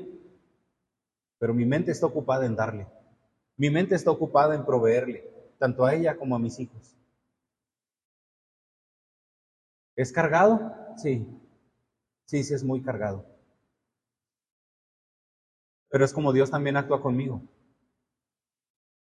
pero 1.38 1.54
mi 1.54 1.64
mente 1.64 1.92
está 1.92 2.06
ocupada 2.06 2.46
en 2.46 2.56
darle. 2.56 2.88
Mi 3.56 3.70
mente 3.70 3.94
está 3.94 4.10
ocupada 4.10 4.56
en 4.56 4.66
proveerle, 4.66 5.22
tanto 5.60 5.84
a 5.84 5.94
ella 5.94 6.16
como 6.16 6.34
a 6.34 6.40
mis 6.40 6.58
hijos. 6.58 6.96
¿Es 9.94 10.10
cargado? 10.10 10.74
Sí. 10.96 11.24
Sí, 12.24 12.42
sí 12.42 12.54
es 12.54 12.64
muy 12.64 12.82
cargado. 12.82 13.35
Pero 15.88 16.04
es 16.04 16.12
como 16.12 16.32
Dios 16.32 16.50
también 16.50 16.76
actúa 16.76 17.00
conmigo. 17.00 17.42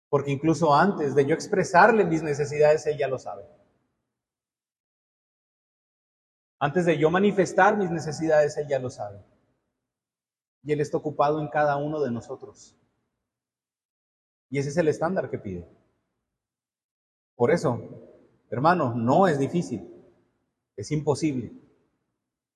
Porque 0.09 0.31
incluso 0.31 0.75
antes 0.75 1.15
de 1.15 1.27
yo 1.27 1.35
expresarle 1.35 2.05
mis 2.05 2.23
necesidades, 2.23 2.87
Él 2.87 2.99
ya 2.99 3.09
lo 3.09 3.19
sabe. 3.19 3.45
Antes 6.59 6.87
de 6.87 6.97
yo 6.99 7.11
manifestar 7.11 7.77
mis 7.77 7.91
necesidades, 7.91 8.57
Él 8.57 8.67
ya 8.69 8.79
lo 8.79 8.91
sabe. 8.91 9.23
Y 10.63 10.73
Él 10.73 10.81
está 10.81 10.97
ocupado 10.97 11.41
en 11.41 11.49
cada 11.49 11.77
uno 11.77 12.01
de 12.01 12.11
nosotros. 12.11 12.77
Y 14.49 14.59
ese 14.59 14.71
es 14.71 14.77
el 14.77 14.89
estándar 14.89 15.29
que 15.29 15.39
pide. 15.39 15.69
Por 17.35 17.51
eso, 17.51 17.81
hermano, 18.51 18.95
no 18.95 19.29
es 19.29 19.39
difícil. 19.39 19.93
Es 20.77 20.91
imposible. 20.91 21.53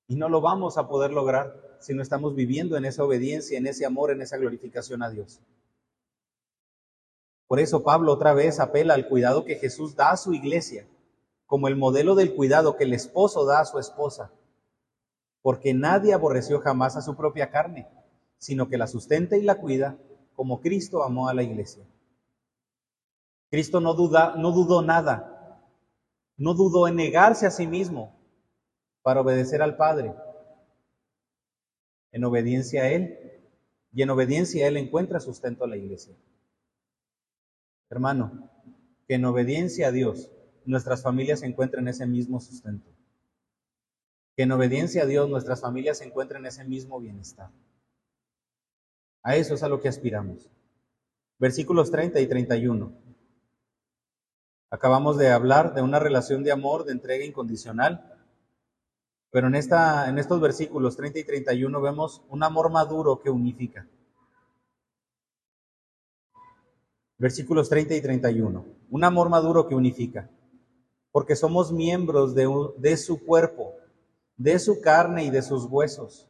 Y 0.07 0.17
no 0.17 0.29
lo 0.29 0.41
vamos 0.41 0.79
a 0.79 0.89
poder 0.89 1.13
lograr 1.13 1.70
si 1.81 1.95
no 1.95 2.03
estamos 2.03 2.35
viviendo 2.35 2.77
en 2.77 2.85
esa 2.85 3.03
obediencia, 3.03 3.59
en 3.59 3.67
ese 3.67 3.87
amor, 3.87 4.11
en 4.11 4.21
esa 4.21 4.37
glorificación 4.37 5.03
a 5.03 5.11
Dios. 5.11 5.41
Por 7.47 7.59
eso 7.59 7.83
Pablo 7.83 8.13
otra 8.13 8.33
vez 8.35 8.61
apela 8.61 8.95
al 8.95 9.09
cuidado 9.09 9.45
que 9.45 9.57
Jesús 9.57 9.97
da 9.97 10.11
a 10.11 10.17
su 10.17 10.35
iglesia, 10.35 10.87
como 11.47 11.67
el 11.67 11.77
modelo 11.77 12.15
del 12.15 12.35
cuidado 12.35 12.77
que 12.77 12.85
el 12.85 12.93
esposo 12.93 13.45
da 13.45 13.61
a 13.61 13.65
su 13.65 13.79
esposa. 13.79 14.31
Porque 15.43 15.75
nadie 15.75 16.13
aborreció 16.13 16.61
jamás 16.61 16.97
a 16.97 17.03
su 17.03 17.17
propia 17.17 17.51
carne, 17.51 17.89
sino 18.39 18.69
que 18.69 18.79
la 18.79 18.87
sustenta 18.87 19.37
y 19.37 19.43
la 19.43 19.57
cuida 19.57 19.99
como 20.37 20.61
Cristo 20.61 21.03
amó 21.03 21.29
a 21.29 21.35
la 21.35 21.43
iglesia. 21.43 21.83
Cristo 23.51 23.81
no, 23.81 23.95
duda, 23.95 24.35
no 24.37 24.53
dudó 24.53 24.83
nada, 24.83 25.65
no 26.37 26.55
dudó 26.55 26.87
en 26.87 26.95
negarse 26.95 27.47
a 27.47 27.51
sí 27.51 27.67
mismo 27.67 28.15
para 29.03 29.23
obedecer 29.23 29.61
al 29.61 29.77
Padre 29.77 30.15
en 32.13 32.25
obediencia 32.25 32.83
a 32.83 32.89
Él, 32.89 33.19
y 33.93 34.03
en 34.03 34.11
obediencia 34.11 34.65
a 34.65 34.69
Él 34.69 34.77
encuentra 34.77 35.21
sustento 35.21 35.65
a 35.65 35.69
la 35.69 35.77
iglesia. 35.77 36.15
Hermano, 37.89 38.51
que 39.09 39.15
en 39.15 39.25
obediencia 39.25 39.89
a 39.89 39.93
Dios 39.93 40.31
nuestras 40.65 41.03
familias 41.03 41.43
encuentren 41.43 41.89
ese 41.89 42.07
mismo 42.07 42.41
sustento. 42.41 42.89
Que 44.37 44.45
en 44.45 44.53
obediencia 44.53 45.03
a 45.03 45.07
Dios 45.07 45.29
nuestras 45.29 45.61
familias 45.61 46.01
encuentren 46.01 46.47
ese 46.47 46.65
mismo 46.65 47.01
bienestar. 47.01 47.51
A 49.23 49.37
eso 49.37 49.55
es 49.55 49.63
a 49.63 49.69
lo 49.69 49.81
que 49.81 49.89
aspiramos. 49.89 50.49
Versículos 51.39 51.91
30 51.91 52.21
y 52.21 52.27
31. 52.27 52.93
Acabamos 54.71 55.19
de 55.19 55.31
hablar 55.31 55.75
de 55.75 55.83
una 55.83 55.99
relación 55.99 56.45
de 56.45 56.53
amor, 56.53 56.85
de 56.85 56.93
entrega 56.93 57.25
incondicional, 57.25 58.10
pero 59.31 59.47
en, 59.47 59.55
esta, 59.55 60.09
en 60.09 60.19
estos 60.19 60.41
versículos 60.41 60.97
30 60.97 61.21
y 61.21 61.25
31 61.25 61.81
vemos 61.81 62.23
un 62.29 62.43
amor 62.43 62.71
maduro 62.71 63.21
que 63.21 63.31
unifica. 63.31 63.87
Versículos 67.17 67.69
30 67.69 67.95
y 67.95 68.01
31. 68.01 68.67
Un 68.91 69.05
amor 69.05 69.29
maduro 69.29 69.69
que 69.69 69.75
unifica. 69.75 70.31
Porque 71.13 71.37
somos 71.37 71.73
miembros 71.73 72.35
de, 72.35 72.49
de 72.79 72.97
su 72.97 73.25
cuerpo, 73.25 73.75
de 74.37 74.59
su 74.59 74.81
carne 74.81 75.25
y 75.25 75.31
de 75.31 75.43
sus 75.43 75.67
huesos. 75.67 76.29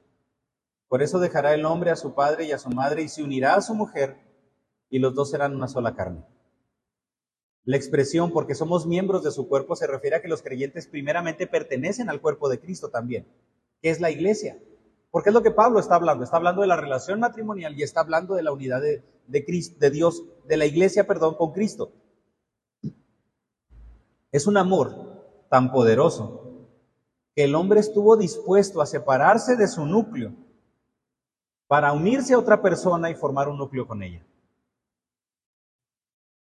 Por 0.89 1.03
eso 1.03 1.21
dejará 1.21 1.55
el 1.55 1.65
hombre 1.65 1.91
a 1.91 1.97
su 1.97 2.15
padre 2.15 2.45
y 2.45 2.53
a 2.53 2.59
su 2.59 2.71
madre 2.71 3.03
y 3.03 3.09
se 3.09 3.23
unirá 3.23 3.55
a 3.55 3.63
su 3.63 3.75
mujer 3.75 4.17
y 4.91 4.99
los 4.99 5.15
dos 5.15 5.31
serán 5.31 5.55
una 5.55 5.69
sola 5.69 5.95
carne. 5.95 6.25
La 7.65 7.77
expresión 7.77 8.33
porque 8.33 8.55
somos 8.55 8.87
miembros 8.87 9.23
de 9.23 9.31
su 9.31 9.49
cuerpo 9.49 9.77
se 9.77 9.87
refiere 9.87 10.17
a 10.17 10.23
que 10.23 10.29
los 10.29 10.43
creyentes 10.43 10.87
primeramente 10.87 11.47
pertenecen 11.47 12.09
al 12.09 12.21
cuerpo 12.21 12.49
de 12.49 12.59
Cristo 12.59 12.89
también, 12.89 13.27
que 13.83 13.91
es 13.91 14.01
la 14.01 14.11
iglesia. 14.11 14.59
Porque 15.11 15.31
es 15.31 15.35
lo 15.35 15.43
que 15.43 15.51
Pablo 15.51 15.81
está 15.81 15.97
hablando. 15.97 16.25
Está 16.25 16.37
hablando 16.37 16.63
de 16.63 16.69
la 16.69 16.77
relación 16.77 17.21
matrimonial 17.21 17.79
y 17.79 17.83
está 17.83 18.01
hablando 18.01 18.35
de 18.35 18.43
la 18.43 18.53
unidad 18.53 18.81
de, 18.81 19.03
de, 19.27 19.45
de 19.79 19.91
Dios, 19.91 20.25
de 20.47 20.57
la 20.57 20.67
iglesia, 20.67 21.07
perdón, 21.07 21.35
con 21.35 21.53
Cristo. 21.53 21.93
Es 24.33 24.47
un 24.47 24.57
amor 24.57 24.95
tan 25.51 25.73
poderoso 25.73 26.69
que 27.35 27.45
el 27.45 27.55
hombre 27.55 27.81
estuvo 27.81 28.17
dispuesto 28.17 28.81
a 28.81 28.87
separarse 28.87 29.57
de 29.57 29.67
su 29.67 29.85
núcleo 29.85 30.33
para 31.67 31.93
unirse 31.93 32.35
a 32.35 32.39
otra 32.39 32.63
persona 32.63 33.11
y 33.11 33.15
formar 33.15 33.49
un 33.49 33.59
núcleo 33.59 33.87
con 33.87 34.03
ella. 34.03 34.25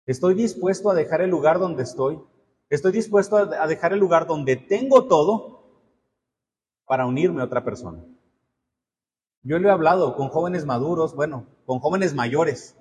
Estoy 0.05 0.33
dispuesto 0.33 0.89
a 0.89 0.93
dejar 0.93 1.21
el 1.21 1.29
lugar 1.29 1.59
donde 1.59 1.83
estoy. 1.83 2.21
Estoy 2.69 2.91
dispuesto 2.91 3.37
a 3.37 3.67
dejar 3.67 3.93
el 3.93 3.99
lugar 3.99 4.27
donde 4.27 4.55
tengo 4.55 5.07
todo 5.07 5.53
para 6.85 7.05
unirme 7.05 7.41
a 7.41 7.45
otra 7.45 7.63
persona. 7.63 8.03
Yo 9.43 9.59
le 9.59 9.67
he 9.67 9.71
hablado 9.71 10.15
con 10.15 10.29
jóvenes 10.29 10.65
maduros, 10.65 11.15
bueno, 11.15 11.47
con 11.65 11.79
jóvenes 11.79 12.13
mayores. 12.13 12.75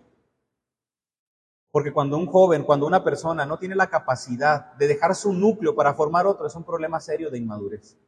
Porque 1.71 1.93
cuando 1.93 2.17
un 2.17 2.27
joven, 2.27 2.65
cuando 2.65 2.87
una 2.87 3.05
persona 3.05 3.47
no 3.47 3.59
tiene 3.59 3.75
la 3.75 3.89
capacidad 3.89 4.75
de 4.75 4.89
dejar 4.89 5.15
su 5.15 5.33
núcleo 5.33 5.75
para 5.75 5.95
formar 5.95 6.27
otro, 6.27 6.47
es 6.47 6.55
un 6.55 6.65
problema 6.65 7.01
serio 7.01 7.31
de 7.31 7.39
inmadurez. 7.39 7.99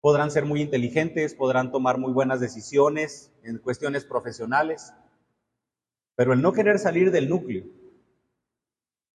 Podrán 0.00 0.30
ser 0.30 0.44
muy 0.44 0.62
inteligentes, 0.62 1.34
podrán 1.34 1.72
tomar 1.72 1.98
muy 1.98 2.12
buenas 2.12 2.40
decisiones 2.40 3.32
en 3.42 3.58
cuestiones 3.58 4.04
profesionales, 4.04 4.92
pero 6.14 6.32
el 6.32 6.40
no 6.40 6.52
querer 6.52 6.78
salir 6.78 7.10
del 7.10 7.28
núcleo 7.28 7.77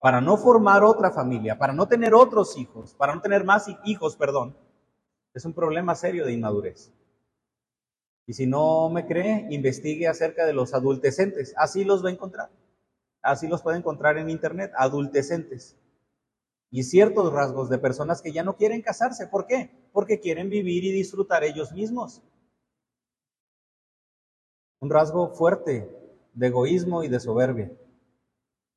para 0.04 0.20
no 0.20 0.36
formar 0.36 0.84
otra 0.84 1.10
familia, 1.12 1.56
para 1.56 1.72
no 1.72 1.88
tener 1.88 2.12
otros 2.12 2.58
hijos, 2.58 2.92
para 2.92 3.14
no 3.14 3.22
tener 3.22 3.42
más 3.42 3.70
hijos, 3.86 4.16
perdón, 4.16 4.54
es 5.32 5.46
un 5.46 5.54
problema 5.54 5.94
serio 5.94 6.26
de 6.26 6.34
inmadurez. 6.34 6.92
Y 8.26 8.34
si 8.34 8.46
no 8.46 8.90
me 8.90 9.06
cree, 9.06 9.46
investigue 9.48 10.06
acerca 10.06 10.44
de 10.44 10.52
los 10.52 10.74
adultecentes. 10.74 11.54
Así 11.56 11.84
los 11.84 12.04
va 12.04 12.10
a 12.10 12.12
encontrar. 12.12 12.50
Así 13.22 13.48
los 13.48 13.62
puede 13.62 13.78
encontrar 13.78 14.18
en 14.18 14.28
internet, 14.28 14.72
adultecentes. 14.76 15.74
Y 16.70 16.82
ciertos 16.82 17.32
rasgos 17.32 17.70
de 17.70 17.78
personas 17.78 18.20
que 18.20 18.30
ya 18.30 18.44
no 18.44 18.58
quieren 18.58 18.82
casarse. 18.82 19.26
¿Por 19.26 19.46
qué? 19.46 19.70
Porque 19.90 20.20
quieren 20.20 20.50
vivir 20.50 20.84
y 20.84 20.92
disfrutar 20.92 21.44
ellos 21.44 21.72
mismos. 21.72 22.20
Un 24.80 24.90
rasgo 24.90 25.30
fuerte 25.30 25.88
de 26.34 26.46
egoísmo 26.46 27.04
y 27.04 27.08
de 27.08 27.20
soberbia. 27.20 27.72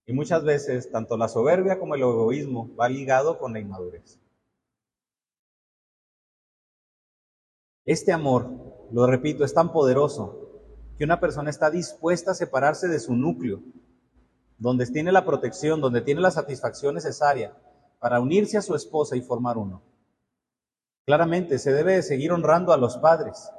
Y 0.07 0.13
muchas 0.13 0.43
veces 0.45 0.89
tanto 0.89 1.17
la 1.17 1.27
soberbia 1.27 1.77
como 1.77 1.93
el 1.93 2.01
egoísmo 2.01 2.73
va 2.75 2.87
ligado 2.87 3.37
con 3.37 3.51
la 3.51 3.59
inmadurez. 3.59 4.17
Este 7.85 8.13
amor, 8.13 8.49
lo 8.91 9.05
repito, 9.05 9.43
es 9.43 9.53
tan 9.53 9.73
poderoso 9.73 10.47
que 10.97 11.03
una 11.03 11.19
persona 11.19 11.49
está 11.49 11.69
dispuesta 11.69 12.31
a 12.31 12.35
separarse 12.35 12.87
de 12.87 12.99
su 12.99 13.15
núcleo, 13.15 13.61
donde 14.57 14.85
tiene 14.87 15.11
la 15.11 15.25
protección, 15.25 15.81
donde 15.81 16.01
tiene 16.01 16.21
la 16.21 16.31
satisfacción 16.31 16.95
necesaria 16.95 17.55
para 17.99 18.21
unirse 18.21 18.57
a 18.57 18.61
su 18.61 18.75
esposa 18.75 19.17
y 19.17 19.21
formar 19.21 19.57
uno. 19.57 19.83
Claramente 21.05 21.59
se 21.59 21.73
debe 21.73 21.95
de 21.95 22.03
seguir 22.03 22.31
honrando 22.31 22.71
a 22.71 22.77
los 22.77 22.97
padres. 22.97 23.51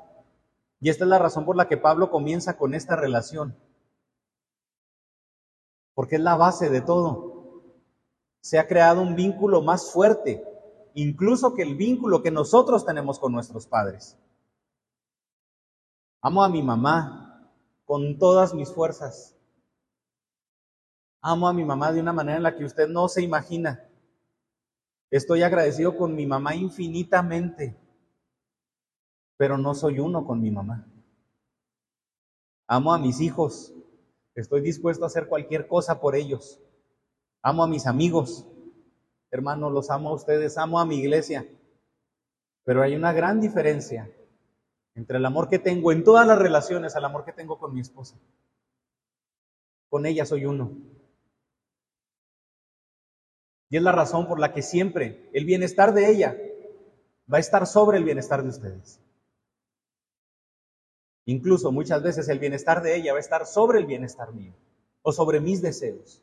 Y 0.81 0.89
esta 0.89 1.05
es 1.05 1.11
la 1.11 1.19
razón 1.19 1.45
por 1.45 1.57
la 1.57 1.69
que 1.69 1.77
Pablo 1.77 2.11
comienza 2.11 2.57
con 2.57 2.75
esta 2.75 2.97
relación. 2.97 3.55
Porque 5.99 6.15
es 6.15 6.23
la 6.23 6.37
base 6.37 6.71
de 6.71 6.81
todo. 6.81 7.65
Se 8.41 8.57
ha 8.61 8.69
creado 8.69 9.03
un 9.03 9.17
vínculo 9.17 9.63
más 9.63 9.91
fuerte, 9.91 10.45
incluso 10.95 11.55
que 11.55 11.63
el 11.63 11.75
vínculo 11.75 12.23
que 12.23 12.31
nosotros 12.31 12.87
tenemos 12.87 13.19
con 13.19 13.33
nuestros 13.33 13.67
padres. 13.67 14.17
Amo 16.23 16.45
a 16.45 16.49
mi 16.49 16.63
mamá 16.63 17.53
con 17.85 18.17
todas 18.17 18.55
mis 18.55 18.73
fuerzas. 18.73 19.37
Amo 21.21 21.49
a 21.49 21.53
mi 21.53 21.65
mamá 21.65 21.91
de 21.91 21.99
una 21.99 22.13
manera 22.13 22.37
en 22.37 22.45
la 22.45 22.55
que 22.55 22.65
usted 22.65 22.87
no 22.87 23.09
se 23.09 23.23
imagina. 23.23 23.85
Estoy 25.11 25.43
agradecido 25.43 25.97
con 25.97 26.15
mi 26.15 26.27
mamá 26.27 26.55
infinitamente, 26.55 27.77
pero 29.37 29.59
no 29.59 29.75
soy 29.75 29.99
uno 29.99 30.25
con 30.25 30.41
mi 30.41 30.53
mamá. 30.53 30.87
Amo 32.69 32.95
a 32.95 32.99
mis 32.99 33.21
hijos, 33.21 33.75
estoy 34.41 34.61
dispuesto 34.61 35.05
a 35.05 35.09
hacer 35.09 35.27
cualquier 35.27 35.67
cosa 35.67 36.01
por 36.01 36.15
ellos. 36.15 36.61
Amo 37.43 37.65
a 37.65 37.69
mis 37.69 37.87
amigos, 37.87 38.47
hermanos, 39.31 39.73
los 39.73 39.91
amo 39.91 40.11
a 40.11 40.15
ustedes, 40.15 40.59
amo 40.59 40.81
a 40.81 40.87
mi 40.87 40.97
iglesia. 40.97 41.47
Pero 42.65 42.83
hay 42.83 42.95
una 42.95 43.13
gran 43.13 43.41
diferencia 43.41 44.11
entre 44.95 45.19
el 45.19 45.27
amor 45.27 45.49
que 45.49 45.59
tengo 45.59 45.93
en 45.93 46.05
todas 46.05 46.27
las 46.27 46.39
relaciones 46.39 46.97
al 46.97 47.05
amor 47.05 47.25
que 47.25 47.33
tengo 47.33 47.59
con 47.59 47.73
mi 47.73 47.81
esposa. 47.81 48.17
Con 49.89 50.07
ella 50.07 50.27
soy 50.27 50.45
uno. 50.45 50.73
Y 53.71 53.77
es 53.77 53.83
la 53.83 53.93
razón 53.93 54.27
por 54.27 54.41
la 54.41 54.53
que 54.53 54.63
siempre 54.63 55.31
el 55.33 55.45
bienestar 55.45 55.95
de 55.95 56.11
ella 56.11 56.37
va 57.33 57.37
a 57.37 57.41
estar 57.41 57.67
sobre 57.67 57.99
el 57.99 58.05
bienestar 58.05 58.43
de 58.43 58.49
ustedes. 58.49 59.01
Incluso 61.29 61.71
muchas 61.73 62.03
veces 62.03 62.27
el 62.31 62.39
bienestar 62.39 62.83
de 62.83 62.97
ella 62.97 63.13
va 63.13 63.19
a 63.19 63.21
estar 63.21 63.45
sobre 63.45 63.79
el 63.79 63.85
bienestar 63.85 64.33
mío 64.33 64.55
o 65.03 65.13
sobre 65.13 65.41
mis 65.41 65.61
deseos. 65.61 66.23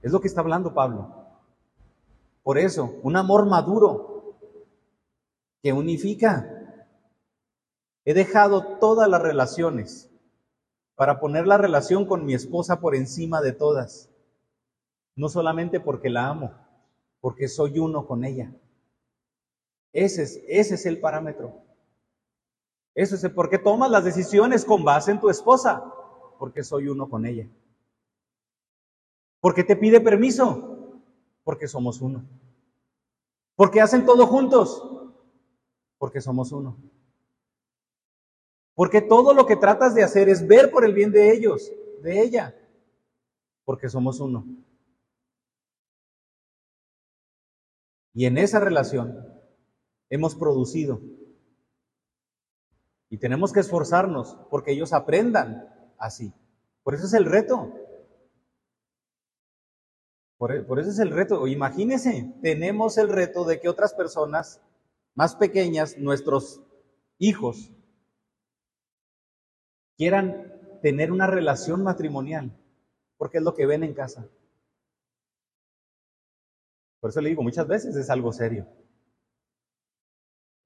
Es 0.00 0.10
lo 0.10 0.22
que 0.22 0.28
está 0.28 0.40
hablando 0.40 0.72
Pablo. 0.72 1.14
Por 2.42 2.56
eso, 2.56 2.94
un 3.02 3.14
amor 3.14 3.44
maduro 3.44 4.38
que 5.62 5.74
unifica. 5.74 6.88
He 8.06 8.14
dejado 8.14 8.78
todas 8.78 9.06
las 9.06 9.20
relaciones 9.20 10.10
para 10.94 11.20
poner 11.20 11.46
la 11.46 11.58
relación 11.58 12.06
con 12.06 12.24
mi 12.24 12.32
esposa 12.32 12.80
por 12.80 12.94
encima 12.94 13.42
de 13.42 13.52
todas. 13.52 14.08
No 15.14 15.28
solamente 15.28 15.78
porque 15.78 16.08
la 16.08 16.28
amo, 16.28 16.54
porque 17.20 17.48
soy 17.48 17.78
uno 17.78 18.06
con 18.06 18.24
ella. 18.24 18.50
Ese 19.92 20.22
es, 20.22 20.42
ese 20.48 20.76
es 20.76 20.86
el 20.86 21.00
parámetro. 21.00 21.65
Eso 22.96 23.14
es 23.14 23.28
por 23.34 23.50
qué 23.50 23.58
tomas 23.58 23.90
las 23.90 24.04
decisiones 24.04 24.64
con 24.64 24.82
base 24.82 25.10
en 25.10 25.20
tu 25.20 25.28
esposa, 25.28 25.84
porque 26.38 26.64
soy 26.64 26.88
uno 26.88 27.10
con 27.10 27.26
ella. 27.26 27.46
Porque 29.38 29.62
te 29.62 29.76
pide 29.76 30.00
permiso, 30.00 31.02
porque 31.44 31.68
somos 31.68 32.00
uno. 32.00 32.24
Porque 33.54 33.82
hacen 33.82 34.06
todo 34.06 34.26
juntos, 34.26 34.82
porque 35.98 36.22
somos 36.22 36.52
uno. 36.52 36.74
Porque 38.74 39.02
todo 39.02 39.34
lo 39.34 39.44
que 39.44 39.56
tratas 39.56 39.94
de 39.94 40.02
hacer 40.02 40.30
es 40.30 40.46
ver 40.46 40.70
por 40.70 40.82
el 40.82 40.94
bien 40.94 41.12
de 41.12 41.32
ellos, 41.32 41.70
de 42.00 42.22
ella, 42.22 42.56
porque 43.66 43.90
somos 43.90 44.20
uno. 44.20 44.46
Y 48.14 48.24
en 48.24 48.38
esa 48.38 48.58
relación 48.58 49.22
hemos 50.08 50.34
producido. 50.34 50.98
Y 53.08 53.18
tenemos 53.18 53.52
que 53.52 53.60
esforzarnos 53.60 54.36
porque 54.50 54.72
ellos 54.72 54.92
aprendan 54.92 55.68
así. 55.98 56.32
Por 56.82 56.94
eso 56.94 57.06
es 57.06 57.14
el 57.14 57.24
reto. 57.24 57.72
Por, 60.38 60.78
eso 60.78 60.90
es 60.90 60.98
el 60.98 61.10
reto. 61.10 61.46
Imagínense, 61.46 62.34
tenemos 62.42 62.98
el 62.98 63.08
reto 63.08 63.44
de 63.44 63.60
que 63.60 63.68
otras 63.68 63.94
personas 63.94 64.60
más 65.14 65.34
pequeñas, 65.34 65.96
nuestros 65.98 66.62
hijos, 67.18 67.72
quieran 69.96 70.52
tener 70.82 71.10
una 71.10 71.26
relación 71.26 71.82
matrimonial, 71.82 72.54
porque 73.16 73.38
es 73.38 73.44
lo 73.44 73.54
que 73.54 73.66
ven 73.66 73.82
en 73.82 73.94
casa. 73.94 74.28
Por 77.00 77.10
eso 77.10 77.20
le 77.22 77.30
digo, 77.30 77.42
muchas 77.42 77.66
veces 77.66 77.96
es 77.96 78.10
algo 78.10 78.32
serio. 78.32 78.68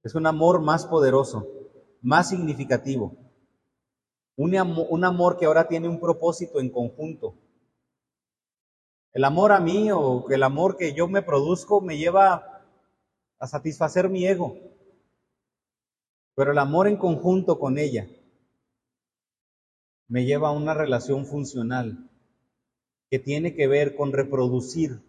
Es 0.03 0.15
un 0.15 0.27
amor 0.27 0.61
más 0.61 0.87
poderoso, 0.87 1.60
más 2.01 2.29
significativo. 2.29 3.17
Un 4.37 4.57
amor, 4.57 4.87
un 4.91 5.05
amor 5.05 5.39
que 5.39 5.47
ahora 5.47 5.69
tiene 5.69 5.89
un 5.89 6.01
propósito 6.01 6.61
en 6.61 6.71
conjunto. 6.71 7.35
El 9.13 9.25
amor 9.25 9.53
a 9.53 9.61
mí 9.61 9.91
o 9.93 10.29
el 10.31 10.43
amor 10.43 10.77
que 10.77 10.95
yo 10.95 11.09
me 11.09 11.23
produzco 11.23 11.81
me 11.81 11.99
lleva 11.99 12.63
a 13.39 13.47
satisfacer 13.47 14.09
mi 14.09 14.27
ego. 14.27 14.57
Pero 16.37 16.53
el 16.53 16.59
amor 16.59 16.87
en 16.87 16.97
conjunto 16.97 17.59
con 17.59 17.77
ella 17.79 18.09
me 20.09 20.25
lleva 20.25 20.49
a 20.49 20.53
una 20.53 20.75
relación 20.75 21.27
funcional 21.27 22.11
que 23.11 23.19
tiene 23.19 23.55
que 23.55 23.67
ver 23.67 23.97
con 23.97 24.13
reproducir, 24.13 25.03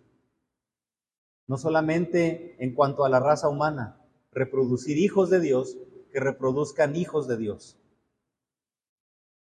no 1.48 1.58
solamente 1.58 2.56
en 2.64 2.74
cuanto 2.74 3.06
a 3.06 3.10
la 3.10 3.20
raza 3.20 3.50
humana, 3.50 4.04
reproducir 4.32 4.98
hijos 4.98 5.30
de 5.30 5.40
Dios 5.40 5.78
que 6.12 6.20
reproduzcan 6.20 6.96
hijos 6.96 7.28
de 7.28 7.38
Dios. 7.38 7.78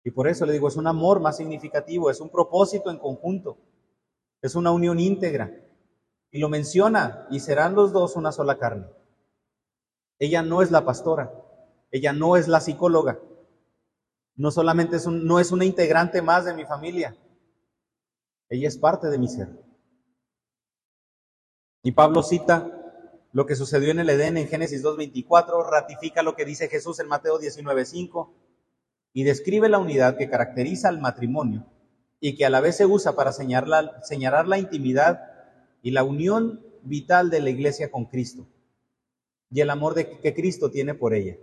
Y 0.04 0.12
por 0.12 0.28
eso 0.28 0.46
le 0.46 0.54
digo, 0.54 0.68
es 0.68 0.78
un 0.78 0.88
amor 0.88 1.20
más 1.20 1.38
significativo, 1.38 2.10
es 2.10 2.22
un 2.22 2.30
propósito 2.30 2.90
en 2.90 2.98
conjunto, 2.98 3.58
es 4.42 4.56
una 4.56 4.72
unión 4.72 5.00
íntegra. 5.00 5.52
Y 6.32 6.40
lo 6.40 6.50
menciona, 6.50 7.28
y 7.30 7.40
serán 7.40 7.76
los 7.76 7.92
dos 7.92 8.16
una 8.16 8.32
sola 8.32 8.58
carne. 8.58 8.88
Ella 10.18 10.42
no 10.42 10.62
es 10.62 10.72
la 10.72 10.86
pastora, 10.86 11.34
ella 11.92 12.14
no 12.14 12.38
es 12.38 12.48
la 12.48 12.62
psicóloga, 12.62 13.20
no 14.36 14.50
solamente 14.50 14.96
es 14.96 15.08
no 15.08 15.40
es 15.40 15.52
una 15.52 15.66
integrante 15.66 16.22
más 16.22 16.46
de 16.46 16.54
mi 16.54 16.66
familia, 16.66 17.16
ella 18.50 18.68
es 18.68 18.78
parte 18.78 19.10
de 19.10 19.18
mi 19.18 19.28
ser. 19.28 19.50
Y 21.84 21.92
Pablo 21.92 22.22
cita 22.22 22.81
lo 23.34 23.46
que 23.46 23.56
sucedió 23.56 23.92
en 23.92 24.00
el 24.00 24.10
Edén 24.10 24.38
en 24.38 24.48
Génesis 24.48 24.84
2.24, 24.84 25.70
ratifica 25.70 26.24
lo 26.24 26.36
que 26.36 26.46
dice 26.46 26.68
Jesús 26.68 27.00
en 27.00 27.08
Mateo 27.08 27.40
19.5 27.40 28.30
y 29.14 29.24
describe 29.24 29.70
la 29.70 29.80
unidad 29.80 30.18
que 30.18 30.30
caracteriza 30.30 30.90
al 30.90 31.00
matrimonio 31.00 31.66
y 32.20 32.36
que 32.36 32.46
a 32.46 32.50
la 32.50 32.62
vez 32.62 32.78
se 32.78 32.86
usa 32.86 33.16
para 33.16 33.32
señalar 33.32 34.48
la 34.48 34.58
intimidad 34.58 35.22
y 35.82 35.92
la 35.92 36.04
unión 36.04 36.62
vital 36.84 37.30
de 37.30 37.42
la 37.42 37.50
iglesia 37.50 37.90
con 37.90 38.06
Cristo 38.06 38.48
y 39.50 39.62
el 39.62 39.70
amor 39.70 39.96
que 39.96 40.34
Cristo 40.34 40.72
tiene 40.72 40.94
por 40.94 41.14
ella. 41.14 41.38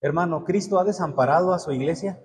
Hermano, 0.00 0.44
¿Cristo 0.44 0.78
ha 0.78 0.84
desamparado 0.84 1.52
a 1.52 1.58
su 1.58 1.72
iglesia? 1.72 2.18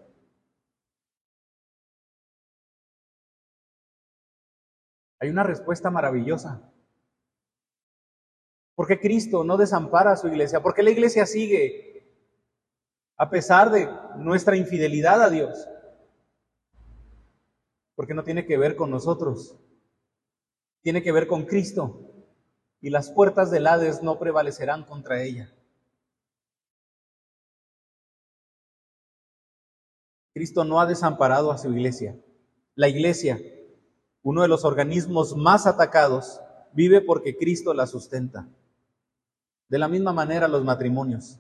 Hay 5.20 5.30
una 5.30 5.44
respuesta 5.44 5.90
maravillosa. 5.90 6.72
¿Por 8.76 8.88
qué 8.88 9.00
Cristo 9.00 9.44
no 9.44 9.58
desampara 9.58 10.12
a 10.12 10.18
su 10.18 10.28
iglesia? 10.28 10.62
¿Por 10.62 10.74
qué 10.74 10.84
la 10.84 10.92
iglesia 10.92 11.26
sigue 11.26 11.86
a 13.18 13.30
pesar 13.30 13.72
de 13.72 13.90
nuestra 14.18 14.58
infidelidad 14.58 15.22
a 15.22 15.30
Dios? 15.30 15.68
Porque 17.96 18.14
no 18.14 18.24
tiene 18.26 18.46
que 18.46 18.58
ver 18.58 18.76
con 18.76 18.92
nosotros, 18.92 19.58
tiene 20.82 21.02
que 21.02 21.14
ver 21.14 21.28
con 21.28 21.46
Cristo 21.46 22.12
y 22.82 22.90
las 22.90 23.10
puertas 23.10 23.50
del 23.50 23.68
Hades 23.68 24.04
no 24.04 24.20
prevalecerán 24.20 24.84
contra 24.84 25.24
ella. 25.24 25.50
Cristo 30.34 30.66
no 30.66 30.82
ha 30.82 30.86
desamparado 30.86 31.50
a 31.50 31.58
su 31.58 31.72
iglesia. 31.72 32.20
La 32.76 32.90
iglesia, 32.90 33.40
uno 34.26 34.42
de 34.42 34.48
los 34.48 34.66
organismos 34.66 35.38
más 35.38 35.68
atacados, 35.68 36.42
vive 36.74 37.00
porque 37.00 37.38
Cristo 37.38 37.76
la 37.76 37.86
sustenta. 37.86 38.48
De 39.70 39.78
la 39.78 39.88
misma 39.88 40.14
manera 40.14 40.48
los 40.48 40.64
matrimonios. 40.64 41.40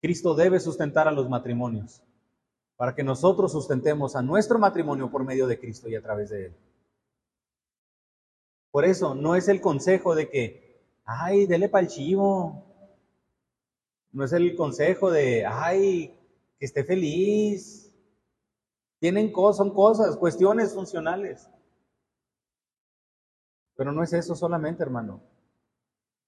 Cristo 0.00 0.34
debe 0.34 0.58
sustentar 0.58 1.06
a 1.06 1.12
los 1.12 1.28
matrimonios 1.28 2.02
para 2.76 2.94
que 2.94 3.04
nosotros 3.04 3.52
sustentemos 3.52 4.16
a 4.16 4.22
nuestro 4.22 4.58
matrimonio 4.58 5.10
por 5.10 5.22
medio 5.22 5.46
de 5.46 5.60
Cristo 5.60 5.90
y 5.90 5.96
a 5.96 6.02
través 6.02 6.30
de 6.30 6.46
Él. 6.46 6.56
Por 8.70 8.86
eso 8.86 9.14
no 9.14 9.36
es 9.36 9.48
el 9.48 9.60
consejo 9.60 10.14
de 10.14 10.30
que 10.30 10.82
ay, 11.04 11.44
dele 11.44 11.68
pa'l 11.68 11.88
chivo. 11.88 12.64
No 14.12 14.24
es 14.24 14.32
el 14.32 14.56
consejo 14.56 15.10
de, 15.10 15.44
ay, 15.44 16.18
que 16.58 16.64
esté 16.64 16.84
feliz. 16.84 17.91
Tienen 19.02 19.32
cosas, 19.32 19.56
son 19.56 19.74
cosas, 19.74 20.16
cuestiones 20.16 20.74
funcionales. 20.74 21.50
Pero 23.74 23.90
no 23.90 24.04
es 24.04 24.12
eso 24.12 24.36
solamente, 24.36 24.84
hermano. 24.84 25.20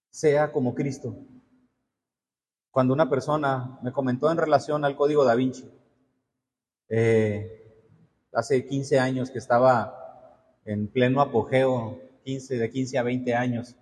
Sea 0.09 0.51
como 0.51 0.75
Cristo. 0.75 1.15
Cuando 2.71 2.93
una 2.93 3.09
persona 3.09 3.79
me 3.81 3.93
comentó 3.93 4.29
en 4.29 4.35
relación 4.35 4.83
al 4.83 4.97
código 4.97 5.23
da 5.23 5.35
Vinci, 5.35 5.71
eh, 6.89 7.95
hace 8.33 8.67
15 8.67 8.99
años 8.99 9.31
que 9.31 9.37
estaba 9.37 10.51
en 10.65 10.89
pleno 10.89 11.21
apogeo, 11.21 12.01
15, 12.25 12.57
de 12.57 12.69
15 12.69 12.97
a 12.97 13.03
20 13.03 13.35
años, 13.35 13.77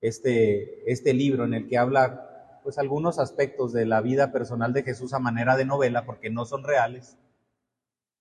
este, 0.00 0.90
este 0.90 1.14
libro 1.14 1.44
en 1.44 1.54
el 1.54 1.68
que 1.68 1.78
habla 1.78 2.58
pues 2.64 2.76
algunos 2.78 3.20
aspectos 3.20 3.72
de 3.72 3.86
la 3.86 4.00
vida 4.00 4.32
personal 4.32 4.72
de 4.72 4.82
Jesús 4.82 5.12
a 5.12 5.20
manera 5.20 5.56
de 5.56 5.64
novela, 5.64 6.04
porque 6.04 6.28
no 6.28 6.44
son 6.44 6.64
reales. 6.64 7.16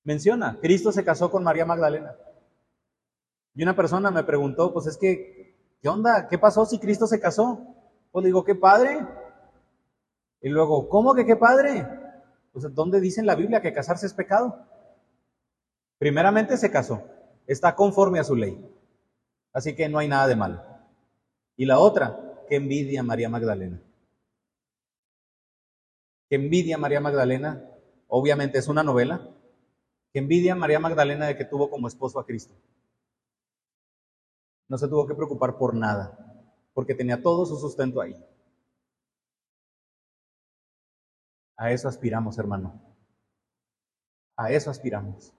Menciona, 0.04 0.60
Cristo 0.62 0.92
se 0.92 1.04
casó 1.04 1.30
con 1.30 1.44
María 1.44 1.66
Magdalena. 1.66 2.16
Y 3.54 3.64
una 3.64 3.76
persona 3.76 4.12
me 4.12 4.24
preguntó, 4.24 4.74
pues 4.74 4.88
es 4.88 4.98
que, 4.98 5.56
¿qué 5.82 5.90
onda? 5.90 6.28
¿Qué 6.28 6.38
pasó 6.38 6.66
si 6.66 6.80
Cristo 6.80 7.08
se 7.08 7.20
casó? 7.20 7.76
Pues 8.12 8.26
digo, 8.26 8.44
qué 8.44 8.56
padre. 8.56 9.06
Y 10.42 10.50
luego, 10.50 10.90
¿cómo 10.90 11.14
que 11.14 11.26
qué 11.26 11.36
padre? 11.36 11.88
Pues 12.52 12.74
¿dónde 12.74 13.00
dice 13.00 13.20
en 13.20 13.28
la 13.28 13.36
Biblia 13.36 13.62
que 13.62 13.74
casarse 13.74 14.06
es 14.06 14.14
pecado? 14.14 14.66
Primeramente 15.98 16.58
se 16.58 16.72
casó, 16.72 17.04
está 17.46 17.76
conforme 17.76 18.20
a 18.20 18.24
su 18.24 18.36
ley. 18.36 18.60
Así 19.54 19.76
que 19.76 19.88
no 19.88 20.00
hay 20.00 20.08
nada 20.08 20.28
de 20.28 20.36
malo. 20.36 20.64
Y 21.56 21.66
la 21.66 21.80
otra, 21.80 22.44
que 22.50 22.56
envidia 22.56 23.04
María 23.04 23.30
Magdalena 23.30 23.82
que 26.32 26.36
envidia 26.36 26.78
María 26.78 27.02
Magdalena, 27.02 27.62
obviamente 28.08 28.58
es 28.58 28.70
una 28.70 28.84
novela, 28.84 29.28
que 30.12 30.20
envidia 30.20 30.54
a 30.54 30.56
María 30.56 30.80
Magdalena 30.80 31.28
de 31.28 31.38
que 31.38 31.46
tuvo 31.46 31.70
como 31.70 31.88
esposo 31.88 32.20
a 32.20 32.26
Cristo. 32.26 32.54
No 34.68 34.78
se 34.78 34.88
tuvo 34.88 35.08
que 35.08 35.16
preocupar 35.16 35.58
por 35.58 35.74
nada, 35.76 36.18
porque 36.74 36.96
tenía 36.96 37.22
todo 37.22 37.46
su 37.46 37.58
sustento 37.58 38.02
ahí. 38.02 38.16
A 41.58 41.72
eso 41.72 41.88
aspiramos, 41.88 42.38
hermano. 42.38 42.82
A 44.36 44.52
eso 44.52 44.70
aspiramos. 44.70 45.34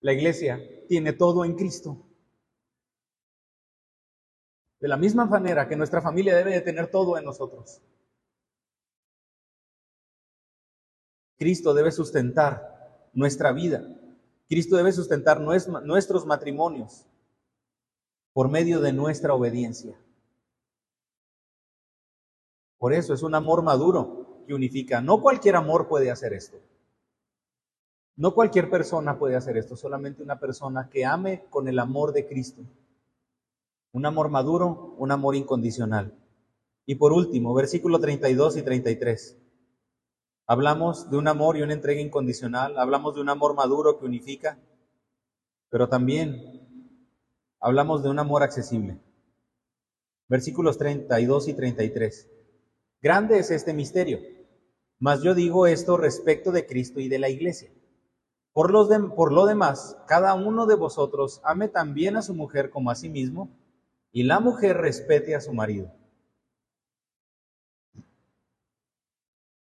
La 0.00 0.12
iglesia 0.12 0.60
tiene 0.86 1.12
todo 1.14 1.44
en 1.44 1.54
Cristo. 1.54 1.96
De 4.80 4.88
la 4.88 4.98
misma 4.98 5.24
manera 5.24 5.66
que 5.66 5.76
nuestra 5.76 6.02
familia 6.02 6.36
debe 6.36 6.52
de 6.52 6.60
tener 6.60 6.90
todo 6.90 7.16
en 7.16 7.24
nosotros. 7.24 7.80
Cristo 11.36 11.72
debe 11.72 11.90
sustentar 11.90 12.73
nuestra 13.14 13.52
vida. 13.52 13.84
Cristo 14.48 14.76
debe 14.76 14.92
sustentar 14.92 15.40
nuestros 15.40 16.26
matrimonios 16.26 17.06
por 18.32 18.50
medio 18.50 18.80
de 18.80 18.92
nuestra 18.92 19.32
obediencia. 19.32 19.98
Por 22.78 22.92
eso 22.92 23.14
es 23.14 23.22
un 23.22 23.34
amor 23.34 23.62
maduro 23.62 24.44
que 24.46 24.54
unifica. 24.54 25.00
No 25.00 25.22
cualquier 25.22 25.56
amor 25.56 25.88
puede 25.88 26.10
hacer 26.10 26.34
esto. 26.34 26.58
No 28.16 28.34
cualquier 28.34 28.70
persona 28.70 29.18
puede 29.18 29.34
hacer 29.36 29.56
esto, 29.56 29.76
solamente 29.76 30.22
una 30.22 30.38
persona 30.38 30.88
que 30.88 31.04
ame 31.04 31.46
con 31.50 31.66
el 31.66 31.78
amor 31.78 32.12
de 32.12 32.26
Cristo. 32.26 32.62
Un 33.92 34.06
amor 34.06 34.28
maduro, 34.28 34.94
un 34.98 35.10
amor 35.10 35.34
incondicional. 35.34 36.14
Y 36.86 36.96
por 36.96 37.12
último, 37.12 37.54
versículo 37.54 37.98
32 37.98 38.58
y 38.58 38.62
33. 38.62 39.43
Hablamos 40.46 41.10
de 41.10 41.16
un 41.16 41.26
amor 41.26 41.56
y 41.56 41.62
una 41.62 41.72
entrega 41.72 42.02
incondicional, 42.02 42.78
hablamos 42.78 43.14
de 43.14 43.22
un 43.22 43.30
amor 43.30 43.54
maduro 43.54 43.98
que 43.98 44.04
unifica, 44.04 44.58
pero 45.70 45.88
también 45.88 47.00
hablamos 47.60 48.02
de 48.02 48.10
un 48.10 48.18
amor 48.18 48.42
accesible. 48.42 49.00
Versículos 50.28 50.76
32 50.76 51.48
y 51.48 51.54
33. 51.54 52.30
Grande 53.00 53.38
es 53.38 53.50
este 53.50 53.72
misterio, 53.72 54.20
mas 54.98 55.22
yo 55.22 55.34
digo 55.34 55.66
esto 55.66 55.96
respecto 55.96 56.52
de 56.52 56.66
Cristo 56.66 57.00
y 57.00 57.08
de 57.08 57.18
la 57.18 57.30
iglesia. 57.30 57.70
Por, 58.52 58.70
los 58.70 58.88
lo 58.88 59.46
demás, 59.46 59.96
cada 60.06 60.34
uno 60.34 60.66
de 60.66 60.76
vosotros 60.76 61.40
ame 61.42 61.68
también 61.68 62.16
a 62.16 62.22
su 62.22 62.34
mujer 62.34 62.70
como 62.70 62.90
a 62.90 62.94
sí 62.94 63.08
mismo, 63.08 63.48
y 64.12 64.22
la 64.22 64.40
mujer 64.40 64.76
respete 64.76 65.34
a 65.34 65.40
su 65.40 65.52
marido. 65.52 65.90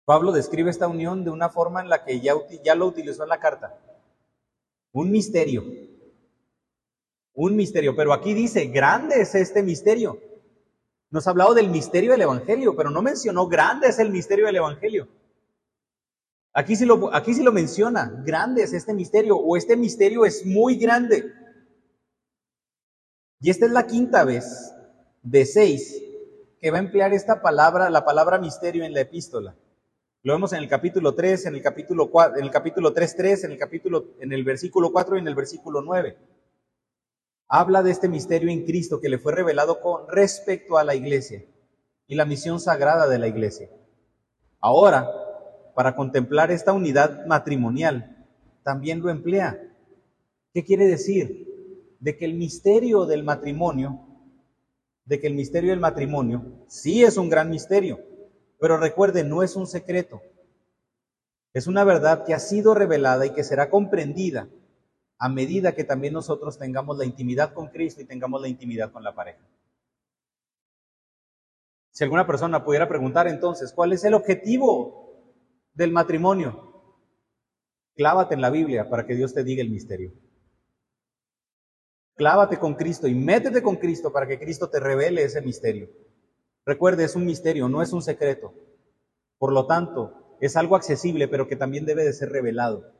Pablo 0.05 0.31
describe 0.31 0.69
esta 0.69 0.87
unión 0.87 1.23
de 1.23 1.31
una 1.31 1.49
forma 1.49 1.81
en 1.81 1.89
la 1.89 2.03
que 2.03 2.21
ya, 2.21 2.75
lo 2.75 2.85
utilizó 2.85 3.23
en 3.23 3.29
la 3.29 3.39
carta. 3.39 3.75
Un 4.91 5.11
misterio. 5.11 5.63
Un 7.33 7.55
misterio. 7.55 7.95
Pero 7.95 8.13
aquí 8.13 8.35
dice, 8.35 8.67
grande 8.67 9.19
es 9.19 9.33
este 9.33 9.63
misterio. 9.63 10.19
Nos 11.09 11.25
ha 11.25 11.31
hablado 11.31 11.55
del 11.55 11.69
misterio 11.69 12.11
del 12.11 12.21
Evangelio, 12.21 12.75
pero 12.75 12.91
no 12.91 13.01
mencionó 13.01 13.47
grande 13.47 13.87
es 13.87 13.97
el 13.97 14.11
misterio 14.11 14.45
del 14.45 14.57
Evangelio. 14.57 15.07
Aquí 16.53 16.75
sí, 16.75 16.85
lo, 16.85 17.13
aquí 17.13 17.33
sí 17.33 17.43
lo 17.43 17.51
menciona, 17.51 18.23
grande 18.25 18.63
es 18.63 18.71
este 18.71 18.93
misterio, 18.93 19.35
o 19.35 19.57
este 19.57 19.75
misterio 19.75 20.25
es 20.25 20.45
muy 20.45 20.77
grande. 20.77 21.33
Y 23.41 23.49
esta 23.49 23.65
es 23.65 23.71
la 23.71 23.85
quinta 23.85 24.23
vez 24.23 24.73
de 25.21 25.45
seis 25.45 26.01
que 26.61 26.71
va 26.71 26.77
a 26.77 26.81
emplear 26.81 27.13
esta 27.13 27.41
palabra, 27.41 27.89
la 27.89 28.05
palabra 28.05 28.37
misterio 28.37 28.85
en 28.85 28.93
la 28.93 29.01
epístola. 29.01 29.55
Lo 30.25 30.33
vemos 30.33 30.53
en 30.53 30.63
el 30.63 30.67
capítulo 30.67 31.13
3, 31.13 31.45
en 31.45 31.53
el 31.53 31.61
capítulo 31.61 32.09
4, 32.09 32.39
en 32.39 32.45
el 32.45 32.49
capítulo 32.49 32.91
3, 32.91 33.15
3, 33.15 33.43
en 33.43 33.51
el 33.51 33.59
capítulo, 33.59 34.15
en 34.19 34.33
el 34.33 34.43
versículo 34.43 34.91
4 34.91 35.17
y 35.17 35.19
en 35.19 35.27
el 35.27 35.35
versículo 35.35 35.83
9. 35.83 36.17
Habla 37.47 37.83
de 37.83 37.91
este 37.91 38.09
misterio 38.09 38.49
en 38.49 38.65
Cristo 38.65 38.99
que 38.99 39.07
le 39.07 39.19
fue 39.19 39.35
revelado 39.35 39.79
con 39.81 40.09
respecto 40.09 40.79
a 40.79 40.83
la 40.83 40.95
iglesia 40.95 41.45
y 42.07 42.15
la 42.15 42.25
misión 42.25 42.59
sagrada 42.59 43.07
de 43.07 43.19
la 43.19 43.27
iglesia. 43.27 43.69
Ahora, 44.59 45.07
para 45.75 45.95
contemplar 45.95 46.49
esta 46.49 46.73
unidad 46.73 47.27
matrimonial, 47.27 48.25
también 48.63 49.01
lo 49.01 49.11
emplea. 49.11 49.61
¿Qué 50.55 50.63
quiere 50.63 50.87
decir? 50.87 51.95
De 51.99 52.17
que 52.17 52.25
el 52.25 52.33
misterio 52.33 53.05
del 53.05 53.23
matrimonio, 53.23 54.07
de 55.05 55.19
que 55.19 55.27
el 55.27 55.35
misterio 55.35 55.69
del 55.69 55.79
matrimonio 55.79 56.65
sí 56.67 57.03
es 57.03 57.15
un 57.17 57.29
gran 57.29 57.51
misterio, 57.51 58.14
pero 58.65 58.77
recuerde, 58.77 59.23
no 59.23 59.43
es 59.43 59.55
un 59.55 59.67
secreto. 59.67 60.23
Es 61.53 61.67
una 61.67 61.83
verdad 61.83 62.25
que 62.25 62.33
ha 62.33 62.39
sido 62.39 62.73
revelada 62.73 63.23
y 63.27 63.29
que 63.29 63.43
será 63.43 63.69
comprendida 63.69 64.49
a 65.19 65.29
medida 65.29 65.75
que 65.75 65.83
también 65.83 66.13
nosotros 66.13 66.57
tengamos 66.57 66.97
la 66.97 67.05
intimidad 67.05 67.53
con 67.53 67.67
Cristo 67.67 68.01
y 68.01 68.05
tengamos 68.05 68.41
la 68.41 68.47
intimidad 68.47 68.91
con 68.91 69.03
la 69.03 69.13
pareja. 69.13 69.47
Si 71.91 72.03
alguna 72.03 72.25
persona 72.25 72.65
pudiera 72.65 72.89
preguntar 72.89 73.27
entonces, 73.27 73.71
¿cuál 73.71 73.93
es 73.93 74.03
el 74.03 74.15
objetivo 74.15 75.35
del 75.75 75.91
matrimonio? 75.91 76.97
Clávate 77.95 78.33
en 78.33 78.41
la 78.41 78.49
Biblia 78.49 78.89
para 78.89 79.05
que 79.05 79.13
Dios 79.13 79.31
te 79.35 79.43
diga 79.43 79.61
el 79.61 79.69
misterio. 79.69 80.11
Clávate 82.15 82.57
con 82.57 82.73
Cristo 82.73 83.07
y 83.07 83.13
métete 83.13 83.61
con 83.61 83.75
Cristo 83.75 84.11
para 84.11 84.25
que 84.25 84.39
Cristo 84.39 84.71
te 84.71 84.79
revele 84.79 85.23
ese 85.23 85.43
misterio. 85.43 85.87
Recuerde, 86.65 87.03
es 87.03 87.15
un 87.15 87.25
misterio, 87.25 87.69
no 87.69 87.81
es 87.81 87.93
un 87.93 88.01
secreto. 88.01 88.53
Por 89.37 89.53
lo 89.53 89.67
tanto, 89.67 90.37
es 90.41 90.57
algo 90.57 90.75
accesible, 90.75 91.27
pero 91.27 91.47
que 91.47 91.55
también 91.55 91.85
debe 91.85 92.03
de 92.03 92.13
ser 92.13 92.29
revelado. 92.29 92.91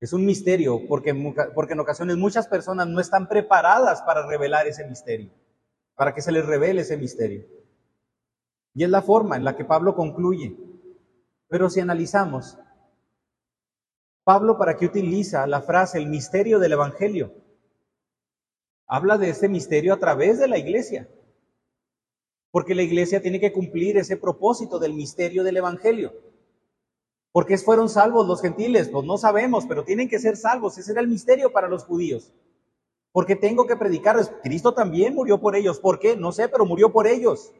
Es 0.00 0.12
un 0.12 0.26
misterio 0.26 0.80
porque, 0.88 1.10
en 1.10 1.80
ocasiones 1.80 2.16
muchas 2.16 2.48
personas 2.48 2.88
no 2.88 3.00
están 3.00 3.28
preparadas 3.28 4.02
para 4.02 4.26
revelar 4.26 4.66
ese 4.66 4.84
misterio, 4.88 5.30
para 5.94 6.12
que 6.12 6.22
se 6.22 6.32
les 6.32 6.44
revele 6.44 6.80
ese 6.80 6.96
misterio. 6.96 7.46
Y 8.74 8.82
es 8.82 8.90
la 8.90 9.02
forma 9.02 9.36
en 9.36 9.44
la 9.44 9.54
que 9.54 9.64
Pablo 9.64 9.94
concluye. 9.94 10.56
Pero 11.46 11.70
si 11.70 11.78
analizamos, 11.78 12.58
Pablo, 14.24 14.58
¿para 14.58 14.76
qué 14.76 14.86
utiliza 14.86 15.46
la 15.46 15.62
frase 15.62 15.98
el 15.98 16.08
misterio 16.08 16.58
del 16.58 16.72
Evangelio? 16.72 17.34
Habla 18.88 19.18
de 19.18 19.30
ese 19.30 19.48
misterio 19.48 19.94
a 19.94 19.98
través 19.98 20.40
de 20.40 20.48
la 20.48 20.58
iglesia 20.58 21.08
porque 22.52 22.74
la 22.74 22.82
iglesia 22.82 23.22
tiene 23.22 23.40
que 23.40 23.50
cumplir 23.50 23.96
ese 23.96 24.16
propósito 24.16 24.78
del 24.78 24.92
misterio 24.92 25.42
del 25.42 25.56
Evangelio. 25.56 26.12
¿Por 27.32 27.46
qué 27.46 27.56
fueron 27.56 27.88
salvos 27.88 28.28
los 28.28 28.42
gentiles? 28.42 28.90
Pues 28.90 29.06
no 29.06 29.16
sabemos, 29.16 29.64
pero 29.66 29.84
tienen 29.84 30.06
que 30.06 30.18
ser 30.18 30.36
salvos. 30.36 30.76
Ese 30.76 30.92
era 30.92 31.00
el 31.00 31.08
misterio 31.08 31.50
para 31.50 31.66
los 31.66 31.84
judíos. 31.84 32.30
Porque 33.10 33.36
tengo 33.36 33.66
que 33.66 33.74
predicarles. 33.76 34.30
Cristo 34.42 34.74
también 34.74 35.14
murió 35.14 35.40
por 35.40 35.56
ellos. 35.56 35.80
¿Por 35.80 35.98
qué? 35.98 36.14
No 36.14 36.30
sé, 36.30 36.46
pero 36.50 36.66
murió 36.66 36.92
por 36.92 37.06
ellos. 37.06 37.50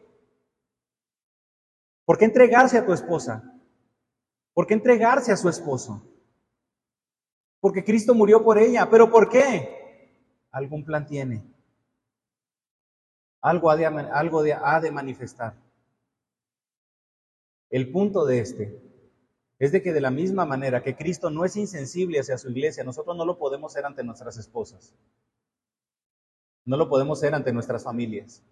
¿Por 2.04 2.18
qué 2.18 2.26
entregarse 2.26 2.76
a 2.76 2.84
tu 2.84 2.92
esposa? 2.92 3.42
¿Por 4.52 4.66
qué 4.66 4.74
entregarse 4.74 5.32
a 5.32 5.38
su 5.38 5.48
esposo? 5.48 6.02
Porque 7.60 7.82
Cristo 7.82 8.14
murió 8.14 8.44
por 8.44 8.58
ella. 8.58 8.90
¿Pero 8.90 9.10
por 9.10 9.30
qué? 9.30 10.10
Algún 10.50 10.84
plan 10.84 11.06
tiene. 11.06 11.42
Algo 13.42 13.70
ha 13.70 13.76
de, 13.76 13.86
algo 13.86 14.42
ha 14.62 14.80
de 14.80 14.90
manifestar. 14.92 15.54
El 17.68 17.90
punto 17.90 18.24
de 18.24 18.38
este 18.38 18.80
es 19.58 19.72
de 19.72 19.82
que 19.82 19.92
de 19.92 20.00
la 20.00 20.10
misma 20.10 20.44
manera 20.44 20.82
que 20.82 20.96
Cristo 20.96 21.30
no 21.30 21.44
es 21.44 21.56
insensible 21.56 22.20
hacia 22.20 22.38
su 22.38 22.50
iglesia, 22.50 22.84
nosotros 22.84 23.16
no 23.16 23.24
lo 23.24 23.38
podemos 23.38 23.72
ser 23.72 23.84
ante 23.84 24.04
nuestras 24.04 24.36
esposas. 24.36 24.94
No 26.64 26.76
lo 26.76 26.88
podemos 26.88 27.18
ser 27.18 27.34
ante 27.34 27.52
nuestras 27.52 27.82
familias. 27.82 28.42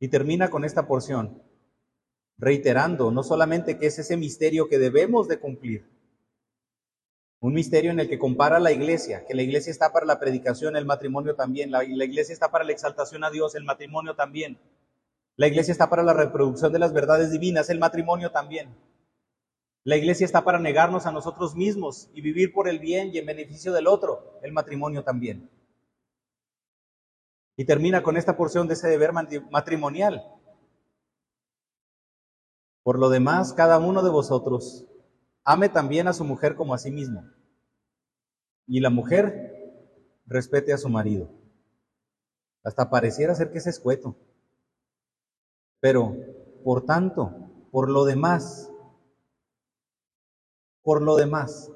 Y 0.00 0.08
termina 0.08 0.50
con 0.50 0.64
esta 0.64 0.86
porción, 0.86 1.42
reiterando 2.38 3.12
no 3.12 3.22
solamente 3.22 3.78
que 3.78 3.86
es 3.86 3.98
ese 3.98 4.16
misterio 4.16 4.68
que 4.68 4.78
debemos 4.78 5.28
de 5.28 5.38
cumplir, 5.38 5.88
un 7.40 7.54
misterio 7.54 7.90
en 7.90 8.00
el 8.00 8.08
que 8.08 8.18
compara 8.18 8.60
la 8.60 8.70
iglesia, 8.70 9.24
que 9.26 9.34
la 9.34 9.42
iglesia 9.42 9.70
está 9.70 9.92
para 9.92 10.04
la 10.04 10.20
predicación, 10.20 10.76
el 10.76 10.84
matrimonio 10.84 11.34
también, 11.34 11.70
la, 11.70 11.82
la 11.82 12.04
iglesia 12.04 12.34
está 12.34 12.50
para 12.50 12.64
la 12.64 12.72
exaltación 12.72 13.24
a 13.24 13.30
Dios, 13.30 13.54
el 13.54 13.64
matrimonio 13.64 14.14
también. 14.14 14.58
La 15.36 15.46
iglesia 15.46 15.72
está 15.72 15.88
para 15.88 16.02
la 16.02 16.12
reproducción 16.12 16.70
de 16.70 16.78
las 16.78 16.92
verdades 16.92 17.30
divinas, 17.30 17.70
el 17.70 17.78
matrimonio 17.78 18.30
también. 18.30 18.76
La 19.84 19.96
iglesia 19.96 20.26
está 20.26 20.44
para 20.44 20.58
negarnos 20.58 21.06
a 21.06 21.12
nosotros 21.12 21.54
mismos 21.56 22.10
y 22.12 22.20
vivir 22.20 22.52
por 22.52 22.68
el 22.68 22.78
bien 22.78 23.08
y 23.14 23.18
en 23.18 23.24
beneficio 23.24 23.72
del 23.72 23.86
otro, 23.86 24.38
el 24.42 24.52
matrimonio 24.52 25.02
también. 25.02 25.50
Y 27.56 27.64
termina 27.64 28.02
con 28.02 28.18
esta 28.18 28.36
porción 28.36 28.68
de 28.68 28.74
ese 28.74 28.88
deber 28.88 29.12
matrimonial. 29.14 30.26
Por 32.82 32.98
lo 32.98 33.08
demás, 33.08 33.54
cada 33.54 33.78
uno 33.78 34.02
de 34.02 34.10
vosotros 34.10 34.89
ame 35.50 35.68
también 35.68 36.06
a 36.06 36.12
su 36.12 36.24
mujer 36.24 36.54
como 36.54 36.74
a 36.74 36.78
sí 36.78 36.92
mismo. 36.92 37.28
Y 38.66 38.78
la 38.78 38.90
mujer 38.90 39.82
respete 40.26 40.72
a 40.72 40.78
su 40.78 40.88
marido. 40.88 41.28
Hasta 42.62 42.88
pareciera 42.88 43.34
ser 43.34 43.50
que 43.50 43.58
es 43.58 43.66
escueto. 43.66 44.16
Pero, 45.80 46.14
por 46.62 46.84
tanto, 46.84 47.34
por 47.72 47.90
lo 47.90 48.04
demás, 48.04 48.70
por 50.82 51.02
lo 51.02 51.16
demás, 51.16 51.72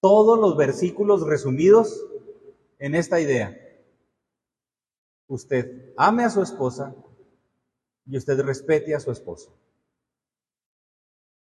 todos 0.00 0.36
los 0.38 0.56
versículos 0.56 1.24
resumidos 1.24 2.04
en 2.78 2.96
esta 2.96 3.20
idea. 3.20 3.56
Usted 5.28 5.92
ame 5.96 6.24
a 6.24 6.30
su 6.30 6.42
esposa 6.42 6.96
y 8.04 8.16
usted 8.16 8.40
respete 8.40 8.96
a 8.96 9.00
su 9.00 9.12
esposo. 9.12 9.61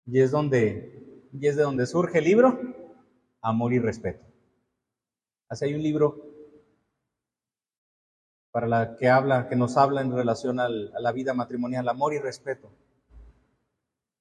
Y 0.05 0.19
es 0.19 0.31
donde, 0.31 1.29
y 1.33 1.47
es 1.47 1.55
de 1.55 1.63
donde 1.63 1.85
surge 1.85 2.19
el 2.19 2.25
libro 2.25 2.59
Amor 3.41 3.73
y 3.73 3.79
Respeto. 3.79 4.25
Así 5.49 5.65
hay 5.65 5.73
un 5.73 5.83
libro 5.83 6.31
para 8.51 8.67
la 8.67 8.95
que 8.95 9.09
habla, 9.09 9.47
que 9.47 9.55
nos 9.55 9.77
habla 9.77 10.01
en 10.01 10.11
relación 10.11 10.59
a 10.59 10.69
la 10.69 11.11
vida 11.11 11.33
matrimonial, 11.33 11.87
amor 11.87 12.13
y 12.13 12.19
respeto. 12.19 12.71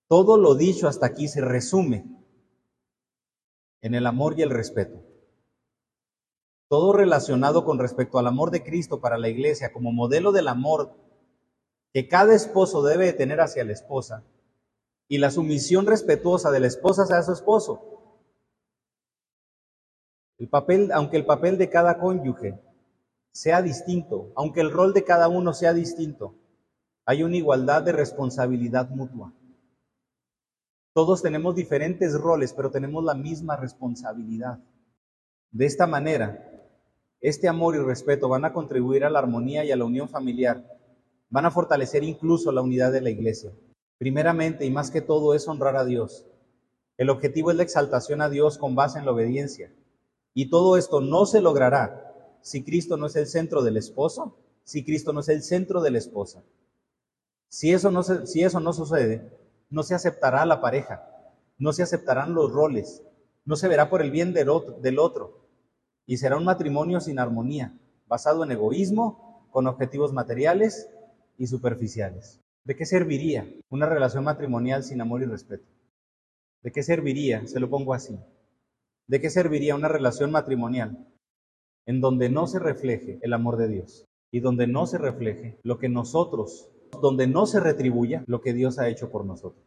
Todo 0.09 0.39
lo 0.39 0.55
dicho 0.55 0.89
hasta 0.89 1.07
aquí 1.07 1.29
se 1.29 1.41
resume 1.41 2.05
en 3.81 3.95
el 3.95 4.07
amor 4.07 4.39
y 4.39 4.43
el 4.43 4.51
respeto. 4.51 5.03
Todo 6.69 6.93
relacionado 6.93 7.65
con 7.65 7.79
respecto 7.79 8.19
al 8.19 8.27
amor 8.27 8.51
de 8.51 8.63
Cristo 8.63 9.01
para 9.01 9.19
la 9.19 9.29
iglesia 9.29 9.73
como 9.73 9.93
modelo 9.93 10.33
del 10.33 10.49
amor 10.49 10.95
que 11.93 12.07
cada 12.07 12.35
esposo 12.35 12.83
debe 12.83 13.13
tener 13.13 13.41
hacia 13.41 13.65
la 13.65 13.73
esposa 13.73 14.25
y 15.11 15.19
la 15.19 15.33
sumisión 15.33 15.87
respetuosa 15.87 16.53
de 16.53 16.61
la 16.61 16.69
esposa 16.69 17.03
hacia 17.03 17.21
su 17.23 17.33
esposo. 17.33 17.83
El 20.39 20.49
papel, 20.49 20.93
aunque 20.93 21.17
el 21.17 21.27
papel 21.27 21.59
de 21.59 21.69
cada 21.69 21.99
cónyuge 21.99 22.61
sea 23.33 23.61
distinto, 23.61 24.31
aunque 24.37 24.61
el 24.61 24.71
rol 24.71 24.95
de 24.95 25.03
cada 25.03 25.27
uno 25.27 25.53
sea 25.53 25.75
distinto, 25.75 26.37
hay 27.05 27.25
una 27.25 27.37
igualdad 27.37 27.83
de 27.83 27.91
responsabilidad 27.91 28.89
mutua. 28.91 29.33
Todos 30.93 31.23
tenemos 31.23 31.57
diferentes 31.57 32.15
roles, 32.15 32.53
pero 32.53 32.71
tenemos 32.71 33.03
la 33.03 33.15
misma 33.15 33.57
responsabilidad. 33.57 34.61
De 35.51 35.67
esta 35.67 35.89
manera, 35.89 36.71
este 37.21 37.49
amor 37.49 37.75
y 37.75 37.79
respeto 37.79 38.29
van 38.29 38.45
a 38.45 38.53
contribuir 38.53 39.05
a 39.05 39.11
la 39.11 39.19
armonía 39.19 39.65
y 39.65 39.73
a 39.73 39.77
la 39.77 39.87
unión 39.87 40.09
familiar, 40.09 40.65
van 41.31 41.47
a 41.47 41.51
fortalecer 41.51 42.05
incluso 42.05 42.53
la 42.53 42.63
unidad 42.63 42.93
de 42.93 43.01
la 43.01 43.11
iglesia. 43.11 43.51
Primeramente 44.01 44.65
y 44.65 44.71
más 44.71 44.91
que 44.91 45.03
todo 45.03 45.35
es 45.35 45.47
honrar 45.47 45.77
a 45.77 45.85
Dios. 45.85 46.25
El 46.97 47.11
objetivo 47.11 47.51
es 47.51 47.59
la 47.59 47.65
exaltación 47.65 48.23
a 48.23 48.31
Dios 48.31 48.57
con 48.57 48.75
base 48.75 48.99
en 48.99 49.05
la 49.05 49.13
obediencia. 49.13 49.75
Y 50.33 50.49
todo 50.49 50.79
esto 50.79 51.03
no 51.03 51.27
se 51.27 51.43
logrará 51.43 52.39
si 52.41 52.65
Cristo 52.65 52.97
no 52.97 53.09
es 53.09 53.17
el 53.17 53.27
centro 53.27 53.63
del 53.63 53.77
esposo, 53.77 54.39
si 54.65 54.87
Cristo 54.87 55.13
no 55.13 55.21
es 55.21 55.29
el 55.29 55.43
centro 55.43 55.83
de 55.83 55.91
la 55.91 55.99
esposa. 55.99 56.43
Si 57.51 57.75
eso 57.75 57.91
no, 57.91 58.03
si 58.03 58.43
eso 58.43 58.59
no 58.59 58.73
sucede, 58.73 59.39
no 59.69 59.83
se 59.83 59.95
aceptará 59.95 60.47
la 60.47 60.63
pareja, 60.63 61.07
no 61.59 61.75
se 61.75 61.83
aceptarán 61.83 62.33
los 62.33 62.51
roles, 62.51 63.03
no 63.45 63.55
se 63.55 63.69
verá 63.69 63.91
por 63.91 64.01
el 64.01 64.11
bien 64.11 64.33
del 64.33 64.49
otro, 64.49 64.79
del 64.81 64.99
otro 64.99 65.41
y 66.07 66.17
será 66.17 66.39
un 66.39 66.45
matrimonio 66.47 67.03
sin 67.03 67.19
armonía, 67.19 67.79
basado 68.07 68.45
en 68.45 68.53
egoísmo, 68.53 69.47
con 69.51 69.67
objetivos 69.67 70.15
materiales 70.15 70.89
y 71.37 71.49
superficiales. 71.49 72.41
¿De 72.65 72.77
qué 72.77 72.85
serviría 72.85 73.51
una 73.71 73.87
relación 73.87 74.25
matrimonial 74.25 74.83
sin 74.83 75.01
amor 75.01 75.23
y 75.23 75.25
respeto? 75.25 75.67
¿De 76.63 76.71
qué 76.71 76.83
serviría? 76.83 77.47
Se 77.47 77.59
lo 77.59 77.71
pongo 77.71 77.95
así. 77.95 78.19
¿De 79.07 79.21
qué 79.21 79.31
serviría 79.31 79.75
una 79.75 79.89
relación 79.89 80.31
matrimonial 80.31 81.07
en 81.87 82.03
donde 82.03 82.29
no 82.29 82.47
se 82.47 82.59
refleje 82.59 83.19
el 83.23 83.33
amor 83.33 83.57
de 83.57 83.69
Dios 83.69 84.05
y 84.31 84.41
donde 84.41 84.67
no 84.67 84.87
se 84.87 84.99
refleje 84.99 85.59
lo 85.63 85.79
que 85.79 85.89
nosotros, 85.89 86.71
donde 87.01 87.27
no 87.27 87.47
se 87.47 87.61
retribuya 87.61 88.25
lo 88.27 88.43
que 88.43 88.53
Dios 88.53 88.79
ha 88.79 88.89
hecho 88.89 89.11
por 89.11 89.25
nosotros? 89.25 89.65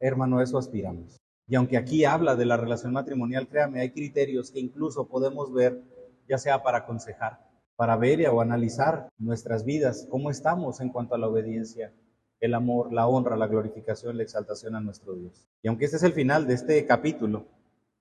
Hermano, 0.00 0.40
eso 0.40 0.56
aspiramos. 0.56 1.18
Y 1.46 1.54
aunque 1.54 1.76
aquí 1.76 2.06
habla 2.06 2.34
de 2.34 2.46
la 2.46 2.56
relación 2.56 2.94
matrimonial, 2.94 3.46
créame, 3.46 3.80
hay 3.80 3.90
criterios 3.92 4.50
que 4.50 4.60
incluso 4.60 5.06
podemos 5.06 5.52
ver, 5.52 5.82
ya 6.26 6.38
sea 6.38 6.62
para 6.62 6.78
aconsejar, 6.78 7.46
para 7.76 7.96
ver 7.96 8.26
o 8.28 8.40
analizar 8.40 9.10
nuestras 9.18 9.66
vidas, 9.66 10.08
cómo 10.10 10.30
estamos 10.30 10.80
en 10.80 10.88
cuanto 10.88 11.14
a 11.14 11.18
la 11.18 11.28
obediencia, 11.28 11.92
el 12.40 12.54
amor, 12.54 12.92
la 12.92 13.06
honra, 13.06 13.36
la 13.36 13.46
glorificación, 13.46 14.16
la 14.16 14.22
exaltación 14.22 14.74
a 14.76 14.80
nuestro 14.80 15.14
Dios. 15.14 15.48
Y 15.62 15.68
aunque 15.68 15.86
este 15.86 15.96
es 15.96 16.02
el 16.02 16.12
final 16.12 16.46
de 16.46 16.54
este 16.54 16.86
capítulo, 16.86 17.46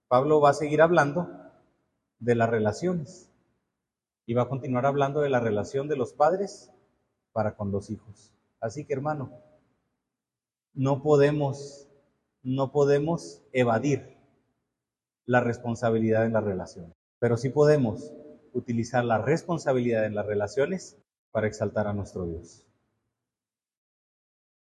Pablo 0.08 0.42
va 0.42 0.52
a 0.52 0.54
seguir 0.54 0.82
hablando 0.82 1.30
de 2.20 2.36
las 2.36 2.50
relaciones 2.50 3.32
y 4.26 4.34
va 4.34 4.44
a 4.44 4.50
continuar 4.50 4.86
hablando 4.86 5.22
de 5.22 5.30
la 5.30 5.40
relación 5.40 5.88
de 5.88 5.96
los 5.96 6.14
padres 6.14 6.72
para 7.32 7.56
con 7.56 7.72
los 7.72 7.90
hijos. 7.90 8.34
Así 8.60 8.86
que 8.86 8.94
hermano, 8.94 9.32
no 10.74 11.02
podemos 11.02 11.88
no 12.44 12.72
podemos 12.72 13.42
evadir 13.54 14.18
la 15.26 15.42
responsabilidad 15.42 16.26
en 16.26 16.34
las 16.34 16.44
relaciones, 16.44 16.94
pero 17.20 17.38
sí 17.38 17.50
podemos 17.50 18.14
utilizar 18.54 19.04
la 19.04 19.18
responsabilidad 19.18 20.06
en 20.06 20.14
las 20.14 20.28
relaciones 20.28 21.02
para 21.32 21.48
exaltar 21.48 21.88
a 21.88 21.94
nuestro 21.94 22.26
Dios. 22.26 22.68